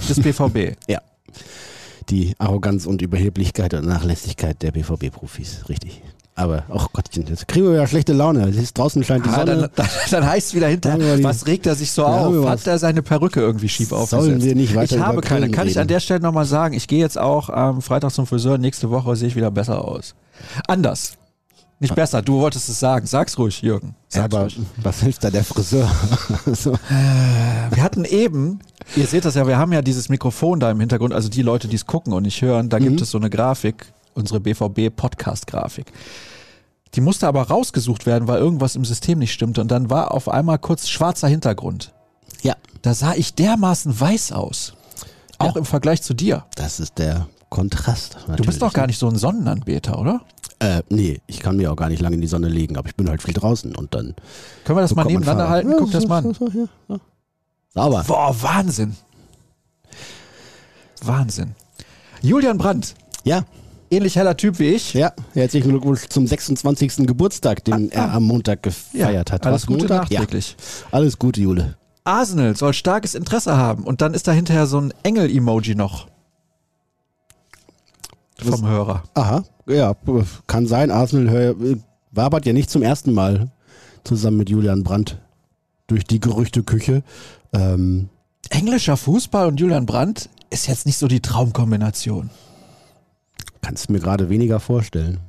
des 0.09 0.19
BVB. 0.21 0.77
die 2.09 2.33
Arroganz 2.37 2.85
und 2.85 3.01
Überheblichkeit 3.01 3.73
und 3.73 3.85
Nachlässigkeit 3.87 4.61
der 4.61 4.71
BVB-Profis. 4.71 5.67
Richtig. 5.69 6.01
Aber, 6.37 6.63
ach 6.69 6.89
Gottchen, 6.91 7.25
jetzt 7.27 7.47
kriegen 7.47 7.65
wir 7.65 7.73
wieder 7.73 7.87
schlechte 7.87 8.11
Laune. 8.11 8.49
Es 8.49 8.57
ist 8.57 8.77
draußen 8.77 9.01
scheint 9.05 9.25
die 9.25 9.29
Ah, 9.29 9.35
Sonne. 9.45 9.55
dann, 9.57 9.69
dann, 9.75 9.87
dann 10.11 10.25
heißt 10.27 10.47
es 10.49 10.53
wieder 10.53 10.67
hinterher, 10.67 11.23
was 11.23 11.47
regt 11.47 11.65
er 11.65 11.75
sich 11.75 11.91
so 11.93 12.01
Ja, 12.01 12.27
auf? 12.27 12.49
Hat 12.49 12.67
er 12.67 12.77
seine 12.77 13.01
Perücke 13.01 13.39
irgendwie 13.39 13.69
schief 13.69 13.93
aufgesetzt? 13.93 14.25
Sollen 14.25 14.43
wir 14.43 14.53
nicht 14.53 14.75
weiter 14.75 14.97
Ich 14.97 15.01
habe 15.01 15.21
keine. 15.21 15.49
Kann 15.49 15.67
ich 15.67 15.79
an 15.79 15.87
der 15.87 16.01
Stelle 16.01 16.19
nochmal 16.19 16.45
sagen, 16.45 16.73
ich 16.75 16.87
gehe 16.89 16.99
jetzt 16.99 17.17
auch 17.17 17.49
am 17.49 17.81
Freitag 17.81 18.11
zum 18.11 18.27
Friseur, 18.27 18.57
nächste 18.57 18.89
Woche 18.89 19.15
sehe 19.15 19.29
ich 19.29 19.35
wieder 19.37 19.49
besser 19.49 19.85
aus. 19.85 20.13
Anders. 20.67 21.13
Nicht 21.79 21.93
besser, 21.93 22.21
du 22.21 22.39
wolltest 22.39 22.69
es 22.69 22.79
sagen. 22.79 23.05
Sag's 23.05 23.37
ruhig, 23.37 23.61
Jürgen. 23.61 23.95
Ja, 24.13 24.21
Sag's 24.21 24.33
aber 24.33 24.43
ruhig. 24.43 24.59
was 24.77 25.01
hilft 25.01 25.23
da 25.25 25.29
der 25.29 25.43
Friseur? 25.43 25.91
so. 26.53 26.71
Wir 27.71 27.83
hatten 27.83 28.05
eben, 28.05 28.59
ihr 28.95 29.05
seht 29.07 29.25
das 29.25 29.35
ja, 29.35 29.45
wir 29.45 29.57
haben 29.57 29.73
ja 29.73 29.81
dieses 29.81 30.07
Mikrofon 30.07 30.59
da 30.61 30.71
im 30.71 30.79
Hintergrund, 30.79 31.13
also 31.13 31.27
die 31.27 31.41
Leute, 31.41 31.67
die 31.67 31.75
es 31.75 31.85
gucken 31.85 32.13
und 32.13 32.23
nicht 32.23 32.41
hören, 32.41 32.69
da 32.69 32.79
Mhm. 32.79 32.83
gibt 32.83 33.01
es 33.01 33.11
so 33.11 33.17
eine 33.17 33.29
Grafik, 33.29 33.91
unsere 34.13 34.39
BVB-Podcast-Grafik. 34.39 35.91
Die 36.93 37.01
musste 37.01 37.27
aber 37.27 37.41
rausgesucht 37.49 38.05
werden, 38.05 38.27
weil 38.29 38.39
irgendwas 38.39 38.77
im 38.77 38.85
System 38.85 39.19
nicht 39.19 39.33
stimmte 39.33 39.59
und 39.59 39.69
dann 39.69 39.89
war 39.89 40.11
auf 40.13 40.29
einmal 40.29 40.59
kurz 40.59 40.87
schwarzer 40.87 41.27
Hintergrund. 41.27 41.91
Ja, 42.41 42.55
Da 42.83 42.93
sah 42.93 43.13
ich 43.15 43.33
dermaßen 43.33 43.99
weiß 43.99 44.31
aus. 44.31 44.73
Auch 45.39 45.55
Ja. 45.55 45.59
im 45.59 45.65
Vergleich 45.65 46.01
zu 46.01 46.13
dir. 46.13 46.45
das 46.55 46.79
ist 46.79 46.97
der 46.99 47.27
Kontrast. 47.49 48.17
Du 48.37 48.43
bist 48.43 48.61
doch 48.61 48.71
gar 48.73 48.87
nicht 48.87 48.97
so 48.99 49.07
ein 49.09 49.17
Sonnenanbeter, 49.17 49.99
oder? 49.99 50.21
Äh, 50.59 50.81
nee, 50.89 51.19
ich 51.27 51.39
kann 51.41 51.57
mir 51.57 51.71
auch 51.71 51.75
gar 51.75 51.89
nicht 51.89 52.01
lange 52.01 52.15
in 52.15 52.21
die 52.21 52.27
Sonne 52.27 52.47
legen, 52.47 52.77
aber 52.77 52.87
ich 52.87 52.95
bin 52.95 53.09
halt 53.09 53.21
viel 53.21 53.33
draußen 53.33 53.75
und 53.75 53.93
dann. 53.93 54.15
Können 54.63 54.77
wir 54.77 54.81
das 54.81 54.95
mal 54.95 55.03
nebeneinander 55.05 55.49
halten? 55.49 55.71
Ja, 55.71 55.77
Guck 55.79 55.91
das 55.91 56.03
so, 56.03 56.07
mal 56.07 56.21
so, 56.23 56.29
an. 56.29 56.33
so, 56.35 56.51
hier, 56.51 56.69
ja. 56.87 56.97
Sauber. 57.73 58.03
Boah, 58.07 58.35
Wahnsinn. 58.41 58.95
Wahnsinn. 61.03 61.55
Julian 62.21 62.57
Brandt, 62.57 62.95
Ja, 63.23 63.43
ähnlich 63.91 64.15
heller 64.15 64.35
Typ 64.37 64.59
wie 64.59 64.69
ich. 64.69 64.93
ja. 64.93 65.11
Herzlichen 65.33 65.69
Glückwunsch 65.69 66.07
zum 66.09 66.25
26. 66.25 67.05
Geburtstag, 67.05 67.63
den 67.65 67.91
er 67.91 68.13
am 68.13 68.23
Montag 68.23 68.63
gefeiert 68.63 69.31
hat. 69.31 69.45
Ah, 69.45 69.49
Alles 69.49 69.63
Was, 69.63 69.67
Gute 69.67 69.79
Montag? 69.87 70.09
Ja, 70.09 70.21
nachträglich. 70.21 70.55
alles 70.91 71.19
Gute, 71.19 71.41
Jule. 71.41 71.75
Arsenal 72.03 72.55
soll 72.55 72.73
starkes 72.73 73.13
Interesse 73.15 73.57
haben 73.57 73.83
und 73.83 74.01
dann 74.01 74.13
ist 74.13 74.27
da 74.27 74.31
hinterher 74.31 74.67
so 74.67 74.79
ein 74.79 74.93
Engel-Emoji 75.03 75.75
noch. 75.75 76.07
Vom 78.51 78.67
Hörer. 78.67 79.03
Aha, 79.13 79.43
ja, 79.67 79.95
kann 80.47 80.67
sein. 80.67 80.91
Arsenal 80.91 81.55
wabert 82.11 82.45
ja 82.45 82.53
nicht 82.53 82.69
zum 82.69 82.81
ersten 82.81 83.13
Mal 83.13 83.49
zusammen 84.03 84.37
mit 84.37 84.49
Julian 84.49 84.83
Brandt 84.83 85.19
durch 85.87 86.03
die 86.05 86.19
Gerüchteküche. 86.19 87.03
Ähm, 87.53 88.09
Englischer 88.49 88.97
Fußball 88.97 89.47
und 89.47 89.59
Julian 89.59 89.85
Brandt 89.85 90.29
ist 90.49 90.67
jetzt 90.67 90.85
nicht 90.85 90.97
so 90.97 91.07
die 91.07 91.21
Traumkombination. 91.21 92.29
kannst 93.61 93.89
du 93.89 93.93
mir 93.93 93.99
gerade 93.99 94.29
weniger 94.29 94.59
vorstellen. 94.59 95.19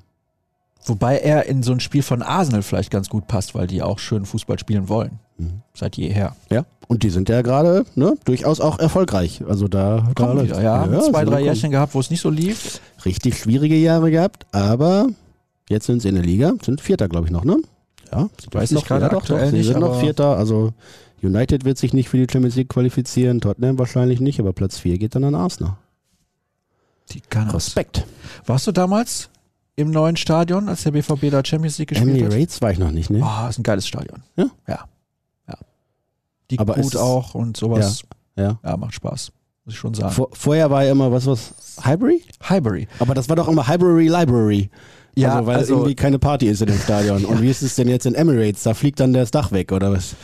Wobei 0.84 1.18
er 1.18 1.46
in 1.46 1.62
so 1.62 1.72
ein 1.72 1.80
Spiel 1.80 2.02
von 2.02 2.22
Arsenal 2.22 2.62
vielleicht 2.62 2.90
ganz 2.90 3.08
gut 3.08 3.26
passt, 3.26 3.54
weil 3.54 3.66
die 3.66 3.82
auch 3.82 3.98
schön 3.98 4.24
Fußball 4.24 4.58
spielen 4.58 4.88
wollen. 4.88 5.18
Mhm. 5.38 5.62
Seit 5.74 5.96
jeher. 5.96 6.34
Ja, 6.50 6.64
und 6.88 7.02
die 7.02 7.10
sind 7.10 7.28
ja 7.28 7.42
gerade 7.42 7.84
ne, 7.94 8.16
durchaus 8.24 8.60
auch 8.60 8.78
erfolgreich. 8.78 9.42
Also 9.46 9.68
da, 9.68 10.08
wieder, 10.08 10.62
ja. 10.62 10.80
Haben 10.80 11.00
sie 11.00 11.10
zwei, 11.10 11.24
drei 11.24 11.32
kommen. 11.32 11.44
Jährchen 11.44 11.70
gehabt, 11.70 11.94
wo 11.94 12.00
es 12.00 12.10
nicht 12.10 12.20
so 12.20 12.30
lief. 12.30 12.80
Richtig 13.04 13.38
schwierige 13.38 13.76
Jahre 13.76 14.10
gehabt, 14.10 14.46
aber 14.52 15.08
jetzt 15.68 15.86
sind 15.86 16.02
sie 16.02 16.08
in 16.08 16.14
der 16.14 16.24
Liga, 16.24 16.52
sind 16.62 16.80
Vierter, 16.80 17.08
glaube 17.08 17.26
ich, 17.26 17.32
noch, 17.32 17.44
ne? 17.44 17.58
Ja, 18.12 18.28
sie 18.40 18.46
Weiß 18.52 18.70
ich 18.72 18.84
gerade 18.84 19.06
ja, 19.06 19.08
doch, 19.08 19.22
aktuell 19.22 19.44
doch, 19.44 19.50
sie 19.50 19.56
nicht, 19.56 19.66
sind 19.66 19.80
noch 19.80 20.00
Vierter, 20.00 20.36
also 20.36 20.72
United 21.22 21.64
wird 21.64 21.76
sich 21.76 21.92
nicht 21.92 22.08
für 22.08 22.18
die 22.18 22.30
Champions 22.30 22.54
League 22.54 22.68
qualifizieren, 22.68 23.40
Tottenham 23.40 23.78
wahrscheinlich 23.78 24.20
nicht, 24.20 24.38
aber 24.38 24.52
Platz 24.52 24.78
4 24.78 24.98
geht 24.98 25.14
dann 25.14 25.24
an 25.24 25.34
Arsenal. 25.34 25.76
Die 27.10 27.22
Gunners. 27.30 27.54
Respekt. 27.54 28.06
Warst 28.46 28.66
du 28.66 28.72
damals 28.72 29.28
im 29.76 29.90
neuen 29.90 30.16
Stadion, 30.16 30.68
als 30.68 30.84
der 30.84 30.92
BVB 30.92 31.30
da 31.30 31.44
Champions 31.44 31.78
League 31.78 31.88
gespielt 31.88 32.10
hat? 32.10 32.32
Emirates 32.32 32.62
war 32.62 32.70
ich 32.70 32.78
noch 32.78 32.90
nicht, 32.90 33.10
ne? 33.10 33.22
Oh, 33.22 33.48
ist 33.48 33.58
ein 33.58 33.62
geiles 33.62 33.86
Stadion. 33.86 34.22
Ja? 34.36 34.46
Ja. 34.66 34.74
ja. 34.74 34.84
Die 36.50 36.58
Aber 36.58 36.74
gut 36.74 36.96
auch 36.96 37.34
und 37.34 37.56
sowas. 37.56 38.02
Ja. 38.36 38.58
Ja. 38.62 38.76
macht 38.76 38.94
Spaß. 38.94 39.32
Muss 39.64 39.74
ich 39.74 39.80
schon 39.80 39.94
sagen. 39.94 40.12
Vor, 40.12 40.28
vorher 40.32 40.70
war 40.70 40.84
ja 40.84 40.92
immer, 40.92 41.10
was 41.10 41.26
was? 41.26 41.54
Highbury? 41.84 42.22
Highbury. 42.48 42.86
Aber 43.00 43.14
das 43.14 43.28
war 43.28 43.36
doch 43.36 43.48
immer 43.48 43.66
Highbury 43.66 44.08
Library. 44.08 44.70
Ja, 45.16 45.34
also, 45.34 45.46
weil 45.46 45.56
also- 45.56 45.74
irgendwie 45.74 45.94
keine 45.94 46.18
Party 46.18 46.46
ist 46.46 46.60
in 46.60 46.68
dem 46.68 46.78
Stadion. 46.78 47.24
Und 47.26 47.42
wie 47.42 47.48
ist 47.50 47.62
es 47.62 47.74
denn 47.74 47.88
jetzt 47.88 48.06
in 48.06 48.14
Emirates? 48.14 48.62
Da 48.62 48.74
fliegt 48.74 49.00
dann 49.00 49.12
das 49.12 49.30
Dach 49.30 49.50
weg, 49.50 49.72
oder 49.72 49.92
was? 49.92 50.14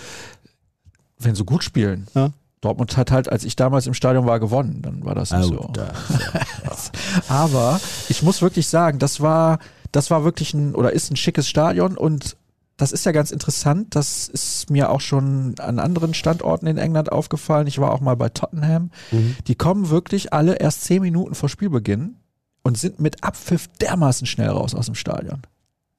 Wenn 1.19 1.35
sie 1.35 1.45
gut 1.45 1.65
spielen. 1.65 2.07
Ja. 2.15 2.31
Dortmund 2.61 2.97
hat 2.97 3.11
halt, 3.11 3.29
als 3.29 3.45
ich 3.45 3.57
damals 3.57 3.89
im 3.89 3.95
Stadion 3.95 4.27
war, 4.27 4.39
gewonnen. 4.39 4.83
Dann 4.83 5.05
war 5.05 5.17
das 5.17 5.33
nicht 5.33 5.49
so. 5.49 5.73
Aber 7.29 7.81
ich 8.09 8.23
muss 8.23 8.41
wirklich 8.41 8.69
sagen, 8.69 9.01
das 9.01 9.21
war, 9.21 9.59
das 9.91 10.11
war 10.13 10.23
wirklich 10.23 10.55
ein 10.55 10.75
oder 10.77 10.93
ist 10.93 11.11
ein 11.11 11.17
schickes 11.17 11.49
Stadion 11.49 11.97
und 11.97 12.37
das 12.77 12.93
ist 12.93 13.05
ja 13.05 13.13
ganz 13.13 13.31
interessant. 13.31 13.95
Das 13.95 14.29
ist 14.29 14.71
mir 14.71 14.91
auch 14.91 15.01
schon 15.01 15.55
an 15.59 15.79
anderen 15.79 16.15
Standorten 16.15 16.67
in 16.67 16.79
England 16.79 17.13
aufgefallen. 17.13 17.67
Ich 17.67 17.79
war 17.79 17.93
auch 17.93 18.01
mal 18.01 18.17
bei 18.17 18.29
Tottenham. 18.29 18.91
Mhm. 19.11 19.37
Die 19.47 19.55
kommen 19.55 19.91
wirklich 19.91 20.33
alle 20.33 20.57
erst 20.57 20.83
zehn 20.83 21.03
Minuten 21.03 21.35
vor 21.35 21.49
Spielbeginn 21.49 22.17
und 22.63 22.79
sind 22.79 23.01
mit 23.01 23.23
Abpfiff 23.23 23.69
dermaßen 23.81 24.27
schnell 24.27 24.49
raus 24.49 24.75
aus 24.75 24.87
dem 24.87 24.95
Stadion. 24.95 25.43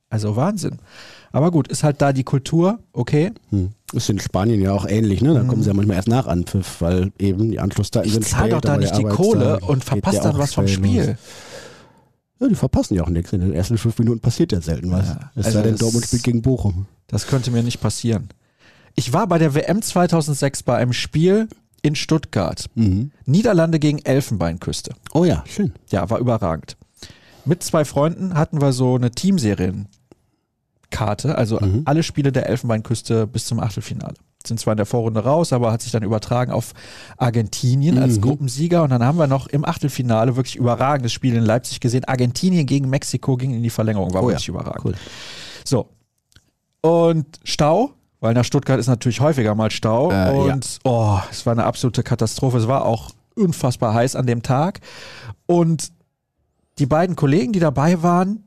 Also 0.09 0.35
Wahnsinn. 0.35 0.77
Aber 1.31 1.49
gut, 1.49 1.67
ist 1.67 1.83
halt 1.83 2.01
da 2.01 2.13
die 2.13 2.23
Kultur, 2.23 2.79
okay. 2.91 3.31
Hm. 3.49 3.71
Ist 3.93 4.09
in 4.09 4.19
Spanien 4.19 4.61
ja 4.61 4.71
auch 4.71 4.85
ähnlich, 4.87 5.21
ne? 5.21 5.33
Da 5.33 5.43
kommen 5.43 5.63
sie 5.63 5.69
ja 5.69 5.73
manchmal 5.73 5.97
erst 5.97 6.07
nach 6.07 6.27
Anpfiff, 6.27 6.81
weil 6.81 7.11
eben 7.17 7.49
die 7.49 7.59
Anschlusszeiten 7.59 8.07
Ich 8.07 8.13
sind 8.13 8.25
zahle 8.25 8.51
spät, 8.51 8.53
doch 8.53 8.61
da 8.61 8.77
nicht 8.77 8.95
die 8.95 9.03
Kohle 9.03 9.59
und 9.61 9.83
ja 9.85 10.21
dann 10.21 10.37
was 10.37 10.53
vom 10.53 10.67
spät 10.67 11.07
los. 11.07 11.15
Ja, 12.39 12.47
die 12.47 12.55
verpassen 12.55 12.95
ja 12.95 13.03
auch 13.03 13.09
nichts. 13.09 13.31
In 13.33 13.39
den 13.41 13.53
ersten 13.53 13.77
fünf 13.77 13.97
Minuten 13.99 14.19
passiert 14.19 14.51
ja 14.51 14.59
selten 14.61 14.91
was. 14.91 15.07
Ja, 15.07 15.31
es 15.35 15.45
also 15.45 15.57
sei 15.59 15.63
denn, 15.63 15.77
Dortmund 15.77 16.05
spielt 16.05 16.23
gegen 16.23 16.41
Bochum. 16.41 16.87
Das 17.07 17.27
könnte 17.27 17.51
mir 17.51 17.63
nicht 17.63 17.79
passieren. 17.79 18.29
Ich 18.95 19.13
war 19.13 19.27
bei 19.27 19.37
der 19.37 19.55
WM 19.55 19.81
2006 19.81 20.63
bei 20.63 20.75
einem 20.77 20.93
Spiel 20.93 21.47
in 21.81 21.95
Stuttgart. 21.95 22.69
Mhm. 22.75 23.11
Niederlande 23.25 23.79
gegen 23.79 23.99
Elfenbeinküste. 23.99 24.95
Oh 25.13 25.25
ja, 25.25 25.43
schön. 25.47 25.73
Ja, 25.89 26.09
war 26.09 26.19
überragend. 26.19 26.77
Mit 27.45 27.61
zwei 27.63 27.85
Freunden 27.85 28.35
hatten 28.35 28.61
wir 28.61 28.71
so 28.71 28.95
eine 28.95 29.11
Teamserienkarte, 29.11 29.87
also 31.35 31.59
Mhm. 31.59 31.81
alle 31.85 32.03
Spiele 32.03 32.31
der 32.31 32.47
Elfenbeinküste 32.47 33.27
bis 33.27 33.45
zum 33.45 33.59
Achtelfinale. 33.59 34.15
Sind 34.45 34.59
zwar 34.59 34.73
in 34.73 34.77
der 34.77 34.85
Vorrunde 34.85 35.23
raus, 35.23 35.53
aber 35.53 35.71
hat 35.71 35.81
sich 35.81 35.91
dann 35.91 36.03
übertragen 36.03 36.51
auf 36.51 36.73
Argentinien 37.17 37.97
als 37.97 38.17
Mhm. 38.17 38.21
Gruppensieger. 38.21 38.83
Und 38.83 38.89
dann 38.89 39.03
haben 39.03 39.17
wir 39.17 39.27
noch 39.27 39.47
im 39.47 39.63
Achtelfinale 39.65 40.35
wirklich 40.35 40.55
überragendes 40.57 41.13
Spiel 41.13 41.35
in 41.35 41.43
Leipzig 41.43 41.79
gesehen. 41.79 42.03
Argentinien 42.05 42.65
gegen 42.65 42.89
Mexiko 42.89 43.37
ging 43.37 43.53
in 43.53 43.63
die 43.63 43.69
Verlängerung, 43.69 44.13
war 44.13 44.21
Oh 44.23 44.25
ja, 44.29 44.33
wirklich 44.33 44.49
überragend. 44.49 44.83
cool. 44.85 44.95
So. 45.65 45.87
Und 46.81 47.25
Stau, 47.43 47.91
weil 48.19 48.33
nach 48.33 48.43
Stuttgart 48.43 48.79
ist 48.79 48.87
natürlich 48.87 49.21
häufiger 49.21 49.55
mal 49.55 49.71
Stau. 49.71 50.11
Äh, 50.11 50.31
und 50.31 50.79
oh, 50.83 51.19
es 51.31 51.45
war 51.45 51.53
eine 51.53 51.63
absolute 51.63 52.03
Katastrophe. 52.03 52.57
Es 52.57 52.67
war 52.67 52.85
auch 52.85 53.11
unfassbar 53.35 53.93
heiß 53.93 54.15
an 54.17 54.27
dem 54.27 54.43
Tag. 54.43 54.81
Und 55.45 55.91
die 56.79 56.85
beiden 56.85 57.15
Kollegen, 57.15 57.53
die 57.53 57.59
dabei 57.59 58.03
waren, 58.03 58.43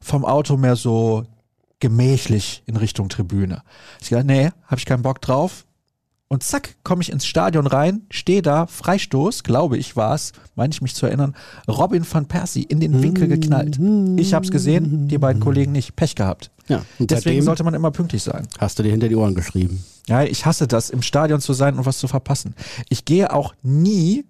vom 0.00 0.24
Auto 0.24 0.56
mehr 0.56 0.76
so 0.76 1.24
gemächlich 1.80 2.62
in 2.66 2.76
Richtung 2.76 3.08
Tribüne. 3.08 3.62
Ich 4.00 4.10
dachte, 4.10 4.26
nee, 4.26 4.50
hab 4.66 4.78
ich 4.78 4.86
keinen 4.86 5.02
Bock 5.02 5.20
drauf. 5.20 5.64
Und 6.28 6.44
zack, 6.44 6.76
komme 6.84 7.02
ich 7.02 7.10
ins 7.10 7.26
Stadion 7.26 7.66
rein, 7.66 8.02
stehe 8.08 8.40
da, 8.40 8.68
Freistoß, 8.68 9.42
glaube 9.42 9.76
ich 9.78 9.96
war's, 9.96 10.30
meine 10.54 10.72
ich 10.72 10.80
mich 10.80 10.94
zu 10.94 11.06
erinnern, 11.06 11.34
Robin 11.66 12.06
van 12.08 12.26
Persie 12.26 12.62
in 12.62 12.78
den 12.78 13.02
Winkel 13.02 13.26
geknallt. 13.26 13.80
Ich 14.16 14.32
hab's 14.32 14.52
gesehen, 14.52 15.08
die 15.08 15.18
beiden 15.18 15.42
Kollegen 15.42 15.72
nicht. 15.72 15.96
Pech 15.96 16.14
gehabt. 16.14 16.52
Ja, 16.68 16.82
Deswegen 17.00 17.42
sollte 17.42 17.64
man 17.64 17.74
immer 17.74 17.90
pünktlich 17.90 18.22
sein. 18.22 18.46
hast 18.60 18.78
du 18.78 18.84
dir 18.84 18.92
hinter 18.92 19.08
die 19.08 19.16
Ohren 19.16 19.34
geschrieben. 19.34 19.84
Ja, 20.06 20.22
ich 20.22 20.46
hasse 20.46 20.68
das, 20.68 20.90
im 20.90 21.02
Stadion 21.02 21.40
zu 21.40 21.52
sein 21.52 21.76
und 21.76 21.84
was 21.84 21.98
zu 21.98 22.06
verpassen. 22.06 22.54
Ich 22.88 23.04
gehe 23.04 23.32
auch 23.32 23.54
nie 23.64 24.24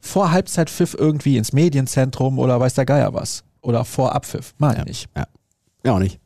vor 0.00 0.32
Halbzeitpfiff 0.32 0.94
irgendwie 0.98 1.38
ins 1.38 1.54
Medienzentrum 1.54 2.38
oder 2.38 2.60
weiß 2.60 2.74
der 2.74 2.84
Geier 2.84 3.14
was. 3.14 3.42
Oder 3.62 3.86
vor 3.86 4.14
Abpfiff. 4.14 4.52
Mal 4.58 4.76
Ja. 4.76 4.84
nicht. 4.84 5.08
Ja. 5.16 5.26
Ja, 5.84 5.92
auch 5.94 5.98
nicht. 5.98 6.18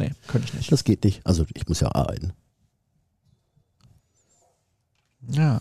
Nee, 0.00 0.12
könnte 0.26 0.48
ich 0.48 0.54
nicht. 0.54 0.72
Das 0.72 0.82
geht 0.84 1.04
nicht. 1.04 1.20
Also 1.24 1.44
ich 1.54 1.68
muss 1.68 1.80
ja 1.80 1.94
arbeiten. 1.94 2.32
Ja. 5.30 5.60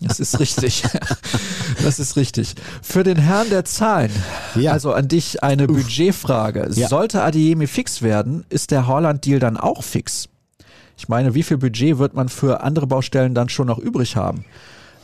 Das 0.00 0.20
ist 0.20 0.38
richtig. 0.38 0.82
Das 1.82 1.98
ist 1.98 2.16
richtig. 2.16 2.54
Für 2.82 3.02
den 3.02 3.16
Herrn 3.16 3.48
der 3.50 3.64
Zahlen, 3.64 4.10
Ja. 4.54 4.72
also 4.72 4.92
an 4.92 5.08
dich 5.08 5.42
eine 5.42 5.66
Budgetfrage. 5.66 6.68
Ja. 6.74 6.88
Sollte 6.88 7.22
Adiemi 7.22 7.66
fix 7.66 8.02
werden, 8.02 8.44
ist 8.50 8.70
der 8.70 8.86
Holland-Deal 8.86 9.40
dann 9.40 9.56
auch 9.56 9.82
fix? 9.82 10.28
Ich 10.96 11.08
meine, 11.08 11.34
wie 11.34 11.42
viel 11.42 11.56
Budget 11.56 11.98
wird 11.98 12.14
man 12.14 12.28
für 12.28 12.60
andere 12.62 12.86
Baustellen 12.86 13.34
dann 13.34 13.48
schon 13.48 13.66
noch 13.66 13.78
übrig 13.78 14.16
haben? 14.16 14.44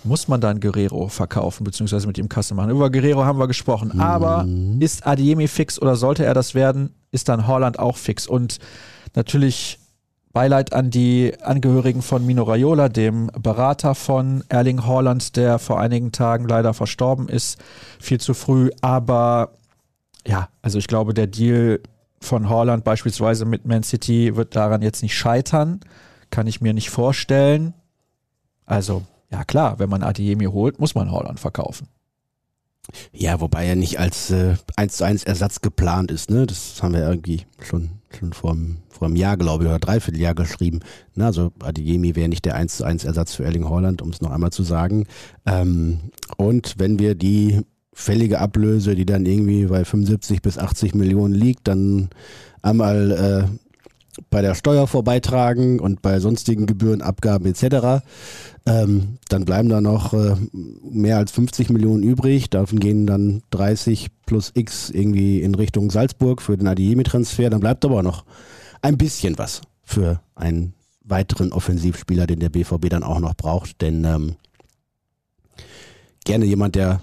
Muss 0.07 0.29
man 0.29 0.41
dann 0.41 0.61
Guerrero 0.61 1.09
verkaufen, 1.09 1.65
beziehungsweise 1.65 2.07
mit 2.07 2.19
ihm 2.19 2.29
Kasse 2.29 2.55
machen? 2.55 2.71
Über 2.71 2.91
Guerrero 2.91 3.25
haben 3.25 3.39
wir 3.39 3.47
gesprochen. 3.49 3.99
Aber 4.01 4.45
Mhm. 4.45 4.81
ist 4.81 5.07
Adiemi 5.07 5.49
fix 5.49 5.81
oder 5.81 5.97
sollte 5.97 6.25
er 6.25 6.35
das 6.35 6.55
werden, 6.55 6.95
ist 7.11 7.29
dann 7.29 7.47
Holland 7.47 7.79
auch 7.79 7.97
fix? 7.97 8.27
Und 8.27 8.59
natürlich 9.15 9.79
Beileid 10.33 10.75
an 10.75 10.91
die 10.91 11.33
Angehörigen 11.41 12.03
von 12.03 12.25
Mino 12.27 12.43
Raiola, 12.43 12.91
dem 12.91 13.29
Berater 13.41 13.95
von 13.95 14.45
Erling 14.51 14.85
Haaland, 14.85 15.35
der 15.37 15.59
vor 15.59 15.81
einigen 15.81 16.13
Tagen 16.13 16.47
leider 16.47 16.75
verstorben 16.75 17.29
ist, 17.31 17.59
viel 17.99 18.21
zu 18.21 18.35
früh. 18.35 18.71
Aber 18.83 19.53
Ja, 20.27 20.49
also 20.61 20.79
ich 20.79 20.89
glaube, 20.89 21.15
der 21.15 21.27
Deal 21.27 21.81
von 22.21 22.49
Holland 22.51 22.85
beispielsweise 22.85 23.45
mit 23.45 23.65
Man 23.65 23.83
City 23.83 24.37
wird 24.37 24.57
daran 24.57 24.83
jetzt 24.83 25.03
nicht 25.03 25.17
scheitern. 25.17 25.81
Kann 26.31 26.47
ich 26.47 26.61
mir 26.61 26.75
nicht 26.75 26.91
vorstellen. 26.91 27.73
Also, 28.67 29.03
ja 29.31 29.45
klar, 29.45 29.79
wenn 29.79 29.91
man 29.91 30.03
Adiemi 30.03 30.47
holt, 30.47 30.79
muss 30.79 30.95
man 30.95 31.11
Holland 31.11 31.41
verkaufen. 31.41 31.89
Ja, 33.13 33.41
wobei 33.41 33.67
er 33.67 33.77
nicht 33.77 33.99
als 33.99 34.31
äh, 34.31 34.55
1 34.77 34.97
zu 34.97 35.05
1 35.05 35.25
Ersatz 35.25 35.61
geplant 35.61 36.11
ist, 36.11 36.31
ne? 36.31 36.47
Das 36.47 36.83
haben 36.83 36.95
wir 36.95 37.09
irgendwie 37.09 37.43
schon, 37.61 37.91
schon 38.17 38.33
vor, 38.33 38.53
einem, 38.53 38.79
vor 38.89 39.09
einem 39.09 39.17
Jahr, 39.17 39.37
glaube 39.37 39.65
ich, 39.65 39.71
oder 39.71 39.81
dreiviertel 39.81 40.21
Jahr 40.21 40.35
geschrieben. 40.35 40.81
Na, 41.15 41.27
also 41.27 41.53
Adiemi 41.61 42.15
wäre 42.15 42.29
nicht 42.29 42.45
der 42.45 42.55
1 42.55 42.77
zu 42.77 42.85
1 42.85 43.05
Ersatz 43.05 43.35
für 43.35 43.45
Erling 43.45 43.69
Holland, 43.69 44.03
um 44.03 44.11
es 44.11 44.21
noch 44.21 44.31
einmal 44.31 44.53
zu 44.53 44.63
sagen. 44.63 45.07
Ähm, 45.47 45.99
und 46.37 46.79
wenn 46.79 46.99
wir 46.99 47.17
die 47.17 47.63
fällige 47.93 48.41
Ablöse, 48.41 48.95
die 48.95 49.07
dann 49.07 49.27
irgendwie 49.27 49.67
bei 49.67 49.85
75 49.85 50.43
bis 50.43 50.59
80 50.59 50.95
Millionen 50.95 51.35
liegt, 51.35 51.67
dann 51.67 52.11
einmal 52.63 53.11
äh, 53.51 53.66
bei 54.31 54.43
der 54.43 54.55
Steuer 54.55 54.87
vorbeitragen 54.87 55.81
und 55.81 56.03
bei 56.03 56.21
sonstigen 56.21 56.67
Gebühren, 56.67 57.03
Abgaben 57.03 57.47
etc. 57.47 58.05
Ähm, 58.67 59.19
dann 59.29 59.45
bleiben 59.45 59.69
da 59.69 59.81
noch 59.81 60.13
äh, 60.13 60.37
mehr 60.83 61.19
als 61.19 61.33
50 61.33 61.71
Millionen 61.71 62.03
übrig. 62.03 62.51
Davon 62.51 62.81
gehen 62.81 63.07
dann 63.07 63.43
30 63.51 64.09
plus 64.27 64.51
X 64.55 64.91
irgendwie 64.91 65.41
in 65.41 65.55
Richtung 65.55 65.91
Salzburg 65.91 66.43
für 66.43 66.57
den 66.57 66.67
Adiemi-Transfer. 66.67 67.51
Dann 67.51 67.61
bleibt 67.61 67.85
aber 67.85 68.03
noch 68.03 68.25
ein 68.83 68.99
bisschen 68.99 69.39
was 69.39 69.63
für 69.83 70.21
einen 70.35 70.75
weiteren 71.05 71.53
Offensivspieler, 71.53 72.27
den 72.27 72.41
der 72.41 72.49
BVB 72.49 72.89
dann 72.89 73.03
auch 73.03 73.21
noch 73.21 73.35
braucht. 73.35 73.81
Denn 73.81 74.05
ähm, 74.05 74.37
gerne 76.25 76.45
jemand, 76.45 76.75
der 76.75 77.03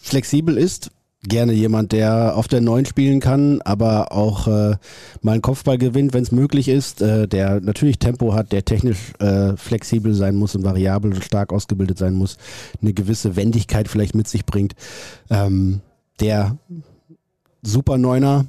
flexibel 0.00 0.56
ist, 0.56 0.90
gerne 1.22 1.52
jemand, 1.52 1.92
der 1.92 2.36
auf 2.36 2.48
der 2.48 2.60
Neun 2.60 2.84
spielen 2.84 3.20
kann, 3.20 3.60
aber 3.62 4.12
auch 4.12 4.46
äh, 4.46 4.76
mal 5.22 5.32
einen 5.32 5.42
Kopfball 5.42 5.78
gewinnt, 5.78 6.14
wenn 6.14 6.22
es 6.22 6.32
möglich 6.32 6.68
ist, 6.68 7.02
äh, 7.02 7.26
der 7.26 7.60
natürlich 7.60 7.98
Tempo 7.98 8.34
hat, 8.34 8.52
der 8.52 8.64
technisch 8.64 9.12
äh, 9.18 9.56
flexibel 9.56 10.14
sein 10.14 10.36
muss 10.36 10.54
und 10.54 10.64
variabel 10.64 11.12
und 11.12 11.24
stark 11.24 11.52
ausgebildet 11.52 11.98
sein 11.98 12.14
muss, 12.14 12.36
eine 12.80 12.92
gewisse 12.92 13.36
Wendigkeit 13.36 13.88
vielleicht 13.88 14.14
mit 14.14 14.28
sich 14.28 14.46
bringt. 14.46 14.74
Ähm, 15.30 15.80
der 16.20 16.56
Super 17.62 17.98
Neuner 17.98 18.46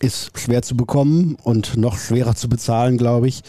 ist 0.00 0.38
schwer 0.38 0.62
zu 0.62 0.76
bekommen 0.76 1.36
und 1.42 1.76
noch 1.76 1.98
schwerer 1.98 2.34
zu 2.34 2.48
bezahlen, 2.48 2.96
glaube 2.96 3.28
ich. 3.28 3.42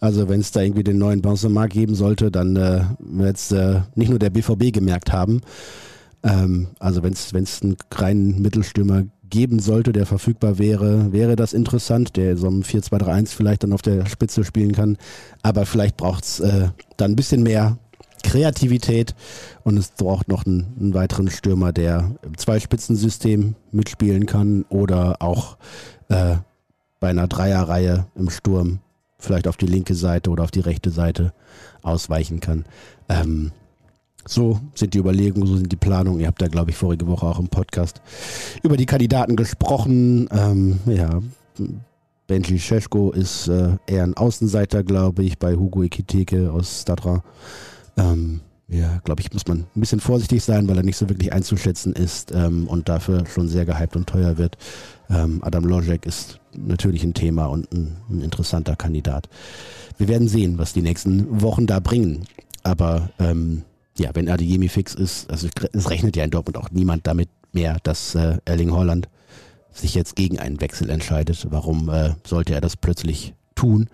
Also 0.00 0.28
wenn 0.28 0.40
es 0.40 0.52
da 0.52 0.62
irgendwie 0.62 0.84
den 0.84 0.98
neuen 0.98 1.20
Benzema 1.20 1.66
geben 1.66 1.94
sollte, 1.94 2.30
dann 2.30 2.56
äh, 2.56 2.80
wird 2.98 3.36
es 3.36 3.52
äh, 3.52 3.82
nicht 3.94 4.08
nur 4.08 4.18
der 4.18 4.30
BVB 4.30 4.72
gemerkt 4.72 5.12
haben, 5.12 5.42
ähm, 6.22 6.68
also 6.78 7.02
wenn 7.02 7.12
es 7.12 7.62
einen 7.62 7.76
reinen 7.92 8.40
Mittelstürmer 8.40 9.04
geben 9.28 9.58
sollte, 9.58 9.92
der 9.92 10.06
verfügbar 10.06 10.58
wäre, 10.58 11.12
wäre 11.12 11.36
das 11.36 11.52
interessant, 11.52 12.16
der 12.16 12.36
so 12.36 12.46
einem 12.46 12.62
4-2-3-1 12.62 13.28
vielleicht 13.28 13.62
dann 13.62 13.72
auf 13.72 13.82
der 13.82 14.06
Spitze 14.06 14.44
spielen 14.44 14.72
kann. 14.72 14.96
Aber 15.42 15.66
vielleicht 15.66 15.96
braucht 15.96 16.24
es 16.24 16.40
äh, 16.40 16.68
dann 16.96 17.12
ein 17.12 17.16
bisschen 17.16 17.42
mehr 17.42 17.78
Kreativität 18.22 19.14
und 19.64 19.76
es 19.76 19.90
braucht 19.90 20.28
noch 20.28 20.44
einen, 20.44 20.74
einen 20.78 20.94
weiteren 20.94 21.30
Stürmer, 21.30 21.72
der 21.72 22.16
im 22.22 22.36
Zweispitzensystem 22.36 23.54
mitspielen 23.70 24.26
kann 24.26 24.64
oder 24.68 25.16
auch 25.20 25.56
äh, 26.08 26.36
bei 27.00 27.08
einer 27.08 27.28
Dreierreihe 27.28 28.06
im 28.16 28.30
Sturm 28.30 28.80
vielleicht 29.18 29.48
auf 29.48 29.56
die 29.56 29.66
linke 29.66 29.94
Seite 29.94 30.30
oder 30.30 30.44
auf 30.44 30.50
die 30.50 30.60
rechte 30.60 30.90
Seite 30.90 31.32
ausweichen 31.82 32.40
kann. 32.40 32.64
Ähm, 33.08 33.52
so 34.28 34.60
sind 34.74 34.94
die 34.94 34.98
Überlegungen, 34.98 35.46
so 35.46 35.56
sind 35.56 35.72
die 35.72 35.76
Planungen. 35.76 36.20
Ihr 36.20 36.26
habt 36.26 36.42
da, 36.42 36.48
glaube 36.48 36.70
ich, 36.70 36.76
vorige 36.76 37.06
Woche 37.06 37.26
auch 37.26 37.38
im 37.38 37.48
Podcast 37.48 38.00
über 38.62 38.76
die 38.76 38.86
Kandidaten 38.86 39.36
gesprochen. 39.36 40.28
Ähm, 40.32 40.80
ja, 40.86 41.20
Benji 42.26 42.58
Scheschko 42.58 43.10
ist 43.10 43.48
äh, 43.48 43.76
eher 43.86 44.04
ein 44.04 44.14
Außenseiter, 44.14 44.84
glaube 44.84 45.24
ich, 45.24 45.38
bei 45.38 45.56
Hugo 45.56 45.82
Ekiteke 45.82 46.52
aus 46.52 46.82
Stadra. 46.82 47.22
Ähm, 47.96 48.40
ja, 48.68 49.00
glaube 49.04 49.22
ich, 49.22 49.32
muss 49.32 49.46
man 49.46 49.60
ein 49.60 49.80
bisschen 49.80 50.00
vorsichtig 50.00 50.44
sein, 50.44 50.68
weil 50.68 50.76
er 50.76 50.82
nicht 50.82 50.98
so 50.98 51.08
wirklich 51.08 51.32
einzuschätzen 51.32 51.94
ist 51.94 52.32
ähm, 52.32 52.68
und 52.68 52.90
dafür 52.90 53.24
schon 53.26 53.48
sehr 53.48 53.64
gehypt 53.64 53.96
und 53.96 54.06
teuer 54.06 54.36
wird. 54.36 54.58
Ähm, 55.08 55.38
Adam 55.42 55.64
Lojek 55.64 56.04
ist 56.04 56.38
natürlich 56.54 57.02
ein 57.02 57.14
Thema 57.14 57.46
und 57.46 57.72
ein, 57.72 57.96
ein, 58.10 58.20
interessanter 58.20 58.76
Kandidat. 58.76 59.30
Wir 59.96 60.08
werden 60.08 60.28
sehen, 60.28 60.58
was 60.58 60.74
die 60.74 60.82
nächsten 60.82 61.40
Wochen 61.40 61.66
da 61.66 61.80
bringen. 61.80 62.24
Aber 62.62 63.08
ähm, 63.18 63.62
ja, 63.98 64.10
wenn 64.14 64.28
Adeyemi 64.28 64.68
fix 64.68 64.94
ist, 64.94 65.30
also 65.30 65.48
es 65.72 65.90
rechnet 65.90 66.16
ja 66.16 66.24
in 66.24 66.30
Dortmund 66.30 66.56
auch 66.56 66.70
niemand 66.70 67.06
damit 67.06 67.28
mehr, 67.52 67.78
dass 67.82 68.14
äh, 68.14 68.38
Erling 68.44 68.72
Holland 68.72 69.08
sich 69.72 69.94
jetzt 69.94 70.16
gegen 70.16 70.38
einen 70.38 70.60
Wechsel 70.60 70.90
entscheidet. 70.90 71.46
Warum 71.50 71.88
äh, 71.88 72.14
sollte 72.26 72.54
er 72.54 72.60
das 72.60 72.76
plötzlich 72.76 73.34
tun, 73.54 73.88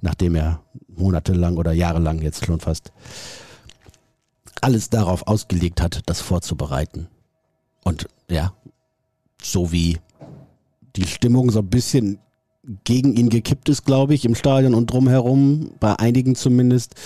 nachdem 0.00 0.34
er 0.34 0.62
monatelang 0.88 1.56
oder 1.56 1.72
jahrelang 1.72 2.20
jetzt 2.20 2.44
schon 2.44 2.60
fast 2.60 2.92
alles 4.60 4.90
darauf 4.90 5.26
ausgelegt 5.26 5.80
hat, 5.80 6.02
das 6.06 6.20
vorzubereiten. 6.20 7.08
Und 7.84 8.08
ja, 8.28 8.52
so 9.40 9.72
wie 9.72 9.98
die 10.96 11.06
Stimmung 11.06 11.50
so 11.50 11.60
ein 11.60 11.68
bisschen 11.68 12.18
gegen 12.84 13.14
ihn 13.14 13.30
gekippt 13.30 13.68
ist, 13.68 13.84
glaube 13.84 14.14
ich, 14.14 14.24
im 14.24 14.34
Stadion 14.34 14.74
und 14.74 14.92
drumherum, 14.92 15.70
bei 15.80 15.98
einigen 15.98 16.34
zumindest, 16.34 16.96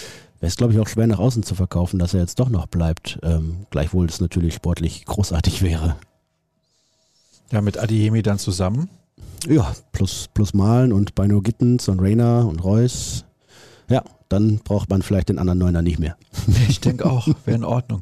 wäre 0.42 0.48
es, 0.48 0.56
glaube 0.56 0.72
ich, 0.72 0.80
auch 0.80 0.88
schwer 0.88 1.06
nach 1.06 1.20
außen 1.20 1.44
zu 1.44 1.54
verkaufen, 1.54 2.00
dass 2.00 2.14
er 2.14 2.20
jetzt 2.20 2.40
doch 2.40 2.48
noch 2.48 2.66
bleibt. 2.66 3.20
Ähm, 3.22 3.66
gleichwohl 3.70 4.06
es 4.06 4.20
natürlich 4.20 4.54
sportlich 4.54 5.04
großartig 5.04 5.62
wäre. 5.62 5.94
Ja, 7.52 7.60
mit 7.60 7.78
Adiemi 7.78 8.22
dann 8.22 8.40
zusammen? 8.40 8.88
Ja, 9.46 9.72
plus, 9.92 10.28
plus 10.34 10.52
Malen 10.52 10.92
und 10.92 11.14
Bino 11.14 11.40
Gittens 11.42 11.88
und 11.88 12.00
Rainer 12.00 12.48
und 12.48 12.64
Reus. 12.64 13.24
Ja, 13.88 14.02
dann 14.28 14.58
braucht 14.58 14.90
man 14.90 15.02
vielleicht 15.02 15.28
den 15.28 15.38
anderen 15.38 15.60
Neuner 15.60 15.80
nicht 15.80 16.00
mehr. 16.00 16.16
Ich 16.68 16.80
denke 16.80 17.08
auch, 17.08 17.28
wäre 17.44 17.56
in 17.56 17.64
Ordnung. 17.64 18.00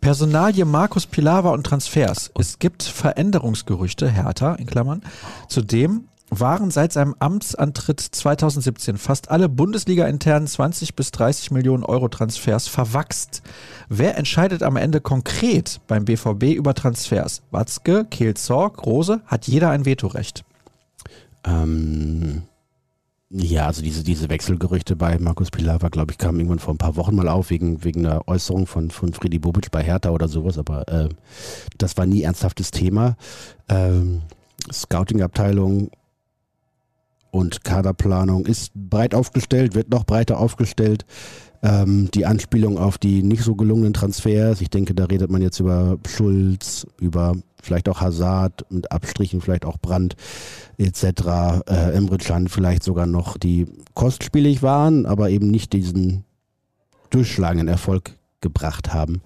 Personalie 0.00 0.64
Markus 0.64 1.06
Pilawa 1.06 1.50
und 1.50 1.64
Transfers. 1.64 2.30
Es 2.38 2.58
gibt 2.58 2.84
Veränderungsgerüchte, 2.84 4.08
Hertha 4.08 4.54
in 4.54 4.64
Klammern. 4.64 5.02
Zudem 5.48 6.04
waren 6.40 6.70
seit 6.70 6.94
seinem 6.94 7.14
Amtsantritt 7.18 8.00
2017 8.00 8.96
fast 8.96 9.30
alle 9.30 9.50
Bundesliga-internen 9.50 10.46
20 10.46 10.96
bis 10.96 11.10
30 11.10 11.50
Millionen 11.50 11.84
Euro 11.84 12.08
Transfers 12.08 12.68
verwachst. 12.68 13.42
Wer 13.90 14.16
entscheidet 14.16 14.62
am 14.62 14.76
Ende 14.76 15.02
konkret 15.02 15.80
beim 15.88 16.06
BVB 16.06 16.54
über 16.54 16.72
Transfers? 16.72 17.42
Watzke, 17.50 18.06
Kehl 18.10 18.32
Zorg, 18.34 18.86
Rose? 18.86 19.20
Hat 19.26 19.46
jeder 19.46 19.68
ein 19.70 19.84
Vetorecht? 19.84 20.42
Ähm, 21.44 22.44
ja, 23.28 23.66
also 23.66 23.82
diese, 23.82 24.02
diese 24.02 24.30
Wechselgerüchte 24.30 24.96
bei 24.96 25.18
Markus 25.18 25.50
Pilar 25.50 25.82
war, 25.82 25.90
glaube 25.90 26.12
ich, 26.12 26.18
kam 26.18 26.36
irgendwann 26.38 26.60
vor 26.60 26.72
ein 26.72 26.78
paar 26.78 26.96
Wochen 26.96 27.14
mal 27.14 27.28
auf, 27.28 27.50
wegen, 27.50 27.84
wegen 27.84 28.06
einer 28.06 28.26
Äußerung 28.26 28.66
von, 28.66 28.90
von 28.90 29.12
Friedi 29.12 29.38
Bobic 29.38 29.70
bei 29.70 29.82
Hertha 29.82 30.10
oder 30.10 30.28
sowas, 30.28 30.56
aber 30.56 30.88
äh, 30.88 31.08
das 31.76 31.98
war 31.98 32.06
nie 32.06 32.22
ernsthaftes 32.22 32.70
Thema. 32.70 33.16
Ähm, 33.68 34.22
Scouting-Abteilung 34.72 35.90
und 37.32 37.64
Kaderplanung 37.64 38.44
ist 38.44 38.72
breit 38.74 39.14
aufgestellt, 39.14 39.74
wird 39.74 39.90
noch 39.90 40.04
breiter 40.04 40.38
aufgestellt. 40.38 41.06
Ähm, 41.62 42.10
die 42.12 42.26
Anspielung 42.26 42.76
auf 42.76 42.98
die 42.98 43.22
nicht 43.22 43.42
so 43.42 43.54
gelungenen 43.54 43.94
Transfers, 43.94 44.60
ich 44.60 44.68
denke, 44.68 44.94
da 44.94 45.06
redet 45.06 45.30
man 45.30 45.40
jetzt 45.40 45.58
über 45.58 45.98
Schulz, 46.06 46.86
über 47.00 47.34
vielleicht 47.62 47.88
auch 47.88 48.02
Hazard 48.02 48.66
mit 48.70 48.92
Abstrichen, 48.92 49.40
vielleicht 49.40 49.64
auch 49.64 49.78
Brand 49.78 50.14
etc. 50.76 51.64
Äh, 51.66 51.94
Emre 51.94 52.18
Can 52.18 52.48
vielleicht 52.48 52.82
sogar 52.82 53.06
noch, 53.06 53.38
die 53.38 53.66
kostspielig 53.94 54.62
waren, 54.62 55.06
aber 55.06 55.30
eben 55.30 55.50
nicht 55.50 55.72
diesen 55.72 56.24
durchschlagenden 57.08 57.68
Erfolg 57.68 58.16
gebracht 58.42 58.92
haben. 58.92 59.22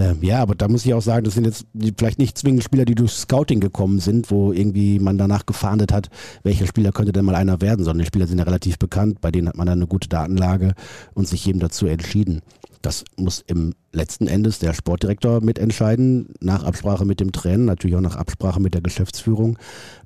Ähm, 0.00 0.18
ja, 0.22 0.40
aber 0.40 0.54
da 0.54 0.66
muss 0.66 0.86
ich 0.86 0.94
auch 0.94 1.02
sagen, 1.02 1.24
das 1.24 1.34
sind 1.34 1.44
jetzt 1.44 1.66
vielleicht 1.98 2.18
nicht 2.18 2.38
zwingend 2.38 2.64
Spieler, 2.64 2.86
die 2.86 2.94
durch 2.94 3.12
Scouting 3.12 3.60
gekommen 3.60 3.98
sind, 3.98 4.30
wo 4.30 4.50
irgendwie 4.50 4.98
man 4.98 5.18
danach 5.18 5.44
gefahndet 5.44 5.92
hat, 5.92 6.08
welcher 6.42 6.66
Spieler 6.66 6.90
könnte 6.90 7.12
denn 7.12 7.26
mal 7.26 7.34
einer 7.34 7.60
werden, 7.60 7.84
sondern 7.84 8.00
die 8.00 8.06
Spieler 8.06 8.26
sind 8.26 8.38
ja 8.38 8.44
relativ 8.44 8.78
bekannt, 8.78 9.20
bei 9.20 9.30
denen 9.30 9.48
hat 9.48 9.58
man 9.58 9.66
dann 9.66 9.78
eine 9.78 9.86
gute 9.86 10.08
Datenlage 10.08 10.72
und 11.12 11.28
sich 11.28 11.46
eben 11.46 11.60
dazu 11.60 11.86
entschieden. 11.86 12.40
Das 12.80 13.04
muss 13.16 13.44
im 13.46 13.74
letzten 13.92 14.26
Endes 14.26 14.58
der 14.58 14.72
Sportdirektor 14.72 15.42
mitentscheiden, 15.42 16.28
nach 16.40 16.64
Absprache 16.64 17.04
mit 17.04 17.20
dem 17.20 17.32
Trainer, 17.32 17.64
natürlich 17.64 17.96
auch 17.96 18.00
nach 18.00 18.16
Absprache 18.16 18.58
mit 18.58 18.72
der 18.72 18.80
Geschäftsführung. 18.80 19.58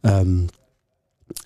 Ähm, 0.03 0.49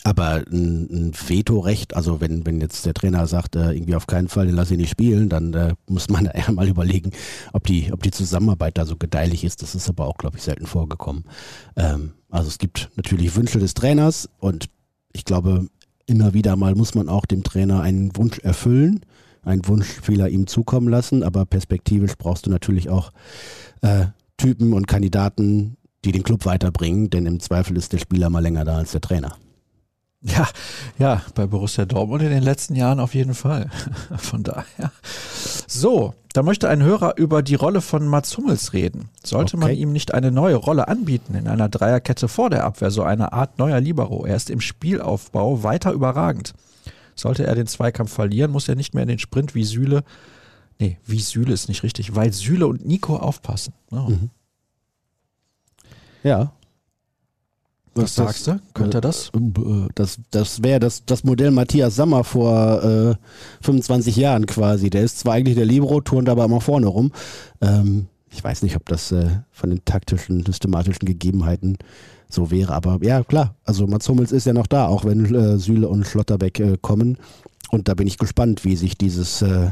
aber 0.04 0.44
ein, 0.50 0.88
ein 0.90 1.12
Vetorecht, 1.14 1.94
also 1.94 2.20
wenn, 2.20 2.44
wenn 2.46 2.60
jetzt 2.60 2.84
der 2.86 2.94
Trainer 2.94 3.26
sagt, 3.26 3.56
äh, 3.56 3.72
irgendwie 3.72 3.94
auf 3.94 4.06
keinen 4.06 4.28
Fall, 4.28 4.46
den 4.46 4.56
lasse 4.56 4.74
ich 4.74 4.80
nicht 4.80 4.90
spielen, 4.90 5.28
dann 5.28 5.54
äh, 5.54 5.74
muss 5.86 6.08
man 6.08 6.26
eher 6.32 6.50
mal 6.52 6.68
überlegen, 6.68 7.12
ob 7.52 7.64
die, 7.64 7.92
ob 7.92 8.02
die 8.02 8.10
Zusammenarbeit 8.10 8.78
da 8.78 8.86
so 8.86 8.96
gedeihlich 8.96 9.44
ist. 9.44 9.62
Das 9.62 9.74
ist 9.74 9.88
aber 9.88 10.06
auch, 10.06 10.16
glaube 10.16 10.36
ich, 10.36 10.42
selten 10.42 10.66
vorgekommen. 10.66 11.24
Ähm, 11.76 12.12
also 12.30 12.48
es 12.48 12.58
gibt 12.58 12.90
natürlich 12.96 13.34
Wünsche 13.36 13.58
des 13.58 13.74
Trainers 13.74 14.28
und 14.38 14.66
ich 15.12 15.24
glaube, 15.24 15.68
immer 16.06 16.34
wieder 16.34 16.56
mal 16.56 16.74
muss 16.74 16.94
man 16.94 17.08
auch 17.08 17.26
dem 17.26 17.42
Trainer 17.42 17.80
einen 17.80 18.16
Wunsch 18.16 18.38
erfüllen, 18.40 19.00
einen 19.42 19.66
Wunschfehler 19.66 20.28
ihm 20.28 20.46
zukommen 20.46 20.88
lassen, 20.88 21.22
aber 21.22 21.44
perspektivisch 21.44 22.16
brauchst 22.16 22.46
du 22.46 22.50
natürlich 22.50 22.88
auch 22.88 23.12
äh, 23.82 24.06
Typen 24.36 24.72
und 24.72 24.86
Kandidaten, 24.86 25.76
die 26.04 26.12
den 26.12 26.22
Club 26.22 26.44
weiterbringen, 26.46 27.10
denn 27.10 27.26
im 27.26 27.40
Zweifel 27.40 27.76
ist 27.76 27.92
der 27.92 27.98
Spieler 27.98 28.30
mal 28.30 28.40
länger 28.40 28.64
da 28.64 28.76
als 28.76 28.92
der 28.92 29.00
Trainer. 29.00 29.36
Ja, 30.22 30.48
ja, 30.98 31.22
bei 31.34 31.46
Borussia 31.46 31.84
Dortmund 31.84 32.22
in 32.22 32.30
den 32.30 32.42
letzten 32.42 32.74
Jahren 32.74 33.00
auf 33.00 33.14
jeden 33.14 33.34
Fall. 33.34 33.70
Von 34.16 34.42
daher. 34.42 34.90
So, 35.66 36.14
da 36.32 36.42
möchte 36.42 36.68
ein 36.68 36.82
Hörer 36.82 37.16
über 37.16 37.42
die 37.42 37.54
Rolle 37.54 37.80
von 37.80 38.06
Mats 38.06 38.36
Hummels 38.36 38.72
reden. 38.72 39.10
Sollte 39.24 39.56
okay. 39.56 39.66
man 39.66 39.74
ihm 39.76 39.92
nicht 39.92 40.14
eine 40.14 40.30
neue 40.30 40.56
Rolle 40.56 40.88
anbieten 40.88 41.34
in 41.34 41.46
einer 41.46 41.68
Dreierkette 41.68 42.28
vor 42.28 42.50
der 42.50 42.64
Abwehr, 42.64 42.90
so 42.90 43.02
eine 43.02 43.32
Art 43.32 43.58
neuer 43.58 43.80
Libero? 43.80 44.26
Er 44.26 44.36
ist 44.36 44.50
im 44.50 44.60
Spielaufbau 44.60 45.62
weiter 45.62 45.92
überragend. 45.92 46.52
Sollte 47.14 47.46
er 47.46 47.54
den 47.54 47.66
Zweikampf 47.66 48.12
verlieren, 48.12 48.50
muss 48.50 48.68
er 48.68 48.76
nicht 48.76 48.94
mehr 48.94 49.02
in 49.02 49.08
den 49.08 49.18
Sprint 49.18 49.54
wie 49.54 49.64
Süle, 49.64 50.04
nee, 50.78 50.98
wie 51.04 51.20
Süle 51.20 51.52
ist 51.52 51.68
nicht 51.68 51.82
richtig, 51.82 52.14
weil 52.14 52.32
Süle 52.32 52.66
und 52.66 52.86
Nico 52.86 53.16
aufpassen. 53.16 53.74
Oh. 53.90 54.08
Mhm. 54.08 54.30
Ja, 56.22 56.52
was 57.94 58.14
sagst 58.14 58.46
du? 58.46 58.60
Könnte 58.74 58.98
er 58.98 59.00
das? 59.00 59.30
Äh, 59.34 59.88
das, 59.94 60.18
das 60.30 60.62
wäre 60.62 60.80
das, 60.80 61.04
das 61.04 61.24
Modell 61.24 61.50
Matthias 61.50 61.96
Sammer 61.96 62.24
vor 62.24 62.82
äh, 62.82 63.14
25 63.62 64.16
Jahren 64.16 64.46
quasi. 64.46 64.90
Der 64.90 65.02
ist 65.02 65.20
zwar 65.20 65.34
eigentlich 65.34 65.56
der 65.56 65.66
Libero, 65.66 66.00
turnt 66.00 66.28
aber 66.28 66.44
immer 66.44 66.60
vorne 66.60 66.86
rum. 66.86 67.12
Ähm, 67.60 68.06
ich 68.30 68.42
weiß 68.42 68.62
nicht, 68.62 68.76
ob 68.76 68.86
das 68.86 69.12
äh, 69.12 69.28
von 69.50 69.70
den 69.70 69.84
taktischen, 69.84 70.44
systematischen 70.44 71.06
Gegebenheiten 71.06 71.78
so 72.28 72.50
wäre. 72.50 72.74
Aber 72.74 72.98
ja, 73.02 73.24
klar. 73.24 73.54
Also 73.64 73.86
Mats 73.86 74.08
Hummels 74.08 74.32
ist 74.32 74.46
ja 74.46 74.52
noch 74.52 74.66
da, 74.66 74.86
auch 74.86 75.04
wenn 75.04 75.34
äh, 75.34 75.58
Süle 75.58 75.88
und 75.88 76.06
Schlotterbeck 76.06 76.60
äh, 76.60 76.76
kommen. 76.80 77.18
Und 77.70 77.88
da 77.88 77.94
bin 77.94 78.06
ich 78.06 78.18
gespannt, 78.18 78.64
wie 78.64 78.76
sich 78.76 78.96
dieses, 78.96 79.42
äh, 79.42 79.70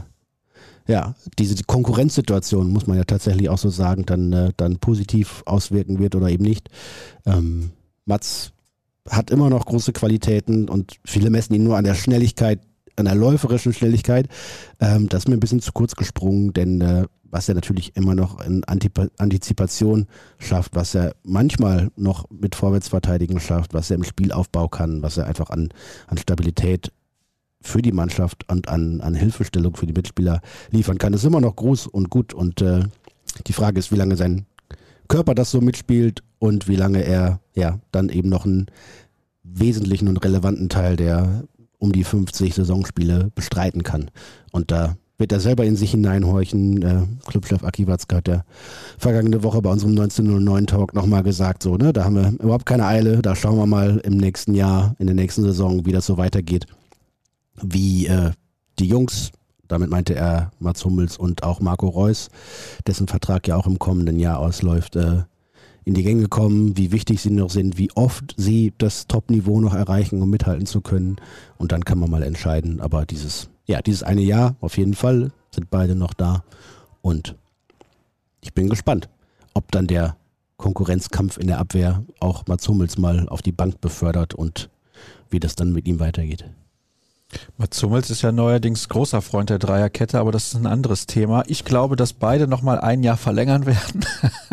ja, 0.86 1.14
diese 1.38 1.62
Konkurrenzsituation, 1.64 2.70
muss 2.70 2.86
man 2.86 2.96
ja 2.96 3.04
tatsächlich 3.04 3.48
auch 3.48 3.58
so 3.58 3.68
sagen, 3.68 4.04
dann, 4.06 4.32
äh, 4.32 4.52
dann 4.56 4.76
positiv 4.78 5.42
auswirken 5.46 5.98
wird 5.98 6.14
oder 6.14 6.28
eben 6.28 6.44
nicht. 6.44 6.68
Ähm, 7.24 7.70
Mats 8.06 8.52
hat 9.08 9.30
immer 9.30 9.50
noch 9.50 9.66
große 9.66 9.92
Qualitäten 9.92 10.68
und 10.68 10.96
viele 11.04 11.30
messen 11.30 11.54
ihn 11.54 11.64
nur 11.64 11.76
an 11.76 11.84
der 11.84 11.94
Schnelligkeit, 11.94 12.60
an 12.96 13.04
der 13.04 13.14
läuferischen 13.14 13.72
Schnelligkeit. 13.72 14.28
Ähm, 14.80 15.08
das 15.08 15.24
ist 15.24 15.28
mir 15.28 15.34
ein 15.34 15.40
bisschen 15.40 15.60
zu 15.60 15.72
kurz 15.72 15.94
gesprungen, 15.94 16.52
denn 16.52 16.80
äh, 16.80 17.04
was 17.30 17.48
er 17.48 17.54
natürlich 17.54 17.94
immer 17.96 18.14
noch 18.14 18.40
in 18.40 18.64
Antip 18.64 19.10
Antizipation 19.18 20.06
schafft, 20.38 20.74
was 20.74 20.94
er 20.94 21.14
manchmal 21.22 21.90
noch 21.96 22.30
mit 22.30 22.54
Vorwärtsverteidigen 22.54 23.40
schafft, 23.40 23.74
was 23.74 23.90
er 23.90 23.96
im 23.96 24.04
Spielaufbau 24.04 24.68
kann, 24.68 25.02
was 25.02 25.16
er 25.16 25.26
einfach 25.26 25.50
an, 25.50 25.68
an 26.06 26.18
Stabilität 26.18 26.92
für 27.60 27.82
die 27.82 27.92
Mannschaft 27.92 28.50
und 28.50 28.68
an, 28.68 29.00
an 29.00 29.14
Hilfestellung 29.14 29.76
für 29.76 29.86
die 29.86 29.92
Mitspieler 29.92 30.40
liefern 30.70 30.98
kann, 30.98 31.12
ist 31.12 31.24
immer 31.24 31.40
noch 31.40 31.56
groß 31.56 31.88
und 31.88 32.10
gut. 32.10 32.32
Und 32.32 32.62
äh, 32.62 32.84
die 33.46 33.52
Frage 33.52 33.78
ist, 33.78 33.90
wie 33.90 33.96
lange 33.96 34.16
sein 34.16 34.46
Körper 35.06 35.34
das 35.34 35.50
so 35.50 35.60
mitspielt 35.60 36.22
und 36.38 36.68
wie 36.68 36.76
lange 36.76 37.02
er 37.02 37.40
ja 37.54 37.78
dann 37.92 38.08
eben 38.08 38.28
noch 38.28 38.44
einen 38.44 38.66
wesentlichen 39.42 40.08
und 40.08 40.22
relevanten 40.24 40.68
Teil 40.68 40.96
der 40.96 41.44
um 41.78 41.92
die 41.92 42.04
50 42.04 42.54
Saisonspiele 42.54 43.30
bestreiten 43.34 43.82
kann. 43.82 44.10
Und 44.50 44.70
da 44.70 44.96
wird 45.18 45.32
er 45.32 45.40
selber 45.40 45.64
in 45.64 45.76
sich 45.76 45.92
hineinhorchen. 45.92 46.82
Äh, 46.82 47.02
Clubchef 47.26 47.64
Aki 47.64 47.86
Watzke 47.86 48.16
hat 48.16 48.28
ja 48.28 48.44
vergangene 48.98 49.42
Woche 49.42 49.62
bei 49.62 49.70
unserem 49.70 49.94
1909-Talk 49.94 50.94
nochmal 50.94 51.22
gesagt, 51.22 51.62
so, 51.62 51.76
ne, 51.76 51.92
da 51.92 52.04
haben 52.04 52.16
wir 52.16 52.32
überhaupt 52.42 52.66
keine 52.66 52.86
Eile, 52.86 53.22
da 53.22 53.34
schauen 53.34 53.56
wir 53.56 53.66
mal 53.66 53.98
im 54.04 54.16
nächsten 54.16 54.54
Jahr, 54.54 54.94
in 54.98 55.06
der 55.06 55.14
nächsten 55.14 55.42
Saison, 55.42 55.86
wie 55.86 55.92
das 55.92 56.06
so 56.06 56.18
weitergeht. 56.18 56.66
Wie 57.62 58.06
äh, 58.06 58.32
die 58.78 58.88
Jungs 58.88 59.32
damit 59.68 59.90
meinte 59.90 60.14
er 60.14 60.52
Mats 60.58 60.84
Hummels 60.84 61.16
und 61.16 61.42
auch 61.42 61.60
Marco 61.60 61.88
Reus, 61.88 62.28
dessen 62.86 63.08
Vertrag 63.08 63.46
ja 63.48 63.56
auch 63.56 63.66
im 63.66 63.78
kommenden 63.78 64.18
Jahr 64.18 64.38
ausläuft, 64.38 64.96
äh, 64.96 65.22
in 65.84 65.94
die 65.94 66.02
Gänge 66.02 66.26
kommen, 66.26 66.76
wie 66.76 66.90
wichtig 66.90 67.22
sie 67.22 67.30
noch 67.30 67.50
sind, 67.50 67.78
wie 67.78 67.92
oft 67.92 68.34
sie 68.36 68.72
das 68.76 69.06
Top-Niveau 69.06 69.60
noch 69.60 69.72
erreichen, 69.72 70.20
um 70.20 70.28
mithalten 70.28 70.66
zu 70.66 70.80
können. 70.80 71.16
Und 71.58 71.70
dann 71.70 71.84
kann 71.84 71.98
man 71.98 72.10
mal 72.10 72.24
entscheiden. 72.24 72.80
Aber 72.80 73.06
dieses, 73.06 73.48
ja, 73.66 73.80
dieses 73.82 74.02
eine 74.02 74.22
Jahr 74.22 74.56
auf 74.60 74.76
jeden 74.78 74.94
Fall 74.94 75.30
sind 75.52 75.70
beide 75.70 75.94
noch 75.94 76.12
da. 76.12 76.42
Und 77.02 77.36
ich 78.40 78.52
bin 78.52 78.68
gespannt, 78.68 79.08
ob 79.54 79.70
dann 79.70 79.86
der 79.86 80.16
Konkurrenzkampf 80.56 81.38
in 81.38 81.46
der 81.46 81.58
Abwehr 81.58 82.04
auch 82.18 82.46
Mats 82.48 82.66
Hummels 82.68 82.98
mal 82.98 83.28
auf 83.28 83.42
die 83.42 83.52
Bank 83.52 83.80
befördert 83.80 84.34
und 84.34 84.70
wie 85.30 85.38
das 85.38 85.54
dann 85.54 85.72
mit 85.72 85.86
ihm 85.86 86.00
weitergeht. 86.00 86.46
Mats 87.56 87.82
Hummels 87.82 88.10
ist 88.10 88.22
ja 88.22 88.32
neuerdings 88.32 88.88
großer 88.88 89.20
Freund 89.22 89.50
der 89.50 89.58
Dreierkette, 89.58 90.18
aber 90.18 90.32
das 90.32 90.48
ist 90.48 90.54
ein 90.54 90.66
anderes 90.66 91.06
Thema. 91.06 91.42
Ich 91.46 91.64
glaube, 91.64 91.96
dass 91.96 92.12
beide 92.12 92.46
nochmal 92.46 92.78
ein 92.80 93.02
Jahr 93.02 93.16
verlängern 93.16 93.66
werden. 93.66 94.04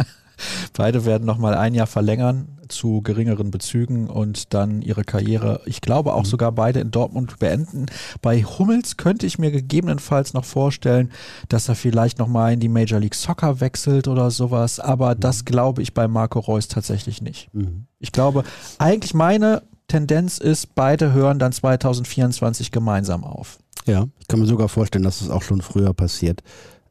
beide 0.74 1.06
werden 1.06 1.26
nochmal 1.26 1.54
ein 1.56 1.74
Jahr 1.74 1.88
verlängern 1.88 2.48
zu 2.68 3.02
geringeren 3.02 3.52
Bezügen 3.52 4.10
und 4.10 4.54
dann 4.54 4.82
ihre 4.82 5.04
Karriere, 5.04 5.62
ich 5.66 5.82
glaube 5.82 6.14
auch 6.14 6.24
mhm. 6.24 6.28
sogar 6.28 6.52
beide 6.52 6.80
in 6.80 6.92
Dortmund 6.92 7.40
beenden. 7.40 7.86
Bei 8.22 8.42
Hummels 8.44 8.98
könnte 8.98 9.28
ich 9.28 9.38
mir 9.38 9.52
gegebenenfalls 9.52 10.34
noch 10.34 10.46
vorstellen, 10.46 11.12
dass 11.50 11.70
er 11.70 11.76
vielleicht 11.76 12.18
nochmal 12.18 12.54
in 12.54 12.60
die 12.60 12.70
Major 12.70 13.00
League 13.00 13.16
Soccer 13.16 13.60
wechselt 13.60 14.08
oder 14.08 14.32
sowas, 14.32 14.80
aber 14.80 15.16
mhm. 15.16 15.20
das 15.20 15.46
glaube 15.46 15.82
ich 15.82 15.94
bei 15.94 16.08
Marco 16.08 16.40
Reus 16.40 16.68
tatsächlich 16.68 17.22
nicht. 17.22 17.54
Mhm. 17.54 17.86
Ich 18.00 18.12
glaube, 18.12 18.44
eigentlich 18.80 19.14
meine 19.14 19.62
Tendenz 19.88 20.38
ist, 20.38 20.76
beide 20.76 21.14
hören 21.14 21.40
dann 21.40 21.52
2024 21.52 22.72
gemeinsam 22.72 23.24
auf. 23.24 23.60
Ja, 23.86 24.08
ich 24.20 24.28
kann 24.28 24.40
mir 24.40 24.46
sogar 24.46 24.70
vorstellen, 24.70 25.04
dass 25.04 25.22
es 25.22 25.30
auch 25.30 25.42
schon 25.42 25.62
früher 25.62 25.94
passiert. 25.94 26.42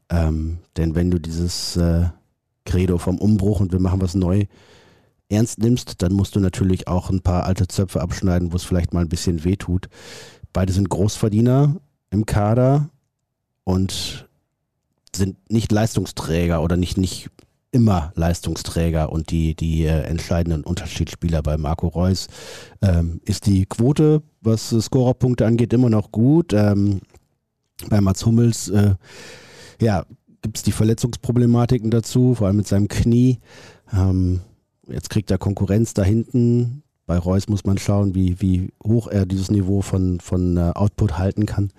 Ähm, 0.09 0.59
denn 0.77 0.95
wenn 0.95 1.09
du 1.09 1.19
dieses 1.19 1.75
äh, 1.75 2.09
Credo 2.65 2.97
vom 2.97 3.17
Umbruch 3.17 3.59
und 3.59 3.71
wir 3.71 3.79
machen 3.79 4.01
was 4.01 4.15
neu 4.15 4.45
ernst 5.29 5.59
nimmst, 5.59 6.01
dann 6.01 6.13
musst 6.13 6.35
du 6.35 6.39
natürlich 6.39 6.87
auch 6.87 7.09
ein 7.09 7.21
paar 7.21 7.45
alte 7.45 7.67
Zöpfe 7.67 8.01
abschneiden, 8.01 8.51
wo 8.51 8.55
es 8.55 8.63
vielleicht 8.63 8.93
mal 8.93 9.01
ein 9.01 9.09
bisschen 9.09 9.43
weh 9.43 9.55
tut. 9.55 9.89
Beide 10.51 10.71
sind 10.71 10.89
Großverdiener 10.89 11.77
im 12.11 12.25
Kader 12.25 12.89
und 13.63 14.27
sind 15.15 15.37
nicht 15.49 15.71
Leistungsträger 15.71 16.61
oder 16.61 16.77
nicht, 16.77 16.97
nicht 16.97 17.29
immer 17.73 18.13
Leistungsträger 18.15 19.11
und 19.11 19.31
die, 19.31 19.55
die 19.55 19.83
äh, 19.83 20.03
entscheidenden 20.03 20.63
Unterschiedsspieler 20.63 21.41
bei 21.41 21.57
Marco 21.57 21.87
Reus. 21.87 22.27
Ähm, 22.81 23.19
ist 23.25 23.47
die 23.47 23.65
Quote, 23.65 24.21
was 24.41 24.69
Scorerpunkte 24.69 25.45
angeht, 25.45 25.73
immer 25.73 25.89
noch 25.89 26.11
gut. 26.11 26.53
Ähm, 26.53 27.01
bei 27.89 27.99
Mats 27.99 28.25
Hummels, 28.25 28.69
äh, 28.69 28.95
ja, 29.81 30.05
gibt 30.41 30.57
es 30.57 30.63
die 30.63 30.71
Verletzungsproblematiken 30.71 31.89
dazu, 31.89 32.35
vor 32.35 32.47
allem 32.47 32.57
mit 32.57 32.67
seinem 32.67 32.87
Knie. 32.87 33.39
Ähm, 33.91 34.41
jetzt 34.87 35.09
kriegt 35.09 35.31
er 35.31 35.39
Konkurrenz 35.39 35.93
da 35.95 36.03
hinten. 36.03 36.83
Bei 37.07 37.17
Reus 37.17 37.49
muss 37.49 37.65
man 37.65 37.79
schauen, 37.79 38.13
wie, 38.13 38.39
wie 38.39 38.71
hoch 38.83 39.07
er 39.07 39.25
dieses 39.25 39.49
Niveau 39.49 39.81
von, 39.81 40.19
von 40.19 40.57
uh, 40.57 40.71
Output 40.71 41.17
halten 41.17 41.45
kann. 41.45 41.71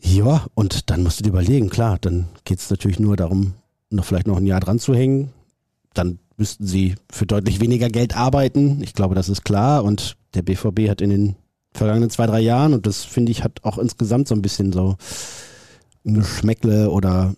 Ja, 0.00 0.46
und 0.54 0.90
dann 0.90 1.02
musst 1.02 1.20
du 1.20 1.24
dir 1.24 1.30
überlegen, 1.30 1.70
klar, 1.70 1.98
dann 2.00 2.28
geht 2.44 2.58
es 2.58 2.70
natürlich 2.70 3.00
nur 3.00 3.16
darum, 3.16 3.54
noch 3.90 4.04
vielleicht 4.04 4.26
noch 4.26 4.36
ein 4.36 4.46
Jahr 4.46 4.60
dran 4.60 4.78
zu 4.78 4.94
hängen. 4.94 5.32
Dann 5.94 6.18
müssten 6.36 6.66
sie 6.66 6.94
für 7.10 7.26
deutlich 7.26 7.60
weniger 7.60 7.88
Geld 7.88 8.16
arbeiten. 8.16 8.82
Ich 8.82 8.94
glaube, 8.94 9.14
das 9.14 9.28
ist 9.28 9.44
klar. 9.44 9.84
Und 9.84 10.16
der 10.34 10.42
BVB 10.42 10.88
hat 10.88 11.00
in 11.00 11.10
den 11.10 11.36
vergangenen 11.72 12.10
zwei, 12.10 12.26
drei 12.26 12.40
Jahren, 12.40 12.74
und 12.74 12.86
das 12.86 13.04
finde 13.04 13.32
ich, 13.32 13.44
hat 13.44 13.64
auch 13.64 13.78
insgesamt 13.78 14.28
so 14.28 14.34
ein 14.34 14.42
bisschen 14.42 14.72
so 14.72 14.96
ein 16.04 16.14
Geschmäckle 16.14 16.90
oder 16.90 17.34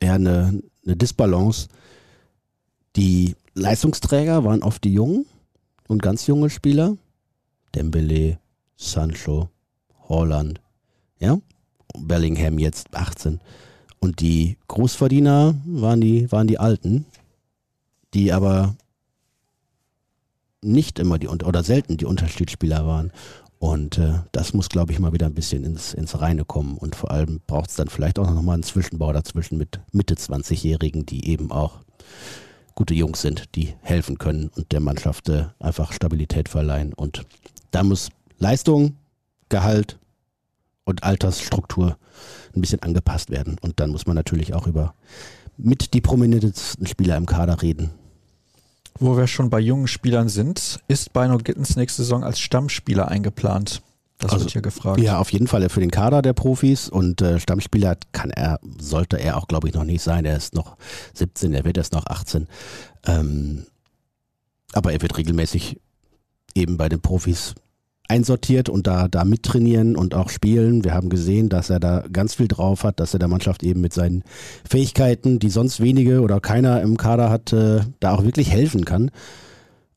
eher 0.00 0.14
eine, 0.14 0.62
eine 0.84 0.96
Disbalance. 0.96 1.68
Die 2.96 3.34
Leistungsträger 3.54 4.44
waren 4.44 4.62
oft 4.62 4.84
die 4.84 4.92
jungen 4.92 5.26
und 5.88 6.02
ganz 6.02 6.26
junge 6.26 6.50
Spieler. 6.50 6.96
Dembele, 7.74 8.38
Sancho, 8.76 9.50
Holland, 10.08 10.60
ja. 11.18 11.38
Bellingham 11.98 12.58
jetzt 12.58 12.94
18. 12.94 13.40
Und 14.06 14.20
die 14.20 14.56
Großverdiener 14.68 15.56
waren 15.64 16.00
die, 16.00 16.30
waren 16.30 16.46
die 16.46 16.60
Alten, 16.60 17.06
die 18.14 18.32
aber 18.32 18.76
nicht 20.62 21.00
immer 21.00 21.18
die 21.18 21.26
oder 21.26 21.64
selten 21.64 21.96
die 21.96 22.04
Unterschiedsspieler 22.04 22.86
waren. 22.86 23.10
Und 23.58 23.98
äh, 23.98 24.20
das 24.30 24.54
muss, 24.54 24.68
glaube 24.68 24.92
ich, 24.92 25.00
mal 25.00 25.12
wieder 25.12 25.26
ein 25.26 25.34
bisschen 25.34 25.64
ins, 25.64 25.92
ins 25.92 26.20
Reine 26.20 26.44
kommen. 26.44 26.78
Und 26.78 26.94
vor 26.94 27.10
allem 27.10 27.40
braucht 27.48 27.70
es 27.70 27.74
dann 27.74 27.88
vielleicht 27.88 28.20
auch 28.20 28.30
nochmal 28.30 28.54
einen 28.54 28.62
Zwischenbau 28.62 29.12
dazwischen 29.12 29.58
mit 29.58 29.80
Mitte 29.90 30.14
20-Jährigen, 30.14 31.04
die 31.04 31.28
eben 31.28 31.50
auch 31.50 31.80
gute 32.76 32.94
Jungs 32.94 33.22
sind, 33.22 33.56
die 33.56 33.74
helfen 33.82 34.18
können 34.18 34.52
und 34.54 34.70
der 34.70 34.78
Mannschaft 34.78 35.28
äh, 35.30 35.46
einfach 35.58 35.92
Stabilität 35.92 36.48
verleihen. 36.48 36.92
Und 36.92 37.26
da 37.72 37.82
muss 37.82 38.10
Leistung, 38.38 38.94
Gehalt 39.48 39.98
und 40.86 41.02
Altersstruktur 41.02 41.98
ein 42.54 42.60
bisschen 42.62 42.80
angepasst 42.80 43.30
werden. 43.30 43.58
Und 43.60 43.80
dann 43.80 43.90
muss 43.90 44.06
man 44.06 44.16
natürlich 44.16 44.54
auch 44.54 44.66
über 44.66 44.94
mit 45.58 45.92
die 45.92 46.00
prominentesten 46.00 46.86
Spieler 46.86 47.16
im 47.16 47.26
Kader 47.26 47.60
reden. 47.60 47.90
Wo 48.98 49.16
wir 49.18 49.26
schon 49.26 49.50
bei 49.50 49.60
jungen 49.60 49.88
Spielern 49.88 50.30
sind, 50.30 50.80
ist 50.88 51.12
Bino 51.12 51.36
Gittens 51.36 51.76
nächste 51.76 52.02
Saison 52.02 52.24
als 52.24 52.40
Stammspieler 52.40 53.08
eingeplant. 53.08 53.82
Das 54.18 54.32
Also, 54.32 54.44
wird 54.44 54.52
hier 54.52 54.62
gefragt. 54.62 54.98
Ja, 55.00 55.18
auf 55.18 55.30
jeden 55.30 55.46
Fall 55.46 55.68
für 55.68 55.80
den 55.80 55.90
Kader 55.90 56.22
der 56.22 56.32
Profis 56.32 56.88
und 56.88 57.20
äh, 57.20 57.38
Stammspieler 57.38 57.98
kann 58.12 58.30
er, 58.30 58.58
sollte 58.78 59.18
er 59.18 59.36
auch, 59.36 59.46
glaube 59.48 59.68
ich, 59.68 59.74
noch 59.74 59.84
nicht 59.84 60.02
sein. 60.02 60.24
Er 60.24 60.36
ist 60.36 60.54
noch 60.54 60.76
17, 61.12 61.52
er 61.52 61.64
wird 61.66 61.76
erst 61.76 61.92
noch 61.92 62.06
18. 62.06 62.48
Ähm, 63.04 63.66
aber 64.72 64.92
er 64.92 65.02
wird 65.02 65.18
regelmäßig 65.18 65.78
eben 66.54 66.78
bei 66.78 66.88
den 66.88 67.02
Profis 67.02 67.54
einsortiert 68.08 68.68
und 68.68 68.86
da, 68.86 69.08
da 69.08 69.24
mittrainieren 69.24 69.96
und 69.96 70.14
auch 70.14 70.28
spielen. 70.28 70.84
Wir 70.84 70.94
haben 70.94 71.08
gesehen, 71.08 71.48
dass 71.48 71.70
er 71.70 71.80
da 71.80 72.04
ganz 72.12 72.34
viel 72.34 72.48
drauf 72.48 72.84
hat, 72.84 73.00
dass 73.00 73.14
er 73.14 73.18
der 73.18 73.28
Mannschaft 73.28 73.62
eben 73.62 73.80
mit 73.80 73.92
seinen 73.92 74.22
Fähigkeiten, 74.68 75.38
die 75.38 75.50
sonst 75.50 75.80
wenige 75.80 76.20
oder 76.20 76.40
keiner 76.40 76.82
im 76.82 76.96
Kader 76.96 77.30
hat, 77.30 77.52
äh, 77.52 77.80
da 78.00 78.14
auch 78.14 78.24
wirklich 78.24 78.50
helfen 78.50 78.84
kann. 78.84 79.10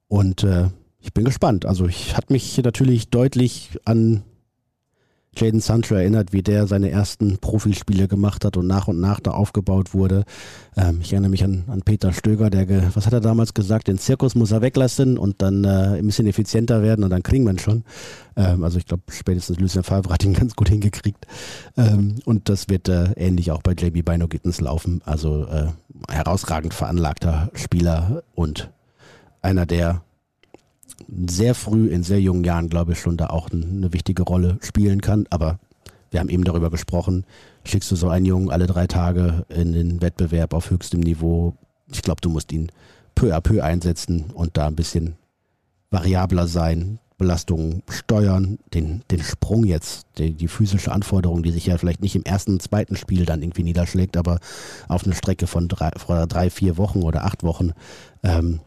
Und 0.08 0.44
äh, 0.44 0.70
ich 1.02 1.14
bin 1.14 1.26
gespannt. 1.26 1.66
Also 1.66 1.88
ich 1.88 2.18
hat 2.18 2.30
mich 2.30 2.58
natürlich 2.62 3.10
deutlich 3.10 3.72
an 3.86 4.24
Jaden 5.40 5.60
Sancho 5.60 5.96
erinnert, 5.96 6.34
wie 6.34 6.44
der 6.44 6.68
seine 6.68 6.90
ersten 6.90 7.38
Profispiele 7.38 8.08
gemacht 8.08 8.46
hat 8.46 8.58
und 8.58 8.68
nach 8.68 8.88
und 8.88 9.00
nach 9.00 9.20
da 9.20 9.32
aufgebaut 9.32 9.94
wurde. 9.94 10.26
Ähm, 10.76 11.00
ich 11.02 11.14
erinnere 11.14 11.30
mich 11.30 11.44
an, 11.44 11.64
an 11.68 11.82
Peter 11.82 12.14
Stöger, 12.14 12.50
der, 12.50 12.66
ge, 12.66 12.82
was 12.94 13.06
hat 13.06 13.14
er 13.14 13.22
damals 13.22 13.54
gesagt, 13.54 13.88
den 13.88 13.98
Zirkus 13.98 14.36
muss 14.36 14.52
er 14.52 14.62
weglassen 14.62 15.18
und 15.18 15.42
dann 15.42 15.64
äh, 15.64 15.98
ein 15.98 16.06
bisschen 16.06 16.28
effizienter 16.28 16.84
werden 16.84 17.04
und 17.04 17.10
dann 17.10 17.24
kriegen 17.24 17.46
wir 17.46 17.52
ihn 17.52 17.60
schon. 17.60 17.84
Ähm, 18.36 18.64
also 18.64 18.78
ich 18.78 18.86
glaube, 18.86 19.04
spätestens 19.10 19.60
Lucien 19.60 19.84
Favre 19.84 20.14
hat 20.14 20.24
ihn 20.24 20.34
ganz 20.40 20.56
gut 20.56 20.70
hingekriegt. 20.70 21.26
Ähm, 21.78 22.16
und 22.26 22.50
das 22.50 22.70
wird 22.70 22.90
äh, 22.90 23.12
ähnlich 23.14 23.52
auch 23.52 23.62
bei 23.62 23.72
JB 23.72 24.04
Bino 24.06 24.28
Gittens 24.28 24.62
laufen. 24.62 25.02
Also 25.06 25.46
äh, 25.48 25.68
herausragend 26.10 26.74
veranlagter 26.74 27.50
Spieler 27.54 28.24
und 28.36 28.70
einer, 29.42 29.66
der 29.66 30.02
sehr 31.08 31.56
früh 31.56 31.88
in 31.88 32.04
sehr 32.04 32.22
jungen 32.22 32.44
Jahren, 32.44 32.70
glaube 32.70 32.94
ich, 32.94 33.00
schon 33.00 33.18
da 33.18 33.28
auch 33.28 33.50
eine 33.50 33.94
wichtige 33.94 34.24
Rolle 34.24 34.58
spielen 34.62 35.02
kann. 35.02 35.26
Aber 35.30 35.60
wir 36.12 36.20
haben 36.20 36.30
eben 36.30 36.44
darüber 36.44 36.70
gesprochen, 36.70 37.26
schickst 37.64 37.92
du 37.92 37.96
so 37.96 38.10
einen 38.10 38.26
Jungen 38.26 38.50
alle 38.50 38.68
drei 38.68 38.88
Tage 38.88 39.46
in 39.50 39.74
den 39.74 40.02
Wettbewerb 40.02 40.54
auf 40.54 40.70
höchstem 40.70 41.00
Niveau. 41.02 41.56
Ich 41.92 42.02
glaube, 42.02 42.22
du 42.22 42.30
musst 42.30 42.52
ihn 42.52 42.72
peu 43.16 43.36
à 43.36 43.42
peu 43.42 43.64
einsetzen 43.64 44.26
und 44.34 44.58
da 44.58 44.68
ein 44.68 44.76
bisschen 44.76 45.16
variabler 45.92 46.48
sein, 46.48 47.00
Belastungen 47.18 47.84
steuern, 47.90 48.60
den, 48.74 49.04
den 49.12 49.22
Sprung 49.22 49.66
jetzt, 49.66 50.08
die, 50.18 50.32
die 50.32 50.48
physische 50.48 50.92
Anforderung, 50.92 51.44
die 51.44 51.52
sich 51.52 51.66
ja 51.66 51.78
vielleicht 51.78 52.02
nicht 52.02 52.16
im 52.16 52.24
ersten, 52.24 52.60
zweiten 52.60 52.96
Spiel 52.96 53.26
dann 53.26 53.44
irgendwie 53.44 53.64
niederschlägt, 53.64 54.16
aber 54.16 54.40
auf 54.88 55.04
eine 55.04 55.14
Strecke 55.14 55.46
von 55.46 55.68
drei, 55.68 55.92
drei 56.26 56.50
vier 56.50 56.78
Wochen 56.78 57.04
oder 57.04 57.26
acht 57.26 57.44
Wochen, 57.44 57.74
ähm, 58.24 58.62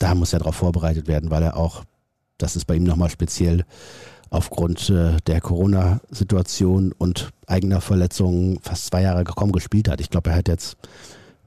da 0.00 0.16
muss 0.16 0.32
er 0.32 0.40
darauf 0.40 0.56
vorbereitet 0.56 1.06
werden, 1.06 1.30
weil 1.30 1.44
er 1.44 1.56
auch, 1.56 1.84
das 2.38 2.56
ist 2.56 2.64
bei 2.64 2.74
ihm 2.74 2.84
nochmal 2.84 3.10
speziell, 3.10 3.64
aufgrund 4.30 4.88
äh, 4.90 5.16
der 5.26 5.40
Corona-Situation 5.40 6.92
und 6.96 7.30
eigener 7.46 7.80
Verletzungen 7.80 8.58
fast 8.62 8.86
zwei 8.86 9.02
Jahre 9.02 9.24
kaum 9.24 9.52
gespielt 9.52 9.88
hat. 9.88 10.00
Ich 10.00 10.10
glaube, 10.10 10.30
er 10.30 10.36
hat 10.36 10.48
jetzt 10.48 10.76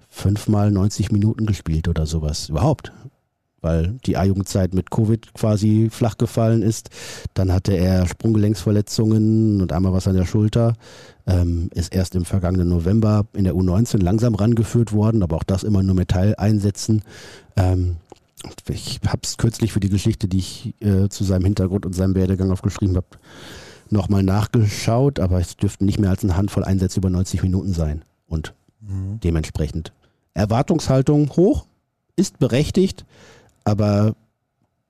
fünfmal 0.10 0.70
90 0.70 1.12
Minuten 1.12 1.45
gespielt 1.45 1.88
oder 1.88 2.06
sowas. 2.06 2.49
Überhaupt. 2.49 2.91
Weil 3.62 3.95
die 4.06 4.18
A-Jugendzeit 4.18 4.74
mit 4.74 4.91
Covid 4.91 5.34
quasi 5.34 5.88
flach 5.89 6.18
gefallen 6.18 6.62
ist. 6.62 6.89
Dann 7.34 7.54
hatte 7.54 7.72
er 7.72 8.06
Sprunggelenksverletzungen 8.06 9.62
und 9.62 9.72
einmal 9.72 9.93
was 9.93 10.08
an 10.08 10.18
der 10.18 10.26
Schulter. 10.26 10.76
Ähm, 11.26 11.70
ist 11.74 11.95
erst 11.95 12.16
im 12.16 12.26
vergangenen 12.26 12.68
November 12.68 13.26
in 13.32 13.45
der 13.45 13.54
U19 13.54 14.04
langsam 14.04 14.36
rangeführt 14.36 14.91
worden, 14.91 15.24
aber 15.24 15.38
auch 15.38 15.43
das 15.43 15.64
immer 15.64 15.82
nur 15.82 15.95
mit 15.95 16.10
Teileinsätzen. 16.10 17.04
Ähm, 17.56 17.95
ich 18.70 19.00
habe 19.08 19.22
es 19.24 19.38
kürzlich 19.38 19.74
für 19.74 19.80
die 19.80 19.89
Geschichte, 19.89 20.28
die 20.28 20.39
ich 20.39 20.74
äh, 20.82 21.10
zu 21.10 21.24
seinem 21.24 21.46
Hintergrund 21.46 21.86
und 21.86 21.94
seinem 21.94 22.16
Werdegang 22.16 22.52
aufgeschrieben 22.52 22.96
habe, 22.96 23.08
nochmal 23.89 24.24
nachgeschaut, 24.24 25.20
aber 25.20 25.39
es 25.39 25.56
dürften 25.58 25.86
nicht 25.86 26.00
mehr 26.00 26.10
als 26.10 26.24
eine 26.24 26.36
Handvoll 26.36 26.64
Einsätze 26.64 27.00
über 27.00 27.10
90 27.10 27.44
Minuten 27.44 27.74
sein. 27.74 28.04
Und 28.28 28.54
Mhm. 28.82 29.20
dementsprechend 29.24 29.94
Erwartungshaltung 30.34 31.30
hoch, 31.38 31.66
ist 32.16 32.38
berechtigt, 32.39 33.06
aber 33.64 34.16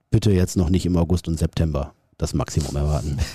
bitte 0.09 0.31
jetzt 0.31 0.57
noch 0.57 0.69
nicht 0.69 0.85
im 0.85 0.97
August 0.97 1.27
und 1.27 1.37
September 1.37 1.93
das 2.23 2.33
Maximum 2.33 2.75
erwarten. 2.75 3.17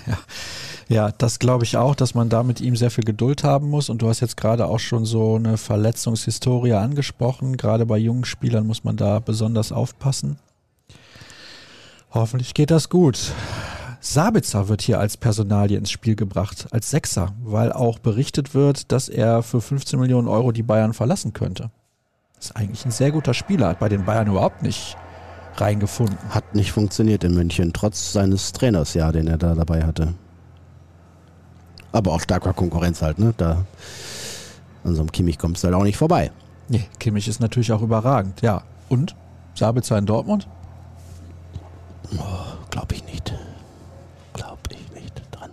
Ja, 0.90 1.12
das 1.12 1.38
glaube 1.38 1.64
ich 1.64 1.76
auch, 1.76 1.94
dass 1.94 2.14
man 2.14 2.30
da 2.30 2.42
mit 2.42 2.62
ihm 2.62 2.74
sehr 2.74 2.90
viel 2.90 3.04
Geduld 3.04 3.44
haben 3.44 3.68
muss. 3.68 3.90
Und 3.90 4.00
du 4.00 4.08
hast 4.08 4.20
jetzt 4.20 4.38
gerade 4.38 4.64
auch 4.64 4.78
schon 4.78 5.04
so 5.04 5.36
eine 5.36 5.58
Verletzungshistorie 5.58 6.72
angesprochen. 6.72 7.58
Gerade 7.58 7.84
bei 7.84 7.98
jungen 7.98 8.24
Spielern 8.24 8.66
muss 8.66 8.84
man 8.84 8.96
da 8.96 9.18
besonders 9.18 9.70
aufpassen. 9.70 10.38
Hoffentlich 12.10 12.54
geht 12.54 12.70
das 12.70 12.88
gut. 12.88 13.32
Sabitzer 14.00 14.68
wird 14.68 14.80
hier 14.80 14.98
als 14.98 15.18
Personalie 15.18 15.76
ins 15.76 15.90
Spiel 15.90 16.16
gebracht, 16.16 16.68
als 16.70 16.88
Sechser, 16.88 17.34
weil 17.44 17.70
auch 17.70 17.98
berichtet 17.98 18.54
wird, 18.54 18.90
dass 18.90 19.10
er 19.10 19.42
für 19.42 19.60
15 19.60 20.00
Millionen 20.00 20.26
Euro 20.26 20.52
die 20.52 20.62
Bayern 20.62 20.94
verlassen 20.94 21.34
könnte. 21.34 21.70
Ist 22.40 22.56
eigentlich 22.56 22.86
ein 22.86 22.92
sehr 22.92 23.10
guter 23.10 23.34
Spieler, 23.34 23.68
hat 23.68 23.80
bei 23.80 23.90
den 23.90 24.06
Bayern 24.06 24.28
überhaupt 24.28 24.62
nicht 24.62 24.96
reingefunden. 25.60 26.16
Hat 26.30 26.54
nicht 26.54 26.72
funktioniert 26.72 27.24
in 27.24 27.34
München, 27.34 27.72
trotz 27.72 28.12
seines 28.12 28.52
Trainers, 28.52 28.94
ja, 28.94 29.12
den 29.12 29.26
er 29.26 29.38
da 29.38 29.54
dabei 29.54 29.84
hatte. 29.84 30.14
Aber 31.92 32.12
auch 32.12 32.20
starker 32.20 32.52
Konkurrenz 32.52 33.02
halt, 33.02 33.18
ne? 33.18 33.34
Da 33.36 33.64
an 34.84 34.94
so 34.94 35.00
einem 35.00 35.12
Kimmich 35.12 35.38
kommst 35.38 35.62
du 35.62 35.68
halt 35.68 35.74
auch 35.74 35.84
nicht 35.84 35.96
vorbei. 35.96 36.30
Nee, 36.68 36.84
Kimmich 36.98 37.28
ist 37.28 37.40
natürlich 37.40 37.72
auch 37.72 37.82
überragend, 37.82 38.42
ja. 38.42 38.62
Und? 38.88 39.16
Sabitzer 39.54 39.98
in 39.98 40.06
Dortmund? 40.06 40.46
Glaube 42.70 42.94
ich 42.94 43.04
nicht. 43.04 43.34
Glaube 44.34 44.58
ich 44.70 44.92
nicht 45.00 45.22
dran. 45.30 45.50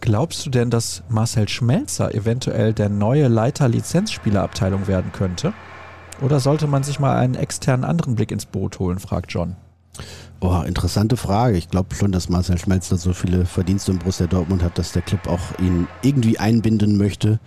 Glaubst 0.00 0.46
du 0.46 0.50
denn, 0.50 0.70
dass 0.70 1.02
Marcel 1.08 1.48
Schmelzer 1.48 2.14
eventuell 2.14 2.72
der 2.72 2.88
neue 2.88 3.28
Leiter 3.28 3.68
Lizenzspielerabteilung 3.68 4.86
werden 4.86 5.12
könnte? 5.12 5.52
Oder 6.24 6.40
sollte 6.40 6.66
man 6.66 6.82
sich 6.82 6.98
mal 6.98 7.16
einen 7.18 7.34
externen 7.34 7.84
anderen 7.84 8.14
Blick 8.14 8.32
ins 8.32 8.46
Boot 8.46 8.78
holen, 8.78 8.98
fragt 8.98 9.30
John. 9.30 9.56
Oh, 10.40 10.62
interessante 10.66 11.18
Frage. 11.18 11.58
Ich 11.58 11.68
glaube 11.68 11.94
schon, 11.94 12.12
dass 12.12 12.30
Marcel 12.30 12.56
Schmelzer 12.56 12.96
so 12.96 13.12
viele 13.12 13.44
Verdienste 13.44 13.92
im 13.92 13.98
Borussia 13.98 14.26
Dortmund 14.26 14.62
hat, 14.62 14.78
dass 14.78 14.92
der 14.92 15.02
Club 15.02 15.28
auch 15.28 15.58
ihn 15.58 15.86
irgendwie 16.00 16.38
einbinden 16.38 16.96
möchte. 16.96 17.40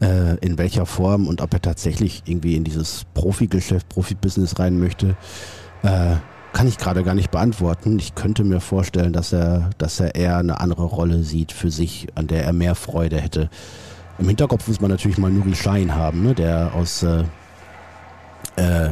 Äh, 0.00 0.36
in 0.44 0.58
welcher 0.58 0.86
Form 0.86 1.28
und 1.28 1.40
ob 1.40 1.54
er 1.54 1.62
tatsächlich 1.62 2.24
irgendwie 2.26 2.56
in 2.56 2.64
dieses 2.64 3.06
Profigeschäft, 3.14 3.88
Profibusiness 3.88 4.58
rein 4.58 4.78
möchte, 4.78 5.16
äh, 5.84 6.16
kann 6.52 6.66
ich 6.66 6.78
gerade 6.78 7.04
gar 7.04 7.14
nicht 7.14 7.30
beantworten. 7.30 7.98
Ich 7.98 8.16
könnte 8.16 8.42
mir 8.42 8.60
vorstellen, 8.60 9.12
dass 9.12 9.32
er, 9.32 9.70
dass 9.78 10.00
er 10.00 10.16
eher 10.16 10.38
eine 10.38 10.60
andere 10.60 10.84
Rolle 10.84 11.22
sieht 11.22 11.52
für 11.52 11.70
sich, 11.70 12.08
an 12.16 12.26
der 12.26 12.44
er 12.44 12.52
mehr 12.52 12.74
Freude 12.74 13.20
hätte. 13.20 13.48
Im 14.18 14.26
Hinterkopf 14.26 14.66
muss 14.66 14.80
man 14.80 14.90
natürlich 14.90 15.16
mal 15.16 15.30
Nuri 15.30 15.54
Schein 15.54 15.94
haben, 15.94 16.24
ne, 16.24 16.34
der 16.34 16.74
aus 16.74 17.02
äh, 17.02 17.24
äh, 18.56 18.90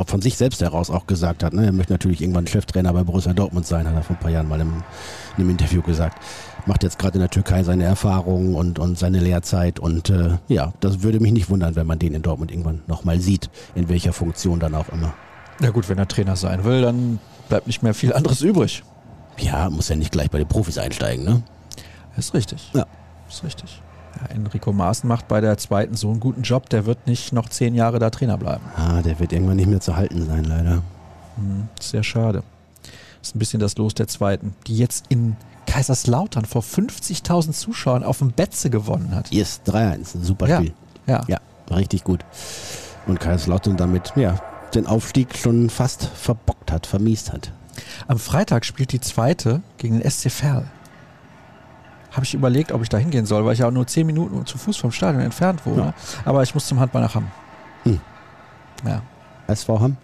auch 0.00 0.08
von 0.08 0.22
sich 0.22 0.38
selbst 0.38 0.62
heraus 0.62 0.88
auch 0.88 1.06
gesagt 1.06 1.42
hat, 1.42 1.52
ne, 1.52 1.66
er 1.66 1.72
möchte 1.72 1.92
natürlich 1.92 2.22
irgendwann 2.22 2.46
Cheftrainer 2.46 2.92
bei 2.92 3.04
Borussia 3.04 3.34
Dortmund 3.34 3.66
sein, 3.66 3.86
hat 3.86 3.94
er 3.94 4.02
vor 4.02 4.16
ein 4.16 4.20
paar 4.20 4.30
Jahren 4.30 4.48
mal 4.48 4.60
im, 4.60 4.82
in 5.36 5.42
einem 5.42 5.50
Interview 5.50 5.82
gesagt. 5.82 6.18
Macht 6.64 6.82
jetzt 6.82 6.98
gerade 6.98 7.14
in 7.14 7.20
der 7.20 7.28
Türkei 7.28 7.62
seine 7.64 7.84
Erfahrungen 7.84 8.54
und, 8.54 8.78
und 8.78 8.98
seine 8.98 9.18
Lehrzeit 9.20 9.78
und 9.78 10.08
äh, 10.08 10.38
ja, 10.48 10.72
das 10.80 11.02
würde 11.02 11.20
mich 11.20 11.32
nicht 11.32 11.50
wundern, 11.50 11.76
wenn 11.76 11.86
man 11.86 11.98
den 11.98 12.14
in 12.14 12.22
Dortmund 12.22 12.50
irgendwann 12.50 12.80
nochmal 12.86 13.20
sieht, 13.20 13.50
in 13.74 13.90
welcher 13.90 14.14
Funktion 14.14 14.58
dann 14.58 14.74
auch 14.74 14.88
immer. 14.88 15.12
Ja 15.60 15.68
gut, 15.68 15.88
wenn 15.90 15.98
er 15.98 16.08
Trainer 16.08 16.36
sein 16.36 16.64
will, 16.64 16.80
dann 16.80 17.18
bleibt 17.50 17.66
nicht 17.66 17.82
mehr 17.82 17.92
viel 17.92 18.14
anderes 18.14 18.40
übrig. 18.40 18.82
Ja, 19.38 19.68
muss 19.68 19.88
ja 19.88 19.96
nicht 19.96 20.12
gleich 20.12 20.30
bei 20.30 20.38
den 20.38 20.48
Profis 20.48 20.78
einsteigen, 20.78 21.24
ne? 21.24 21.42
Ist 22.16 22.32
richtig. 22.32 22.70
Ja. 22.72 22.86
Ist 23.28 23.44
richtig. 23.44 23.82
Ja, 24.20 24.34
Enrico 24.34 24.72
Maaßen 24.72 25.08
macht 25.08 25.28
bei 25.28 25.40
der 25.40 25.56
zweiten 25.58 25.94
so 25.94 26.10
einen 26.10 26.20
guten 26.20 26.42
Job, 26.42 26.68
der 26.68 26.86
wird 26.86 27.06
nicht 27.06 27.32
noch 27.32 27.48
zehn 27.48 27.74
Jahre 27.74 27.98
da 27.98 28.10
Trainer 28.10 28.36
bleiben. 28.36 28.64
Ah, 28.76 29.02
der 29.02 29.18
wird 29.20 29.32
irgendwann 29.32 29.56
nicht 29.56 29.68
mehr 29.68 29.80
zu 29.80 29.96
halten 29.96 30.26
sein, 30.26 30.44
leider. 30.44 30.82
Hm, 31.36 31.68
sehr 31.80 32.02
schade. 32.02 32.42
Ist 33.22 33.34
ein 33.36 33.38
bisschen 33.38 33.60
das 33.60 33.76
Los 33.76 33.94
der 33.94 34.08
zweiten, 34.08 34.54
die 34.66 34.76
jetzt 34.76 35.04
in 35.08 35.36
Kaiserslautern 35.66 36.44
vor 36.46 36.62
50.000 36.62 37.52
Zuschauern 37.52 38.02
auf 38.02 38.18
dem 38.18 38.32
Betze 38.32 38.70
gewonnen 38.70 39.14
hat. 39.14 39.30
Yes, 39.30 39.60
3-1, 39.66 40.16
ein 40.16 40.24
super 40.24 40.48
Ja. 40.48 40.56
Spiel. 40.58 40.72
Ja. 41.06 41.22
Ja, 41.28 41.38
richtig 41.70 42.02
gut. 42.04 42.24
Und 43.06 43.20
Kaiserslautern 43.20 43.76
damit, 43.76 44.12
ja, 44.16 44.36
den 44.74 44.86
Aufstieg 44.86 45.36
schon 45.36 45.70
fast 45.70 46.04
verbockt 46.04 46.72
hat, 46.72 46.86
vermiest 46.86 47.32
hat. 47.32 47.52
Am 48.08 48.18
Freitag 48.18 48.64
spielt 48.64 48.92
die 48.92 49.00
zweite 49.00 49.62
gegen 49.78 49.98
den 50.00 50.10
SC 50.10 50.30
Verl. 50.30 50.64
Habe 52.12 52.24
ich 52.24 52.34
überlegt, 52.34 52.72
ob 52.72 52.82
ich 52.82 52.88
da 52.88 52.98
hingehen 52.98 53.24
soll, 53.26 53.44
weil 53.44 53.52
ich 53.52 53.60
ja 53.60 53.68
auch 53.68 53.72
nur 53.72 53.86
10 53.86 54.06
Minuten 54.06 54.44
zu 54.46 54.58
Fuß 54.58 54.76
vom 54.76 54.90
Stadion 54.92 55.22
entfernt 55.22 55.64
wohne. 55.64 55.82
Ja. 55.82 55.94
Aber 56.24 56.42
ich 56.42 56.54
muss 56.54 56.66
zum 56.66 56.80
Handball 56.80 57.02
nach 57.02 57.14
Hamm. 57.14 57.28
Hm. 57.84 58.00
Ja. 58.86 59.02
SV 59.46 59.80
Hamm? 59.80 59.96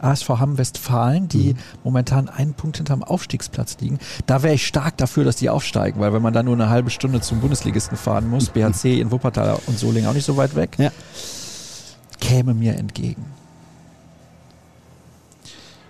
ASV 0.00 0.28
Hamm 0.28 0.58
Westfalen, 0.58 1.26
die 1.26 1.54
Mhm. 1.54 1.58
momentan 1.82 2.28
einen 2.28 2.54
Punkt 2.54 2.76
hinterm 2.76 3.02
Aufstiegsplatz 3.02 3.78
liegen. 3.80 3.98
Da 4.26 4.44
wäre 4.44 4.54
ich 4.54 4.64
stark 4.64 4.96
dafür, 4.96 5.24
dass 5.24 5.34
die 5.36 5.50
aufsteigen, 5.50 5.98
weil 6.00 6.12
wenn 6.12 6.22
man 6.22 6.32
dann 6.32 6.44
nur 6.46 6.54
eine 6.54 6.68
halbe 6.68 6.90
Stunde 6.90 7.20
zum 7.20 7.40
Bundesligisten 7.40 7.96
fahren 7.96 8.28
muss, 8.30 8.48
BHC 8.50 9.00
in 9.00 9.10
Wuppertal 9.10 9.58
und 9.66 9.76
Solingen 9.76 10.08
auch 10.08 10.14
nicht 10.14 10.24
so 10.26 10.36
weit 10.36 10.54
weg, 10.54 10.76
Ja. 10.78 10.90
käme 12.20 12.54
mir 12.54 12.76
entgegen. 12.76 13.24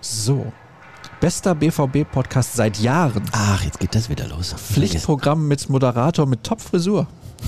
So. 0.01 0.51
Bester 1.19 1.53
BVB-Podcast 1.53 2.53
seit 2.55 2.79
Jahren. 2.79 3.23
Ach, 3.33 3.61
jetzt 3.63 3.79
geht 3.79 3.93
das 3.93 4.09
wieder 4.09 4.27
los. 4.27 4.53
Pflichtprogramm 4.53 5.47
mit 5.47 5.69
Moderator 5.69 6.25
mit 6.25 6.43
Top-Frisur. 6.43 7.07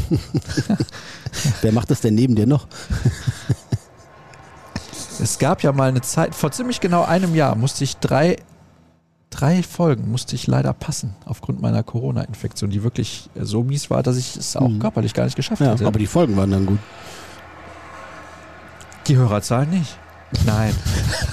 Wer 1.62 1.72
macht 1.72 1.90
das 1.90 2.02
denn 2.02 2.16
neben 2.16 2.36
dir 2.36 2.48
noch? 2.48 2.68
Es 5.24 5.38
gab 5.38 5.62
ja 5.62 5.72
mal 5.72 5.88
eine 5.90 6.02
Zeit, 6.02 6.34
vor 6.34 6.52
ziemlich 6.52 6.80
genau 6.80 7.04
einem 7.04 7.36
Jahr 7.36 7.56
musste 7.56 7.84
ich 7.84 7.98
drei, 7.98 8.38
drei 9.30 9.62
Folgen 9.62 10.10
musste 10.10 10.34
ich 10.34 10.48
leider 10.48 10.74
passen, 10.74 11.14
aufgrund 11.26 11.62
meiner 11.62 11.84
Corona-Infektion, 11.84 12.72
die 12.72 12.82
wirklich 12.82 13.30
so 13.40 13.62
mies 13.62 13.92
war, 13.92 14.02
dass 14.02 14.18
ich 14.18 14.36
es 14.36 14.56
auch 14.56 14.68
Mhm. 14.68 14.80
körperlich 14.80 15.14
gar 15.14 15.26
nicht 15.26 15.36
geschafft 15.36 15.62
Ja, 15.62 15.74
hätte. 15.74 15.86
aber 15.86 16.00
die 16.00 16.08
Folgen 16.08 16.36
waren 16.38 16.50
dann 16.50 16.66
gut. 16.66 16.80
Die 19.06 19.16
Hörerzahlen 19.16 19.70
nicht. 19.70 19.96
Nein. 20.46 20.74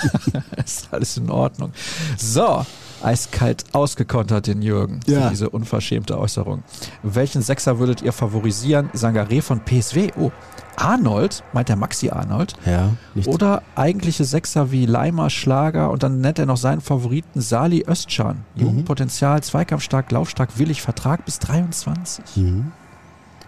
ist 0.64 0.88
alles 0.90 1.16
in 1.16 1.30
Ordnung. 1.30 1.72
So, 2.16 2.64
eiskalt 3.02 3.64
ausgekontert 3.72 4.46
den 4.46 4.62
Jürgen 4.62 5.00
für 5.04 5.12
Ja. 5.12 5.30
diese 5.30 5.50
unverschämte 5.50 6.18
Äußerung. 6.18 6.62
Welchen 7.02 7.42
Sechser 7.42 7.78
würdet 7.78 8.02
ihr 8.02 8.12
favorisieren? 8.12 8.90
Sangaré 8.94 9.40
von 9.42 9.60
PSW? 9.60 10.10
Oh, 10.18 10.32
Arnold, 10.76 11.42
meint 11.52 11.68
der 11.68 11.76
Maxi 11.76 12.10
Arnold? 12.10 12.54
Ja, 12.64 12.90
nicht 13.14 13.28
Oder 13.28 13.62
eigentliche 13.74 14.24
Sechser 14.24 14.70
wie 14.70 14.86
Leimer, 14.86 15.28
Schlager 15.30 15.90
und 15.90 16.02
dann 16.02 16.20
nennt 16.20 16.38
er 16.38 16.46
noch 16.46 16.56
seinen 16.56 16.80
Favoriten 16.80 17.40
Sali 17.40 17.84
Özcan. 17.88 18.44
Mhm. 18.54 18.84
Potenzial, 18.84 19.42
zweikampfstark, 19.42 20.10
laufstark, 20.12 20.58
willig, 20.58 20.82
Vertrag 20.82 21.24
bis 21.24 21.38
23. 21.40 22.24
Mhm. 22.36 22.72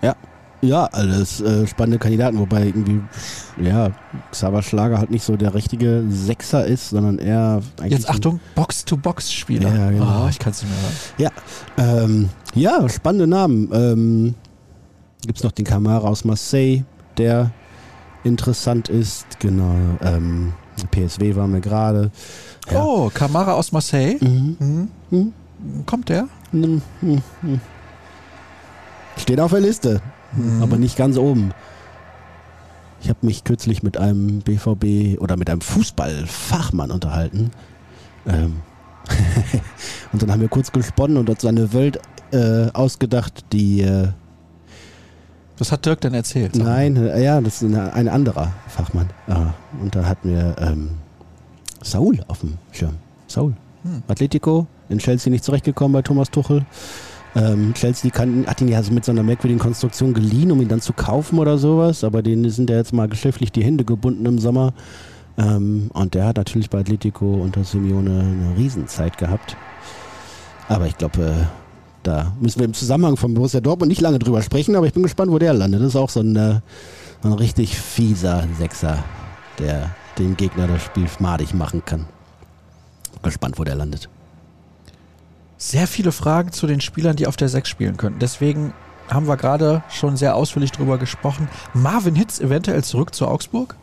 Ja. 0.03 0.15
Ja, 0.63 0.85
alles 0.87 1.41
äh, 1.41 1.67
spannende 1.67 1.99
Kandidaten, 1.99 2.39
wobei 2.39 2.67
irgendwie, 2.67 3.01
ja, 3.61 3.91
Xaver 4.31 4.63
Schlager 4.63 4.99
halt 4.99 5.11
nicht 5.11 5.25
so 5.25 5.37
der 5.37 5.55
richtige 5.55 6.05
Sechser 6.11 6.67
ist, 6.67 6.91
sondern 6.91 7.19
eher 7.19 7.63
eigentlich. 7.79 7.93
Jetzt 7.93 8.11
Achtung, 8.11 8.41
Box-to-Box-Spieler. 8.55 9.75
Ja, 9.75 9.91
genau. 9.91 10.25
Oh, 10.25 10.29
ich 10.29 10.39
kann 10.39 10.53
es 10.53 10.63
nicht 10.63 10.73
mehr 11.19 11.31
hören. 11.77 12.05
Ähm, 12.13 12.29
ja, 12.55 12.89
spannende 12.89 13.27
Namen. 13.27 13.71
Ähm, 13.73 14.35
Gibt 15.23 15.39
es 15.39 15.45
noch 15.45 15.53
den 15.53 15.65
Kamara 15.65 16.07
aus 16.09 16.25
Marseille, 16.25 16.85
der 17.17 17.51
interessant 18.25 18.89
ist. 18.89 19.27
Genau. 19.39 19.75
Ähm, 20.03 20.53
PSW 20.91 21.37
waren 21.37 21.53
wir 21.53 21.61
gerade. 21.61 22.11
Ja. 22.71 22.83
Oh, 22.83 23.11
Kamara 23.13 23.53
aus 23.53 23.73
Marseille. 23.73 24.17
Mhm. 24.21 24.57
Mhm. 24.59 24.89
Mhm. 25.11 25.33
Kommt 25.87 26.09
der? 26.09 26.29
Mhm. 26.53 26.83
Steht 29.17 29.41
auf 29.41 29.51
der 29.51 29.61
Liste, 29.61 30.01
Mhm. 30.33 30.63
aber 30.63 30.77
nicht 30.77 30.97
ganz 30.97 31.17
oben. 31.17 31.53
Ich 33.03 33.09
habe 33.09 33.19
mich 33.23 33.45
kürzlich 33.45 33.83
mit 33.83 33.97
einem 33.97 34.41
BVB 34.41 35.21
oder 35.21 35.37
mit 35.37 35.49
einem 35.49 35.63
Fußballfachmann 35.63 36.91
unterhalten. 36.91 37.51
Ähm 38.27 38.57
und 40.13 40.23
dann 40.23 40.31
haben 40.31 40.41
wir 40.41 40.49
kurz 40.49 40.71
gesponnen 40.71 41.17
und 41.17 41.29
hat 41.29 41.41
seine 41.41 41.73
Welt 41.73 41.99
äh, 42.33 42.71
ausgedacht, 42.73 43.45
die 43.53 43.81
äh, 43.81 44.09
Was 45.59 45.73
hat 45.73 45.87
Dirk 45.87 46.03
denn 46.03 46.15
erzählt? 46.15 46.57
Mal. 46.57 46.65
Nein, 46.65 46.97
äh, 46.97 47.25
ja, 47.25 47.41
das 47.41 47.63
ist 47.63 47.69
eine, 47.69 47.93
ein 47.95 48.09
anderer 48.09 48.53
Fachmann. 48.69 49.09
Ah, 49.27 49.55
und 49.81 49.95
da 49.95 50.05
hatten 50.05 50.31
wir 50.31 50.57
ähm, 50.59 50.91
Saul 51.83 52.21
auf 52.29 52.41
dem 52.41 52.59
Schirm. 52.73 52.97
Saul. 53.27 53.55
Hm. 53.83 54.03
Atletico, 54.09 54.67
in 54.91 54.99
Chelsea 54.99 55.31
nicht 55.31 55.45
zurechtgekommen 55.45 55.95
bei 55.95 56.03
Thomas 56.03 56.31
Tuchel. 56.31 56.67
Ähm, 57.37 57.75
Chelsea 57.75 58.11
kann, 58.11 58.47
hat 58.47 58.61
ihn 58.61 58.69
ja 58.69 58.83
so 58.83 58.93
mit 58.93 59.05
so 59.05 59.13
einer 59.13 59.23
merkwürdigen 59.23 59.61
Konstruktion 59.61 60.15
geliehen, 60.15 60.51
um 60.51 60.61
ihn 60.61 60.69
dann 60.69 60.81
zu 60.81 60.93
kaufen 60.93 61.39
oder 61.39 61.59
sowas. 61.59 62.05
Aber 62.05 62.23
denen 62.23 62.51
sind 62.51 62.71
ja 62.71 62.77
jetzt 62.77 62.93
mal 62.93 63.09
geschäftlich 63.09 63.53
die 63.53 63.65
Hände 63.65 63.85
gebunden 63.85 64.27
im 64.27 64.39
Sommer. 64.39 64.73
Ähm, 65.39 65.91
und 65.93 66.15
der 66.15 66.27
hat 66.27 66.37
natürlich 66.37 66.71
bei 66.71 66.81
Atletico 66.81 67.35
unter 67.35 67.65
Simeone 67.65 68.21
eine 68.21 68.57
Riesenzeit 68.57 69.17
gehabt. 69.17 69.57
Aber 70.69 70.87
ich 70.87 70.97
glaube, 70.99 71.23
äh, 71.23 71.33
da 72.03 72.33
müssen 72.41 72.61
wir 72.61 72.67
im 72.67 72.75
Zusammenhang 72.75 73.17
von 73.17 73.35
Borussia 73.35 73.61
Dortmund 73.61 73.91
nicht 73.91 74.01
lange 74.01 74.19
drüber 74.19 74.43
sprechen, 74.43 74.75
aber 74.77 74.87
ich 74.87 74.93
bin 74.93 75.03
gespannt, 75.03 75.31
wo 75.31 75.39
der 75.39 75.53
landet. 75.53 75.81
Das 75.81 75.89
ist 75.89 75.97
auch 75.97 76.11
so 76.11 76.21
ein, 76.21 76.35
äh, 76.37 76.61
ein 77.23 77.33
richtig 77.33 77.77
fieser 77.77 78.45
Sechser, 78.59 79.05
der 79.59 79.91
dem 80.19 80.37
Gegner 80.37 80.67
das 80.67 80.83
Spiel 80.83 81.07
madig 81.19 81.55
machen 81.55 81.83
kann. 81.85 82.07
Gespannt, 83.23 83.59
wo 83.59 83.65
der 83.65 83.75
landet. 83.75 84.09
Sehr 85.63 85.87
viele 85.87 86.11
Fragen 86.11 86.53
zu 86.53 86.67
den 86.67 86.81
Spielern, 86.81 87.17
die 87.17 87.27
auf 87.27 87.37
der 87.37 87.51
6 87.51 87.69
spielen 87.69 87.99
könnten. 87.99 88.19
Deswegen 88.19 88.73
haben 89.11 89.29
wir 89.29 89.37
gerade 89.37 89.83
schon 89.91 90.17
sehr 90.17 90.35
ausführlich 90.35 90.73
drüber 90.73 90.97
gesprochen. 90.97 91.51
Marvin 91.75 92.15
Hitz 92.15 92.41
eventuell 92.41 92.83
zurück 92.83 93.15
zu 93.15 93.29
Augsburg? 93.29 93.77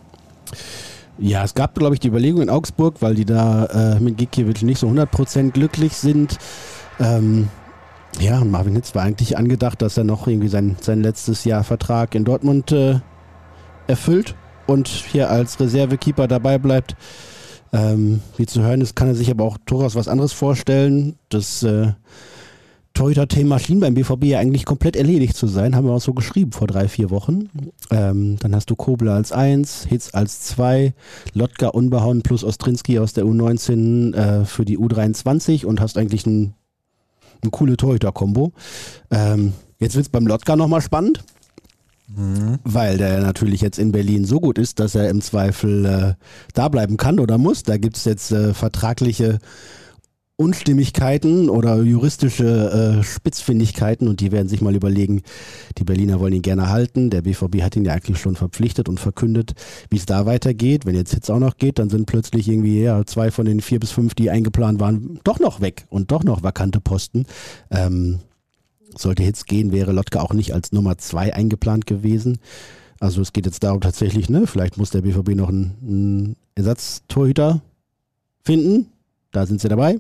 Ja, 1.20 1.44
es 1.44 1.54
gab, 1.54 1.76
glaube 1.76 1.94
ich, 1.94 2.00
die 2.00 2.08
Überlegung 2.08 2.42
in 2.42 2.50
Augsburg, 2.50 2.96
weil 3.02 3.14
die 3.14 3.26
da 3.26 3.66
äh, 3.66 4.00
mit 4.00 4.18
Gikiewicz 4.18 4.64
nicht 4.64 4.80
so 4.80 4.88
100% 4.88 5.52
glücklich 5.52 5.94
sind. 5.94 6.40
Ähm, 7.00 7.48
ja, 8.20 8.40
und 8.40 8.50
Marvin 8.50 8.74
Hitz 8.74 8.96
war 8.96 9.04
eigentlich 9.04 9.38
angedacht, 9.38 9.84
dass 9.84 9.98
er 9.98 10.04
noch 10.04 10.26
irgendwie 10.26 10.48
sein, 10.48 10.78
sein 10.82 11.04
letztes 11.04 11.46
Jahr 11.46 11.64
Vertrag 11.64 12.16
in 12.16 12.26
Dortmund 12.26 12.72
äh, 12.72 13.02
erfüllt 13.86 14.34
und 14.66 14.88
hier 14.88 15.30
als 15.30 15.60
Reservekeeper 15.60 16.28
dabei 16.28 16.58
bleibt. 16.58 16.96
Ähm, 17.74 18.22
wie 18.38 18.46
zu 18.46 18.62
hören 18.62 18.82
ist, 18.82 18.96
kann 18.96 19.08
er 19.08 19.16
sich 19.16 19.30
aber 19.30 19.44
auch 19.44 19.58
durchaus 19.66 19.96
was 19.96 20.08
anderes 20.08 20.34
vorstellen. 20.34 21.16
Das 21.30 21.64
äh, 21.64 21.92
Torhüter-Thema 22.98 23.60
schien 23.60 23.80
beim 23.80 23.94
BVB 23.94 24.24
ja 24.24 24.40
eigentlich 24.40 24.66
komplett 24.66 24.96
erledigt 24.96 25.36
zu 25.36 25.46
sein, 25.46 25.76
haben 25.76 25.86
wir 25.86 25.94
auch 25.94 26.02
so 26.02 26.16
geschrieben 26.16 26.52
vor 26.52 26.66
drei, 26.66 26.88
vier 26.88 27.12
Wochen. 27.12 27.50
Ähm, 27.92 28.38
dann 28.40 28.56
hast 28.56 28.72
du 28.72 28.76
Kobler 28.76 29.14
als 29.14 29.32
1, 29.32 29.86
Hitz 29.88 30.16
als 30.16 30.42
2, 30.42 30.94
Lotka 31.34 31.68
unbehauen 31.68 32.24
plus 32.24 32.44
Ostrinski 32.44 32.98
aus 32.98 33.14
der 33.14 33.26
U19 33.26 34.16
äh, 34.16 34.46
für 34.46 34.66
die 34.66 34.80
U23 34.80 35.66
und 35.66 35.80
hast 35.80 36.00
eigentlich 36.00 36.26
ein, 36.26 36.56
eine 37.44 37.52
coole 37.52 37.78
Torhüter-Kombo. 37.78 38.54
Ähm, 39.12 39.54
jetzt 39.78 39.94
wird 39.94 40.08
es 40.08 40.10
beim 40.12 40.26
Lotka 40.26 40.56
nochmal 40.56 40.82
spannend, 40.82 41.24
weil 42.08 42.98
der 42.98 43.20
natürlich 43.20 43.62
jetzt 43.62 43.80
in 43.80 43.92
Berlin 43.92 44.24
so 44.24 44.40
gut 44.40 44.58
ist, 44.58 44.80
dass 44.80 44.96
er 44.96 45.10
im 45.10 45.22
Zweifel 45.22 45.86
äh, 45.86 46.14
da 46.54 46.70
bleiben 46.70 46.96
kann 46.96 47.20
oder 47.20 47.38
muss. 47.38 47.64
Da 47.64 47.78
gibt 47.78 47.98
es 47.98 48.06
jetzt 48.06 48.32
äh, 48.32 48.54
vertragliche 48.54 49.40
Unstimmigkeiten 50.40 51.50
oder 51.50 51.82
juristische 51.82 53.00
äh, 53.00 53.04
Spitzfindigkeiten 53.04 54.08
und 54.08 54.22
die 54.22 54.32
werden 54.32 54.48
sich 54.48 54.62
mal 54.62 54.76
überlegen, 54.76 55.24
die 55.80 55.84
Berliner 55.84 56.20
wollen 56.20 56.34
ihn 56.34 56.44
gerne 56.44 56.70
halten, 56.70 57.10
der 57.10 57.24
BVB 57.24 57.64
hat 57.64 57.76
ihn 57.76 57.84
ja 57.84 57.94
eigentlich 57.94 58.20
schon 58.20 58.36
verpflichtet 58.36 58.88
und 58.88 59.00
verkündet, 59.00 59.54
wie 59.90 59.98
es 59.98 60.06
da 60.06 60.28
weitergeht. 60.28 60.86
Wenn 60.86 60.94
jetzt 60.94 61.16
Hitz 61.16 61.32
auch 61.32 61.40
noch 61.40 61.58
geht, 61.58 61.80
dann 61.80 61.90
sind 61.90 62.06
plötzlich 62.06 62.48
irgendwie 62.48 62.84
ja, 62.84 63.04
zwei 63.06 63.32
von 63.32 63.48
den 63.48 63.62
vier 63.62 63.80
bis 63.80 63.90
fünf, 63.90 64.14
die 64.14 64.30
eingeplant 64.30 64.80
waren, 64.80 65.20
doch 65.24 65.40
noch 65.40 65.60
weg 65.60 65.88
und 65.90 66.12
doch 66.12 66.24
noch 66.24 66.44
vakante 66.44 66.82
Posten. 66.82 67.26
Ähm, 67.72 68.20
sollte 69.00 69.24
Hitz 69.24 69.46
gehen, 69.46 69.72
wäre 69.72 69.92
Lotka 69.92 70.22
auch 70.22 70.34
nicht 70.34 70.54
als 70.54 70.72
Nummer 70.72 70.98
zwei 70.98 71.34
eingeplant 71.34 71.86
gewesen. 71.86 72.40
Also 73.00 73.22
es 73.22 73.34
geht 73.34 73.46
jetzt 73.46 73.64
darum 73.64 73.82
tatsächlich, 73.82 74.30
ne, 74.30 74.48
vielleicht 74.48 74.78
muss 74.78 74.90
der 74.90 75.02
BVB 75.02 75.36
noch 75.36 75.50
einen, 75.50 75.76
einen 75.82 76.36
Ersatztorhüter 76.56 77.62
finden. 78.44 78.88
Da 79.32 79.46
sind 79.46 79.62
sie 79.62 79.70
dabei. 79.70 80.00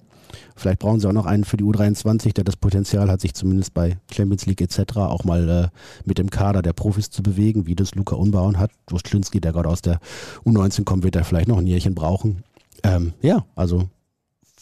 Vielleicht 0.55 0.79
brauchen 0.79 0.99
sie 0.99 1.07
auch 1.07 1.13
noch 1.13 1.25
einen 1.25 1.43
für 1.43 1.57
die 1.57 1.63
U23, 1.63 2.33
der 2.33 2.43
das 2.43 2.57
Potenzial 2.57 3.09
hat, 3.09 3.21
sich 3.21 3.33
zumindest 3.33 3.73
bei 3.73 3.97
Champions 4.11 4.45
League 4.45 4.61
etc. 4.61 4.97
auch 4.97 5.23
mal 5.23 5.47
äh, 5.49 5.67
mit 6.05 6.17
dem 6.17 6.29
Kader 6.29 6.61
der 6.61 6.73
Profis 6.73 7.09
zu 7.09 7.23
bewegen, 7.23 7.67
wie 7.67 7.75
das 7.75 7.95
Luca 7.95 8.15
Unbauen 8.15 8.57
hat. 8.57 8.71
Wurstschlinski, 8.89 9.39
der 9.39 9.53
gerade 9.53 9.69
aus 9.69 9.81
der 9.81 9.99
U19 10.45 10.83
kommt, 10.83 11.03
wird 11.03 11.15
er 11.15 11.23
vielleicht 11.23 11.47
noch 11.47 11.57
ein 11.57 11.67
Jährchen 11.67 11.95
brauchen. 11.95 12.43
Ähm, 12.83 13.13
ja, 13.21 13.45
also 13.55 13.89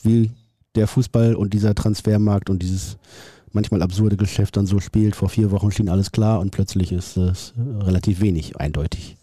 wie 0.03 0.31
der 0.75 0.87
Fußball 0.87 1.35
und 1.35 1.53
dieser 1.53 1.73
Transfermarkt 1.73 2.49
und 2.49 2.61
dieses 2.61 2.97
manchmal 3.55 3.81
absurde 3.81 4.17
Geschäft 4.17 4.57
dann 4.57 4.65
so 4.67 4.79
spielt. 4.79 5.15
Vor 5.15 5.29
vier 5.29 5.49
Wochen 5.51 5.71
schien 5.71 5.89
alles 5.89 6.11
klar 6.11 6.39
und 6.39 6.51
plötzlich 6.51 6.91
ist 6.91 7.17
es 7.17 7.53
relativ 7.57 8.21
wenig 8.21 8.57
eindeutig. 8.59 9.17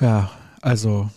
Ja, 0.00 0.30
also 0.60 1.08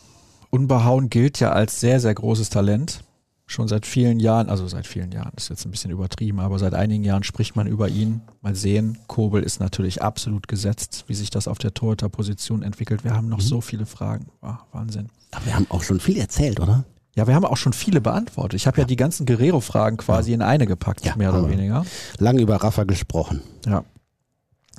Unbehauen 0.49 1.09
gilt 1.09 1.39
ja 1.39 1.51
als 1.51 1.79
sehr, 1.79 1.99
sehr 1.99 2.13
großes 2.13 2.49
Talent. 2.49 3.03
Schon 3.49 3.69
seit 3.69 3.85
vielen 3.85 4.19
Jahren, 4.19 4.49
also 4.49 4.67
seit 4.67 4.85
vielen 4.85 5.13
Jahren 5.13 5.31
ist 5.37 5.49
jetzt 5.49 5.63
ein 5.65 5.71
bisschen 5.71 5.89
übertrieben, 5.89 6.41
aber 6.41 6.59
seit 6.59 6.73
einigen 6.73 7.05
Jahren 7.05 7.23
spricht 7.23 7.55
man 7.55 7.65
über 7.65 7.87
ihn. 7.87 8.19
Mal 8.41 8.55
sehen, 8.55 8.97
Kobel 9.07 9.41
ist 9.41 9.61
natürlich 9.61 10.01
absolut 10.01 10.49
gesetzt, 10.49 11.05
wie 11.07 11.13
sich 11.13 11.29
das 11.29 11.47
auf 11.47 11.57
der 11.57 11.73
Torhüter-Position 11.73 12.61
entwickelt. 12.61 13.05
Wir 13.05 13.13
haben 13.15 13.29
noch 13.29 13.37
Mhm. 13.37 13.43
so 13.43 13.61
viele 13.61 13.85
Fragen. 13.85 14.27
Ah, 14.41 14.57
Wahnsinn. 14.73 15.07
Aber 15.31 15.45
wir 15.45 15.55
haben 15.55 15.65
auch 15.69 15.81
schon 15.83 16.01
viel 16.01 16.17
erzählt, 16.17 16.59
oder? 16.59 16.83
Ja, 17.17 17.25
wir 17.25 17.33
haben 17.33 17.45
auch 17.45 17.57
schon 17.57 17.73
viele 17.73 17.99
beantwortet. 17.99 18.53
Ich 18.59 18.67
habe 18.67 18.81
ja. 18.81 18.85
die 18.85 18.95
ganzen 18.95 19.25
Guerrero-Fragen 19.25 19.97
quasi 19.97 20.33
in 20.33 20.43
eine 20.43 20.67
gepackt, 20.67 21.03
Ja, 21.03 21.15
mehr 21.15 21.33
oder 21.33 21.49
weniger. 21.49 21.83
Lang 22.19 22.37
über 22.37 22.57
Rafa 22.57 22.83
gesprochen. 22.83 23.41
Ja. 23.65 23.83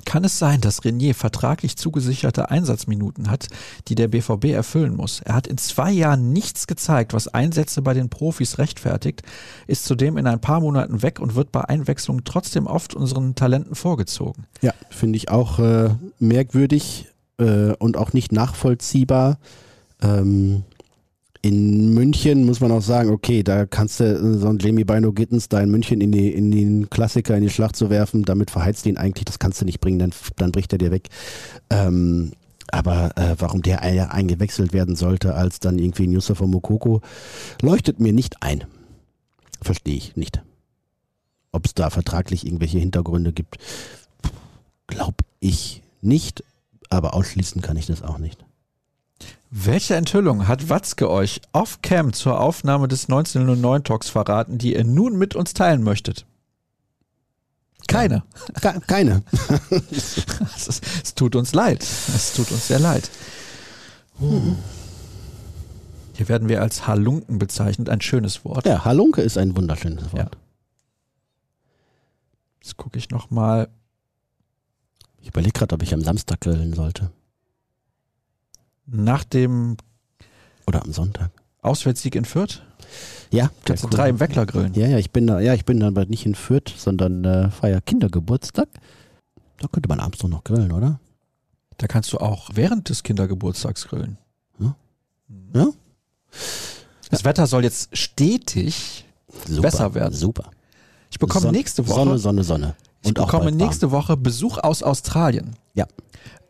Kann 0.05 0.23
es 0.23 0.39
sein, 0.39 0.61
dass 0.61 0.85
Renier 0.85 1.15
vertraglich 1.15 1.75
zugesicherte 1.75 2.49
Einsatzminuten 2.49 3.29
hat, 3.29 3.47
die 3.89 3.95
der 3.95 4.07
BVB 4.07 4.45
erfüllen 4.45 4.95
muss? 4.95 5.19
Er 5.19 5.35
hat 5.35 5.47
in 5.47 5.57
zwei 5.57 5.91
Jahren 5.91 6.31
nichts 6.31 6.65
gezeigt, 6.65 7.13
was 7.13 7.27
Einsätze 7.27 7.81
bei 7.81 7.93
den 7.93 8.09
Profis 8.09 8.57
rechtfertigt, 8.57 9.21
ist 9.67 9.83
zudem 9.83 10.17
in 10.17 10.25
ein 10.25 10.39
paar 10.39 10.61
Monaten 10.61 11.01
weg 11.01 11.19
und 11.19 11.35
wird 11.35 11.51
bei 11.51 11.65
Einwechslung 11.65 12.23
trotzdem 12.23 12.67
oft 12.67 12.93
unseren 12.93 13.35
Talenten 13.35 13.75
vorgezogen. 13.75 14.45
Ja, 14.61 14.73
finde 14.89 15.17
ich 15.17 15.29
auch 15.29 15.59
äh, 15.59 15.89
merkwürdig 16.19 17.09
äh, 17.37 17.73
und 17.73 17.97
auch 17.97 18.13
nicht 18.13 18.31
nachvollziehbar. 18.31 19.39
Ähm, 20.01 20.63
In 21.41 21.93
München 21.93 22.45
muss 22.45 22.59
man 22.59 22.71
auch 22.71 22.81
sagen, 22.81 23.11
okay, 23.11 23.43
da 23.43 23.65
kannst 23.65 24.01
du 24.01 24.03
äh, 24.03 24.37
so 24.37 24.47
einen 24.47 24.59
Jamie 24.59 24.83
Bino 24.83 25.13
Gittens 25.13 25.47
da 25.47 25.61
in 25.61 25.71
München 25.71 26.01
in, 26.01 26.11
die, 26.11 26.31
in 26.33 26.51
den 26.51 26.89
Klassiker, 26.89 27.37
in 27.37 27.43
die 27.43 27.49
Schlacht 27.49 27.77
zu 27.77 27.89
werfen, 27.89 28.23
damit 28.23 28.51
verheizt 28.51 28.85
ihn 28.85 28.97
eigentlich, 28.97 29.25
das 29.25 29.39
kannst 29.39 29.61
du 29.61 29.65
nicht 29.65 29.79
bringen, 29.79 29.99
dann, 29.99 30.11
dann 30.35 30.51
bricht 30.51 30.73
er 30.73 30.77
dir 30.79 30.91
weg. 30.91 31.07
Ähm, 31.69 32.31
aber 32.71 33.17
äh, 33.17 33.35
warum 33.39 33.61
der 33.61 33.81
eingewechselt 33.81 34.73
werden 34.73 34.95
sollte, 34.95 35.33
als 35.33 35.59
dann 35.59 35.79
irgendwie 35.79 36.07
ein 36.07 36.11
Yusufa 36.11 36.45
Mokoko, 36.45 37.01
leuchtet 37.61 37.99
mir 37.99 38.13
nicht 38.13 38.43
ein. 38.43 38.65
Verstehe 39.61 39.95
ich 39.95 40.15
nicht. 40.15 40.41
Ob 41.51 41.65
es 41.65 41.73
da 41.73 41.89
vertraglich 41.89 42.45
irgendwelche 42.45 42.79
Hintergründe 42.79 43.33
gibt, 43.33 43.57
glaube 44.87 45.23
ich 45.39 45.81
nicht, 46.01 46.43
aber 46.89 47.13
ausschließen 47.13 47.61
kann 47.61 47.77
ich 47.77 47.87
das 47.87 48.03
auch 48.03 48.17
nicht. 48.17 48.45
Welche 49.51 49.95
Enthüllung 49.95 50.47
hat 50.47 50.69
Watzke 50.69 51.09
euch 51.09 51.41
off-cam 51.53 52.13
zur 52.13 52.39
Aufnahme 52.39 52.87
des 52.87 53.05
1909 53.05 53.83
Talks 53.83 54.09
verraten, 54.09 54.59
die 54.59 54.75
ihr 54.75 54.83
nun 54.83 55.17
mit 55.17 55.35
uns 55.35 55.53
teilen 55.53 55.81
möchtet? 55.81 56.27
Keine. 57.87 58.23
Keine. 58.85 59.23
es, 59.81 61.15
tut 61.15 61.35
uns 61.35 61.53
leid. 61.53 61.81
Es 61.81 62.33
tut 62.33 62.51
uns 62.51 62.67
sehr 62.67 62.77
leid. 62.77 63.09
Hier 66.13 66.29
werden 66.29 66.47
wir 66.47 66.61
als 66.61 66.85
Halunken 66.85 67.39
bezeichnet, 67.39 67.89
ein 67.89 68.01
schönes 68.01 68.45
Wort. 68.45 68.67
Ja, 68.67 68.85
Halunke 68.85 69.21
ist 69.23 69.39
ein 69.39 69.57
wunderschönes 69.57 70.13
Wort. 70.13 70.35
Ja. 70.35 70.39
Jetzt 72.61 72.77
gucke 72.77 72.99
ich 72.99 73.09
nochmal. 73.09 73.69
Ich 75.21 75.29
überlege 75.29 75.53
gerade, 75.53 75.73
ob 75.73 75.81
ich 75.81 75.93
am 75.95 76.03
Samstag 76.03 76.41
grillen 76.41 76.73
sollte. 76.73 77.09
Nach 78.91 79.23
dem. 79.23 79.77
Oder 80.67 80.83
am 80.83 80.93
Sonntag. 80.93 81.31
Auswärtssieg 81.61 82.15
in 82.15 82.25
Fürth? 82.25 82.61
Ja. 83.31 83.51
Kannst 83.65 83.83
du 83.83 83.87
drei 83.89 84.09
im 84.09 84.19
Weckler 84.19 84.45
grillen? 84.45 84.73
Ja, 84.73 84.87
ja, 84.87 84.97
ich 84.97 85.11
bin 85.11 85.27
da, 85.27 85.39
ja, 85.39 85.53
ich 85.53 85.65
bin 85.65 85.79
dann 85.79 85.89
aber 85.89 86.05
nicht 86.05 86.25
in 86.25 86.35
Fürth, 86.35 86.73
sondern 86.77 87.23
äh, 87.25 87.51
feier 87.51 87.81
Kindergeburtstag. 87.81 88.67
Da 89.59 89.67
könnte 89.67 89.89
man 89.89 89.99
abends 89.99 90.19
doch 90.19 90.29
noch 90.29 90.43
grillen, 90.43 90.71
oder? 90.71 90.99
Da 91.77 91.87
kannst 91.87 92.11
du 92.13 92.17
auch 92.17 92.49
während 92.53 92.89
des 92.89 93.03
Kindergeburtstags 93.03 93.87
grillen. 93.87 94.17
Ja. 94.59 94.75
ja? 95.53 95.67
Das 97.09 97.23
Wetter 97.23 97.47
soll 97.47 97.63
jetzt 97.63 97.95
stetig 97.95 99.05
super, 99.47 99.61
besser 99.61 99.93
werden. 99.93 100.13
Super. 100.13 100.51
Ich 101.11 101.19
bekomme 101.19 101.43
Son 101.43 101.51
nächste 101.51 101.87
Woche. 101.87 101.95
Sonne, 101.95 102.19
Sonne, 102.19 102.43
Sonne. 102.43 102.75
Und 103.03 103.07
ich 103.07 103.13
bekomme 103.13 103.51
nächste 103.51 103.91
Woche 103.91 104.17
Besuch 104.17 104.57
aus 104.57 104.83
Australien. 104.83 105.55
Ja. 105.73 105.87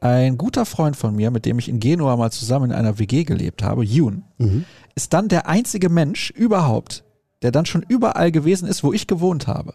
Ein 0.01 0.37
guter 0.37 0.65
Freund 0.65 0.95
von 0.95 1.15
mir, 1.15 1.29
mit 1.29 1.45
dem 1.45 1.59
ich 1.59 1.67
in 1.67 1.79
Genua 1.79 2.15
mal 2.15 2.31
zusammen 2.31 2.71
in 2.71 2.75
einer 2.75 2.99
WG 2.99 3.25
gelebt 3.25 3.63
habe, 3.63 3.83
Yoon, 3.83 4.23
mhm. 4.37 4.65
ist 4.95 5.13
dann 5.13 5.27
der 5.27 5.47
einzige 5.47 5.89
Mensch 5.89 6.29
überhaupt, 6.31 7.03
der 7.41 7.51
dann 7.51 7.65
schon 7.65 7.83
überall 7.87 8.31
gewesen 8.31 8.67
ist, 8.67 8.83
wo 8.83 8.93
ich 8.93 9.07
gewohnt 9.07 9.47
habe. 9.47 9.73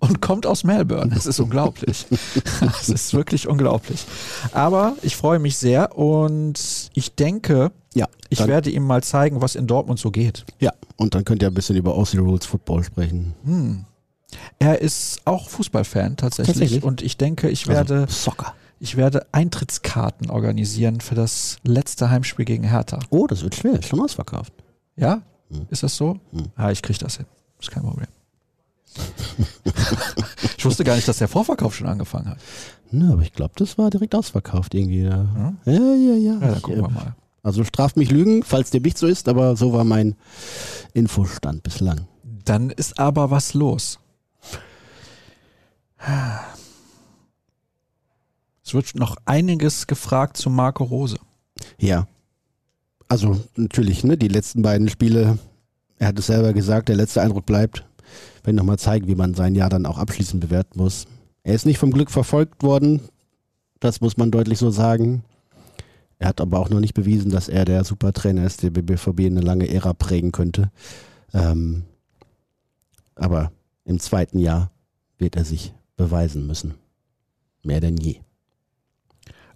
Und 0.00 0.20
kommt 0.20 0.46
aus 0.46 0.64
Melbourne. 0.64 1.12
Das 1.14 1.26
ist 1.26 1.38
unglaublich. 1.38 2.06
Das 2.60 2.88
ist 2.88 3.14
wirklich 3.14 3.46
unglaublich. 3.46 4.04
Aber 4.52 4.96
ich 5.02 5.16
freue 5.16 5.38
mich 5.38 5.56
sehr 5.56 5.96
und 5.96 6.90
ich 6.94 7.14
denke, 7.14 7.70
ja, 7.94 8.08
ich 8.28 8.44
werde 8.46 8.70
ihm 8.70 8.84
mal 8.84 9.02
zeigen, 9.04 9.40
was 9.40 9.54
in 9.54 9.68
Dortmund 9.68 10.00
so 10.00 10.10
geht. 10.10 10.44
Ja, 10.58 10.72
und 10.96 11.14
dann 11.14 11.24
könnt 11.24 11.42
ihr 11.42 11.48
ein 11.48 11.54
bisschen 11.54 11.76
über 11.76 11.94
Aussie 11.94 12.18
Rules 12.18 12.46
Football 12.46 12.82
sprechen. 12.82 13.34
Hm. 13.44 13.84
Er 14.58 14.80
ist 14.80 15.20
auch 15.24 15.48
Fußballfan 15.50 16.16
tatsächlich, 16.16 16.56
tatsächlich, 16.56 16.82
und 16.82 17.02
ich 17.02 17.16
denke, 17.16 17.48
ich 17.48 17.68
also 17.68 17.72
werde 17.72 17.94
also 18.02 18.12
Soccer. 18.12 18.54
Ich 18.82 18.96
werde 18.96 19.24
Eintrittskarten 19.30 20.28
organisieren 20.28 21.00
für 21.00 21.14
das 21.14 21.58
letzte 21.62 22.10
Heimspiel 22.10 22.44
gegen 22.44 22.64
Hertha. 22.64 22.98
Oh, 23.10 23.28
das 23.28 23.44
wird 23.44 23.54
schwer. 23.54 23.74
Ist 23.74 23.86
schon 23.86 24.00
ausverkauft. 24.00 24.52
Ja? 24.96 25.22
Hm. 25.50 25.66
Ist 25.70 25.84
das 25.84 25.96
so? 25.96 26.18
Hm. 26.32 26.46
Ah, 26.56 26.72
ich 26.72 26.82
kriege 26.82 26.98
das 26.98 27.18
hin. 27.18 27.26
Ist 27.60 27.70
kein 27.70 27.84
Problem. 27.84 28.08
ich 30.58 30.64
wusste 30.64 30.82
gar 30.82 30.96
nicht, 30.96 31.06
dass 31.06 31.18
der 31.18 31.28
Vorverkauf 31.28 31.76
schon 31.76 31.86
angefangen 31.86 32.28
hat. 32.28 32.38
Na, 32.90 33.12
aber 33.12 33.22
ich 33.22 33.32
glaube, 33.32 33.52
das 33.54 33.78
war 33.78 33.88
direkt 33.88 34.16
ausverkauft 34.16 34.74
irgendwie. 34.74 35.02
Ja, 35.02 35.28
hm? 35.32 35.58
ja, 35.64 35.74
ja. 35.74 36.14
ja. 36.14 36.32
ja 36.40 36.50
dann 36.50 36.62
gucken 36.62 36.82
wir 36.82 36.90
mal. 36.90 37.14
Also 37.44 37.62
straft 37.62 37.96
mich 37.96 38.10
Lügen, 38.10 38.42
falls 38.42 38.70
dem 38.70 38.82
nicht 38.82 38.98
so 38.98 39.06
ist, 39.06 39.28
aber 39.28 39.54
so 39.54 39.72
war 39.72 39.84
mein 39.84 40.16
Infostand 40.92 41.62
bislang. 41.62 42.08
Dann 42.44 42.70
ist 42.70 42.98
aber 42.98 43.30
was 43.30 43.54
los. 43.54 44.00
Wird 48.74 48.94
noch 48.94 49.16
einiges 49.24 49.86
gefragt 49.86 50.36
zu 50.36 50.50
Marco 50.50 50.84
Rose. 50.84 51.18
Ja. 51.78 52.06
Also 53.08 53.38
natürlich, 53.56 54.04
ne, 54.04 54.16
die 54.16 54.28
letzten 54.28 54.62
beiden 54.62 54.88
Spiele, 54.88 55.38
er 55.98 56.08
hat 56.08 56.18
es 56.18 56.26
selber 56.26 56.52
gesagt, 56.52 56.88
der 56.88 56.96
letzte 56.96 57.20
Eindruck 57.20 57.44
bleibt, 57.44 57.84
wenn 58.42 58.54
nochmal 58.54 58.78
zeigen, 58.78 59.06
wie 59.06 59.14
man 59.14 59.34
sein 59.34 59.54
Jahr 59.54 59.68
dann 59.68 59.86
auch 59.86 59.98
abschließend 59.98 60.40
bewerten 60.40 60.78
muss. 60.78 61.06
Er 61.42 61.54
ist 61.54 61.66
nicht 61.66 61.78
vom 61.78 61.90
Glück 61.90 62.10
verfolgt 62.10 62.62
worden, 62.62 63.00
das 63.80 64.00
muss 64.00 64.16
man 64.16 64.30
deutlich 64.30 64.58
so 64.58 64.70
sagen. 64.70 65.24
Er 66.18 66.28
hat 66.28 66.40
aber 66.40 66.60
auch 66.60 66.70
noch 66.70 66.78
nicht 66.78 66.94
bewiesen, 66.94 67.32
dass 67.32 67.48
er 67.48 67.64
der 67.64 67.82
Supertrainer 67.82 68.46
ist, 68.46 68.62
der 68.62 68.70
BBVB 68.70 69.26
eine 69.26 69.40
lange 69.40 69.68
Ära 69.68 69.92
prägen 69.92 70.30
könnte. 70.30 70.70
Ähm, 71.34 71.82
aber 73.16 73.50
im 73.84 73.98
zweiten 73.98 74.38
Jahr 74.38 74.70
wird 75.18 75.34
er 75.34 75.44
sich 75.44 75.74
beweisen 75.96 76.46
müssen. 76.46 76.74
Mehr 77.64 77.80
denn 77.80 77.96
je. 77.96 78.20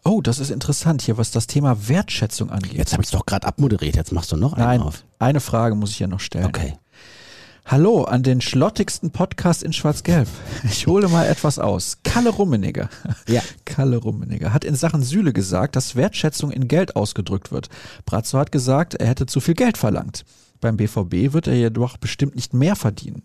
Oh, 0.07 0.21
das 0.21 0.39
ist 0.39 0.51
interessant 0.51 1.03
hier, 1.03 1.19
was 1.19 1.33
das 1.33 1.49
Thema 1.49 1.89
Wertschätzung 1.89 2.51
angeht. 2.51 2.75
Jetzt 2.75 2.93
habe 2.93 3.03
ich 3.03 3.09
es 3.09 3.11
doch 3.11 3.27
gerade 3.27 3.45
abmoderiert, 3.45 3.97
jetzt 3.97 4.13
machst 4.13 4.31
du 4.31 4.37
noch 4.37 4.53
einen 4.53 4.65
Nein, 4.65 4.81
auf. 4.81 5.05
Eine 5.19 5.41
Frage 5.41 5.75
muss 5.75 5.91
ich 5.91 5.99
ja 5.99 6.07
noch 6.07 6.21
stellen. 6.21 6.47
Okay. 6.47 6.75
Hallo 7.65 8.05
an 8.05 8.23
den 8.23 8.41
schlottigsten 8.41 9.11
Podcast 9.11 9.65
in 9.65 9.73
Schwarz-Gelb. 9.73 10.29
Ich 10.63 10.87
hole 10.87 11.09
mal 11.09 11.27
etwas 11.27 11.59
aus. 11.59 11.99
Kalle 12.05 12.31
Rummenigge. 12.31 12.89
Ja. 13.27 13.43
Kalle 13.65 13.97
Rummenigge 13.97 14.53
hat 14.53 14.65
in 14.65 14.77
Sachen 14.77 15.03
Sühle 15.03 15.33
gesagt, 15.33 15.75
dass 15.75 15.97
Wertschätzung 15.97 16.53
in 16.53 16.69
Geld 16.69 16.95
ausgedrückt 16.95 17.51
wird. 17.51 17.69
Brazzo 18.05 18.39
hat 18.39 18.53
gesagt, 18.53 18.95
er 18.95 19.09
hätte 19.09 19.27
zu 19.27 19.41
viel 19.41 19.55
Geld 19.55 19.77
verlangt. 19.77 20.25
Beim 20.61 20.77
BVB 20.77 21.33
wird 21.33 21.49
er 21.49 21.57
jedoch 21.57 21.97
bestimmt 21.97 22.37
nicht 22.37 22.55
mehr 22.55 22.77
verdienen. 22.77 23.25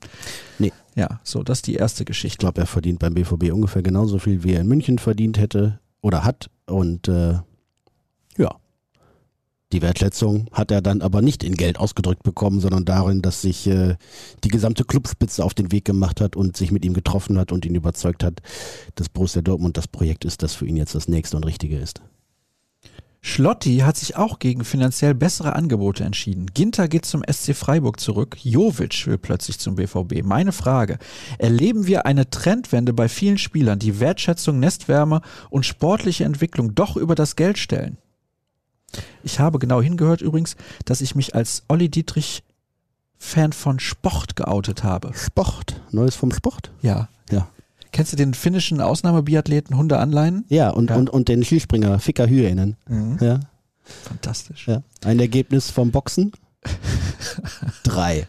Nee. 0.58 0.74
Ja, 0.96 1.20
so, 1.24 1.44
das 1.44 1.60
ist 1.60 1.68
die 1.68 1.76
erste 1.76 2.06
Geschichte. 2.06 2.34
Ich 2.34 2.40
glaube, 2.40 2.60
er 2.60 2.66
verdient 2.66 2.98
beim 2.98 3.14
BVB 3.14 3.52
ungefähr 3.52 3.84
genauso 3.84 4.18
viel, 4.18 4.44
wie 4.44 4.54
er 4.54 4.62
in 4.62 4.68
München 4.68 4.98
verdient 4.98 5.38
hätte 5.38 5.80
oder 6.02 6.24
hat. 6.24 6.50
Und 6.72 7.08
äh, 7.08 7.40
ja, 8.38 8.56
die 9.72 9.82
Wertschätzung 9.82 10.48
hat 10.52 10.72
er 10.72 10.82
dann 10.82 11.02
aber 11.02 11.22
nicht 11.22 11.44
in 11.44 11.56
Geld 11.56 11.80
ausgedrückt 11.80 12.24
bekommen, 12.24 12.60
sondern 12.60 12.84
darin, 12.84 13.22
dass 13.22 13.42
sich 13.42 13.68
äh, 13.68 13.96
die 14.44 14.50
gesamte 14.50 14.84
Clubspitze 14.84 15.46
auf 15.46 15.54
den 15.54 15.72
Weg 15.72 15.86
gemacht 15.86 16.20
hat 16.20 16.36
und 16.36 16.58
sich 16.58 16.72
mit 16.72 16.84
ihm 16.84 16.94
getroffen 16.94 17.38
hat 17.38 17.52
und 17.52 17.66
ihn 17.66 17.76
überzeugt 17.76 18.24
hat, 18.24 18.42
dass 18.96 19.08
Borussia 19.08 19.42
Dortmund 19.42 19.78
das 19.78 19.88
Projekt 19.88 20.26
ist, 20.26 20.44
das 20.44 20.54
für 20.54 20.66
ihn 20.66 20.78
jetzt 20.78 20.96
das 20.96 21.08
nächste 21.08 21.38
und 21.38 21.46
richtige 21.46 21.78
ist. 21.78 22.02
Schlotti 23.24 23.78
hat 23.78 23.98
sich 23.98 24.16
auch 24.16 24.40
gegen 24.40 24.66
finanziell 24.66 25.14
bessere 25.14 25.56
Angebote 25.56 26.04
entschieden. 26.04 26.48
Ginter 26.48 26.88
geht 26.88 27.06
zum 27.06 27.22
SC 27.32 27.56
Freiburg 27.56 28.00
zurück. 28.00 28.38
Jovic 28.42 29.06
will 29.06 29.20
plötzlich 29.20 29.60
zum 29.60 29.76
BVB. 29.76 30.24
Meine 30.24 30.52
Frage. 30.52 30.98
Erleben 31.38 31.86
wir 31.86 32.08
eine 32.08 32.32
Trendwende 32.32 32.94
bei 32.94 33.08
vielen 33.08 33.38
Spielern, 33.38 33.78
die 33.78 34.00
Wertschätzung, 34.00 34.60
Nestwärme 34.60 35.22
und 35.52 35.68
sportliche 35.68 36.24
Entwicklung 36.24 36.74
doch 36.74 36.98
über 36.98 37.14
das 37.14 37.36
Geld 37.36 37.60
stellen? 37.60 37.98
Ich 39.24 39.40
habe 39.40 39.60
genau 39.60 39.84
hingehört 39.84 40.22
übrigens, 40.22 40.56
dass 40.86 41.02
ich 41.02 41.14
mich 41.14 41.36
als 41.36 41.64
Olli 41.68 41.90
Dietrich 41.90 42.44
Fan 43.20 43.54
von 43.54 43.80
Sport 43.80 44.36
geoutet 44.36 44.84
habe. 44.84 45.14
Sport? 45.14 45.80
Neues 45.92 46.16
vom 46.16 46.32
Sport? 46.32 46.72
Ja. 46.82 47.08
Ja. 47.30 47.48
Kennst 47.92 48.14
du 48.14 48.18
den 48.18 48.34
finnischen 48.34 48.80
Ausnahmebiathleten 48.80 49.76
Hunde 49.76 50.00
Anleihen? 50.00 50.46
Ja, 50.48 50.70
und, 50.70 50.90
ja. 50.90 50.96
Und, 50.96 51.10
und 51.10 51.28
den 51.28 51.44
Skispringer 51.44 52.00
Ficker 52.00 52.28
Hyänen. 52.28 52.78
Mhm. 52.88 53.18
Ja. 53.20 53.40
Fantastisch. 53.84 54.68
Ja. 54.68 54.84
Ein 55.04 55.20
Ergebnis 55.20 55.70
vom 55.70 55.92
Boxen? 55.92 56.32
Drei. 57.84 58.28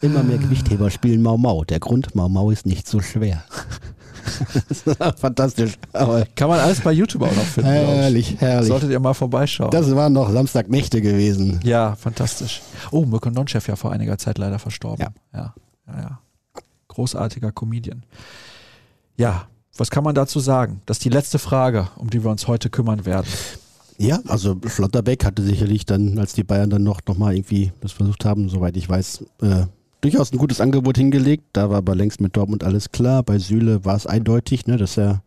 Immer 0.00 0.22
mehr 0.22 0.38
Gewichtheber 0.38 0.90
spielen 0.90 1.20
Mau 1.20 1.36
Mau. 1.36 1.64
Der 1.64 1.80
Grund, 1.80 2.14
Mau 2.14 2.28
Mau 2.28 2.50
ist 2.50 2.64
nicht 2.64 2.88
so 2.88 3.00
schwer. 3.00 3.42
Fantastisch. 5.16 5.74
Aber 5.92 6.24
Kann 6.36 6.48
man 6.48 6.60
alles 6.60 6.80
bei 6.80 6.92
YouTube 6.92 7.22
auch 7.22 7.34
noch 7.34 7.44
finden. 7.44 7.70
Herrlich, 7.70 8.36
herrlich. 8.38 8.68
Solltet 8.68 8.90
ihr 8.90 9.00
mal 9.00 9.14
vorbeischauen. 9.14 9.70
Das 9.72 9.94
waren 9.94 10.12
noch 10.12 10.30
Samstagnächte 10.30 11.02
gewesen. 11.02 11.60
Ja, 11.64 11.96
fantastisch. 11.96 12.62
Oh, 12.92 13.04
Mirko 13.04 13.30
Nonchef 13.30 13.66
ja 13.66 13.76
vor 13.76 13.90
einiger 13.92 14.16
Zeit 14.16 14.38
leider 14.38 14.58
verstorben. 14.58 15.06
Ja. 15.32 15.38
Ja, 15.38 15.54
ja, 15.88 16.00
ja 16.00 16.18
großartiger 16.98 17.52
Comedian. 17.52 18.02
Ja, 19.16 19.46
was 19.76 19.90
kann 19.90 20.02
man 20.02 20.16
dazu 20.16 20.40
sagen? 20.40 20.82
Das 20.84 20.96
ist 20.96 21.04
die 21.04 21.10
letzte 21.10 21.38
Frage, 21.38 21.88
um 21.96 22.10
die 22.10 22.24
wir 22.24 22.30
uns 22.30 22.48
heute 22.48 22.70
kümmern 22.70 23.06
werden. 23.06 23.28
Ja, 23.98 24.18
also 24.26 24.56
Schlotterbeck 24.66 25.24
hatte 25.24 25.42
sicherlich 25.42 25.86
dann, 25.86 26.18
als 26.18 26.32
die 26.32 26.42
Bayern 26.42 26.70
dann 26.70 26.82
noch, 26.82 27.00
noch 27.06 27.16
mal 27.16 27.34
irgendwie 27.34 27.72
das 27.80 27.92
versucht 27.92 28.24
haben, 28.24 28.48
soweit 28.48 28.76
ich 28.76 28.88
weiß, 28.88 29.24
äh, 29.42 29.66
durchaus 30.00 30.32
ein 30.32 30.38
gutes 30.38 30.60
Angebot 30.60 30.96
hingelegt. 30.98 31.44
Da 31.52 31.70
war 31.70 31.78
aber 31.78 31.94
längst 31.94 32.20
mit 32.20 32.36
Dortmund 32.36 32.64
alles 32.64 32.90
klar. 32.90 33.22
Bei 33.22 33.38
Süle 33.38 33.84
war 33.84 33.94
es 33.94 34.06
eindeutig, 34.06 34.66
ne, 34.66 34.76
dass 34.76 34.96
er 34.96 35.22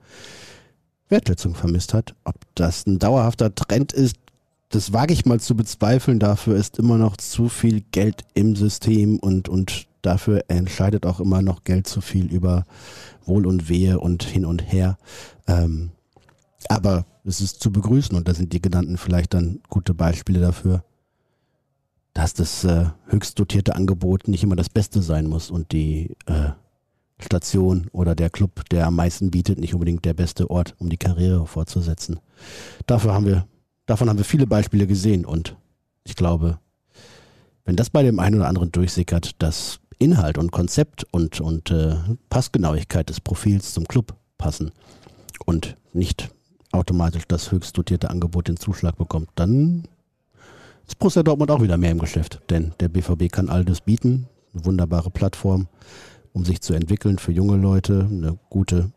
Wertschätzung 1.07 1.55
vermisst 1.55 1.93
hat. 1.93 2.15
Ob 2.25 2.35
das 2.55 2.85
ein 2.85 2.99
dauerhafter 2.99 3.55
Trend 3.55 3.93
ist, 3.93 4.17
das 4.69 4.91
wage 4.91 5.13
ich 5.13 5.25
mal 5.25 5.39
zu 5.39 5.55
bezweifeln. 5.55 6.19
Dafür 6.19 6.57
ist 6.57 6.77
immer 6.79 6.97
noch 6.97 7.15
zu 7.15 7.47
viel 7.47 7.81
Geld 7.91 8.23
im 8.33 8.57
System 8.57 9.19
und, 9.19 9.47
und 9.47 9.87
dafür 10.01 10.43
entscheidet 10.47 11.05
auch 11.05 11.19
immer 11.19 11.41
noch 11.41 11.63
Geld 11.63 11.87
zu 11.87 12.01
viel 12.01 12.25
über 12.31 12.65
Wohl 13.25 13.45
und 13.45 13.69
Wehe 13.69 13.99
und 13.99 14.23
hin 14.23 14.45
und 14.45 14.71
her. 14.71 14.97
Ähm, 15.47 15.91
aber 16.69 17.05
es 17.23 17.41
ist 17.41 17.61
zu 17.61 17.71
begrüßen 17.71 18.15
und 18.15 18.27
da 18.27 18.33
sind 18.33 18.53
die 18.53 18.61
genannten 18.61 18.97
vielleicht 18.97 19.33
dann 19.33 19.59
gute 19.69 19.93
Beispiele 19.93 20.39
dafür, 20.39 20.83
dass 22.13 22.33
das 22.33 22.63
äh, 22.63 22.85
höchst 23.07 23.39
dotierte 23.39 23.75
Angebot 23.75 24.27
nicht 24.27 24.43
immer 24.43 24.55
das 24.55 24.69
Beste 24.69 25.01
sein 25.01 25.27
muss 25.27 25.49
und 25.49 25.71
die 25.71 26.15
äh, 26.25 26.49
Station 27.19 27.87
oder 27.91 28.15
der 28.15 28.29
Club, 28.29 28.67
der 28.69 28.87
am 28.87 28.95
meisten 28.95 29.31
bietet, 29.31 29.59
nicht 29.59 29.73
unbedingt 29.73 30.05
der 30.05 30.13
beste 30.13 30.49
Ort, 30.49 30.75
um 30.79 30.89
die 30.89 30.97
Karriere 30.97 31.45
fortzusetzen. 31.45 32.19
Dafür 32.87 33.13
haben 33.13 33.25
wir, 33.25 33.47
davon 33.85 34.09
haben 34.09 34.17
wir 34.17 34.25
viele 34.25 34.47
Beispiele 34.47 34.87
gesehen 34.87 35.25
und 35.25 35.55
ich 36.03 36.15
glaube, 36.15 36.59
wenn 37.65 37.75
das 37.75 37.89
bei 37.89 38.01
dem 38.03 38.19
einen 38.19 38.37
oder 38.37 38.47
anderen 38.47 38.71
durchsickert, 38.71 39.41
dass 39.41 39.80
Inhalt 40.01 40.37
und 40.37 40.51
Konzept 40.51 41.05
und, 41.11 41.39
und 41.39 41.69
äh, 41.69 41.95
Passgenauigkeit 42.29 43.09
des 43.09 43.21
Profils 43.21 43.73
zum 43.73 43.87
Club 43.87 44.15
passen 44.37 44.71
und 45.45 45.77
nicht 45.93 46.29
automatisch 46.71 47.23
das 47.27 47.51
höchst 47.51 47.77
dotierte 47.77 48.09
Angebot 48.09 48.47
den 48.47 48.57
Zuschlag 48.57 48.97
bekommt, 48.97 49.29
dann 49.35 49.87
ist 50.87 50.97
Borussia 50.97 51.21
Dortmund 51.21 51.51
auch 51.51 51.61
wieder 51.61 51.77
mehr 51.77 51.91
im 51.91 51.99
Geschäft. 51.99 52.41
Denn 52.49 52.73
der 52.79 52.89
BVB 52.89 53.31
kann 53.31 53.49
all 53.49 53.63
das 53.63 53.81
bieten, 53.81 54.27
eine 54.53 54.65
wunderbare 54.65 55.11
Plattform, 55.11 55.67
um 56.33 56.45
sich 56.45 56.61
zu 56.61 56.73
entwickeln 56.73 57.19
für 57.19 57.31
junge 57.31 57.57
Leute, 57.57 58.07
eine 58.09 58.39
gute 58.49 58.91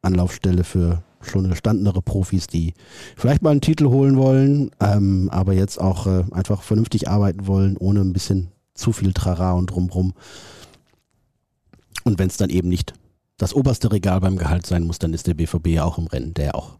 Anlaufstelle 0.00 0.64
für 0.64 1.02
schon 1.20 1.50
gestandenere 1.50 2.00
Profis, 2.00 2.46
die 2.46 2.72
vielleicht 3.16 3.42
mal 3.42 3.50
einen 3.50 3.60
Titel 3.60 3.88
holen 3.88 4.16
wollen, 4.16 4.70
ähm, 4.80 5.28
aber 5.30 5.52
jetzt 5.52 5.78
auch 5.78 6.06
äh, 6.06 6.24
einfach 6.30 6.62
vernünftig 6.62 7.08
arbeiten 7.08 7.46
wollen, 7.46 7.76
ohne 7.76 8.00
ein 8.00 8.12
bisschen 8.12 8.52
zu 8.78 8.92
viel 8.92 9.12
Trara 9.12 9.52
und 9.52 9.70
drumrum. 9.70 10.14
Und 12.04 12.18
wenn 12.18 12.28
es 12.28 12.36
dann 12.36 12.50
eben 12.50 12.68
nicht 12.68 12.94
das 13.36 13.54
oberste 13.54 13.92
Regal 13.92 14.20
beim 14.20 14.36
Gehalt 14.36 14.66
sein 14.66 14.84
muss, 14.84 14.98
dann 14.98 15.14
ist 15.14 15.26
der 15.26 15.34
BVB 15.34 15.68
ja 15.68 15.84
auch 15.84 15.98
im 15.98 16.06
Rennen, 16.06 16.34
der 16.34 16.54
auch, 16.54 16.78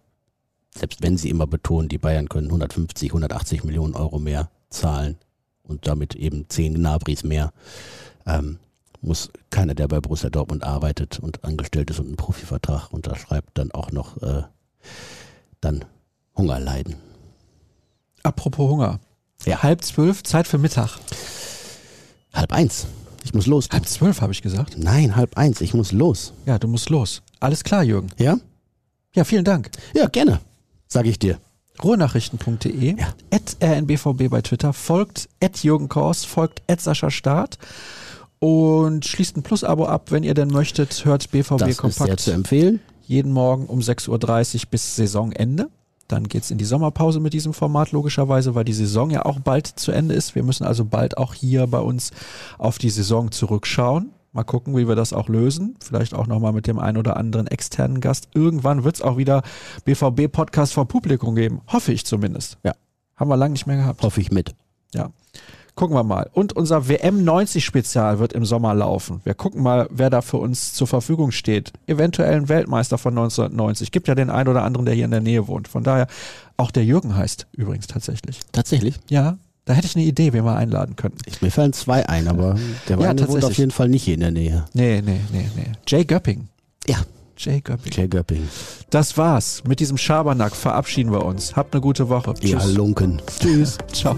selbst 0.75 1.03
wenn 1.03 1.17
sie 1.17 1.31
immer 1.31 1.47
betonen, 1.47 1.89
die 1.89 1.99
Bayern 1.99 2.29
können 2.29 2.49
150, 2.49 3.11
180 3.11 3.65
Millionen 3.65 3.95
Euro 3.95 4.19
mehr 4.19 4.51
zahlen 4.71 5.17
und 5.63 5.87
damit 5.87 6.15
eben 6.15 6.49
10 6.49 6.75
Gnabris 6.75 7.25
mehr, 7.25 7.53
ähm, 8.27 8.59
muss 9.01 9.31
keiner, 9.51 9.75
der 9.75 9.87
bei 9.87 10.01
Borussia 10.01 10.31
Dortmund 10.31 10.65
arbeitet 10.65 11.21
und 11.21 11.45
angestellt 11.45 11.91
ist 11.91 12.01
und 12.01 12.07
einen 12.07 12.17
Profivertrag 12.17 12.93
unterschreibt, 12.93 13.57
dann 13.57 13.71
auch 13.71 13.93
noch 13.93 14.21
äh, 14.23 14.43
dann 15.61 15.85
Hunger 16.37 16.59
leiden. 16.59 16.97
Apropos 18.23 18.71
Hunger. 18.71 19.01
Ja. 19.45 19.63
Halb 19.63 19.85
zwölf, 19.85 20.25
Zeit 20.25 20.49
für 20.49 20.59
Mittag. 20.59 20.99
Halb 22.33 22.53
eins. 22.53 22.87
Ich 23.25 23.35
muss 23.35 23.47
los. 23.47 23.69
Halb 23.71 23.87
zwölf, 23.87 24.21
habe 24.21 24.33
ich 24.33 24.43
gesagt. 24.43 24.77
Nein, 24.79 25.17
halb 25.17 25.37
eins. 25.37 25.61
Ich 25.61 25.75
muss 25.75 25.93
los. 25.93 26.33
Ja, 26.47 26.59
du 26.59 26.69
musst 26.69 26.89
los. 26.91 27.23
Alles 27.41 27.65
klar, 27.65 27.83
Jürgen. 27.83 28.09
Ja? 28.19 28.39
Ja, 29.15 29.25
vielen 29.25 29.45
Dank. 29.45 29.71
Ja, 29.95 30.07
gerne. 30.07 30.41
Sage 30.87 31.11
ich 31.11 31.19
dir. 31.19 31.39
Ruhrnachrichten.de, 31.83 32.99
ja. 32.99 33.15
at 33.31 33.57
rnbvb 33.63 34.29
bei 34.29 34.43
Twitter, 34.43 34.73
folgt 34.73 35.29
at 35.41 35.63
Jürgen 35.63 35.89
Kors, 35.89 36.25
folgt 36.25 36.63
at 36.67 36.81
Sascha 36.81 37.11
Staat 37.11 37.59
und 38.41 39.05
schließt 39.05 39.37
ein 39.37 39.43
Plus-Abo 39.43 39.87
ab, 39.87 40.11
wenn 40.11 40.25
ihr 40.25 40.35
denn 40.35 40.49
möchtet. 40.49 41.05
Hört 41.05 41.31
BVB 41.31 41.59
das 41.59 41.77
Kompakt. 41.77 41.91
Ist 41.91 42.07
sehr 42.07 42.17
zu 42.17 42.33
empfehlen. 42.33 42.81
Jeden 43.07 43.33
Morgen 43.33 43.67
um 43.67 43.81
6.30 43.81 44.09
Uhr 44.55 44.61
bis 44.71 44.97
Saisonende. 44.97 45.69
Dann 46.09 46.27
geht 46.27 46.43
es 46.43 46.51
in 46.51 46.59
die 46.59 46.65
Sommerpause 46.65 47.21
mit 47.21 47.35
diesem 47.35 47.53
Format, 47.53 47.93
logischerweise, 47.93 48.55
weil 48.55 48.65
die 48.65 48.73
Saison 48.73 49.11
ja 49.11 49.27
auch 49.27 49.41
bald 49.41 49.67
zu 49.67 49.93
Ende 49.93 50.15
ist. 50.15 50.35
Wir 50.35 50.43
müssen 50.43 50.65
also 50.65 50.85
bald 50.85 51.19
auch 51.19 51.35
hier 51.35 51.67
bei 51.67 51.81
uns 51.81 52.11
auf 52.57 52.79
die 52.79 52.91
Saison 52.91 53.31
zurückschauen. 53.31 54.11
Mal 54.33 54.45
gucken, 54.45 54.77
wie 54.77 54.89
wir 54.89 54.95
das 54.95 55.13
auch 55.13 55.29
lösen. 55.29 55.77
Vielleicht 55.81 56.15
auch 56.15 56.27
nochmal 56.27 56.53
mit 56.53 56.67
dem 56.67 56.79
einen 56.79 56.97
oder 56.97 57.17
anderen 57.17 57.47
externen 57.47 58.01
Gast. 58.01 58.29
Irgendwann 58.35 58.85
wird 58.85 58.97
es 58.97 59.03
auch 59.03 59.17
wieder 59.17 59.43
BVB-Podcast 59.85 60.75
vor 60.75 60.87
Publikum 60.87 61.35
geben. 61.35 61.61
Hoffe 61.67 61.93
ich 61.93 62.05
zumindest. 62.07 62.59
Ja. 62.63 62.73
Haben 63.17 63.31
wir 63.31 63.37
lange 63.37 63.53
nicht 63.53 63.67
mehr 63.67 63.77
gehabt. 63.77 64.03
Hoffe 64.03 64.21
ich 64.21 64.31
mit. 64.31 64.55
Ja. 64.95 65.11
Gucken 65.79 65.95
wir 65.95 66.03
mal. 66.03 66.29
Und 66.33 66.55
unser 66.55 66.89
WM 66.89 67.23
90 67.23 67.65
Spezial 67.65 68.19
wird 68.19 68.33
im 68.33 68.45
Sommer 68.45 68.75
laufen. 68.75 69.21
Wir 69.23 69.35
gucken 69.35 69.63
mal, 69.63 69.87
wer 69.93 70.11
da 70.11 70.23
für 70.23 70.39
uns 70.39 70.73
zur 70.73 70.89
Verfügung 70.89 71.31
steht. 71.31 71.73
Eventuell 71.87 72.35
ein 72.35 72.49
Weltmeister 72.49 72.99
von 72.99 73.13
1990. 73.13 73.93
Gibt 73.93 74.09
ja 74.09 74.17
den 74.17 74.29
einen 74.29 74.49
oder 74.49 74.65
anderen, 74.65 74.87
der 74.87 74.97
hier 74.97 75.05
in 75.05 75.13
der 75.13 75.21
Nähe 75.21 75.47
wohnt. 75.47 75.69
Von 75.69 75.85
daher, 75.85 76.09
auch 76.57 76.73
der 76.73 76.85
Jürgen 76.85 77.15
heißt 77.15 77.47
übrigens 77.53 77.87
tatsächlich. 77.87 78.41
Tatsächlich? 78.51 78.97
Ja. 79.09 79.39
Da 79.67 79.75
hätte 79.75 79.87
ich 79.87 79.95
eine 79.95 80.05
Idee, 80.05 80.33
wen 80.33 80.45
wir 80.45 80.57
einladen 80.57 80.97
könnten. 80.97 81.19
Ich, 81.27 81.43
mir 81.43 81.53
fallen 81.53 81.73
zwei 81.73 82.09
ein, 82.09 82.27
aber 82.27 82.57
der 82.89 82.99
ja, 82.99 83.11
eine 83.11 83.29
wohnt 83.29 83.45
auf 83.45 83.57
jeden 83.57 83.71
Fall 83.71 83.89
nicht 83.89 84.03
hier 84.03 84.15
in 84.15 84.21
der 84.21 84.33
Nähe. 84.33 84.65
Nee, 84.73 85.01
nee, 85.01 85.21
nee, 85.31 85.49
nee. 85.55 85.67
Jay 85.87 86.05
Göpping. 86.05 86.49
Ja. 86.89 86.97
Jay 87.37 87.61
Göpping. 87.61 87.93
Jay 87.93 88.09
Göpping. 88.09 88.49
Das 88.91 89.17
war's. 89.17 89.63
Mit 89.65 89.79
diesem 89.79 89.97
Schabernack 89.97 90.57
verabschieden 90.57 91.13
wir 91.13 91.25
uns. 91.25 91.55
Habt 91.55 91.73
eine 91.73 91.81
gute 91.81 92.09
Woche. 92.09 92.35
Tschüss. 92.35 92.51
Ja, 92.51 92.65
Lunken. 92.65 93.23
Tschüss. 93.39 93.79
Ciao. 93.93 94.17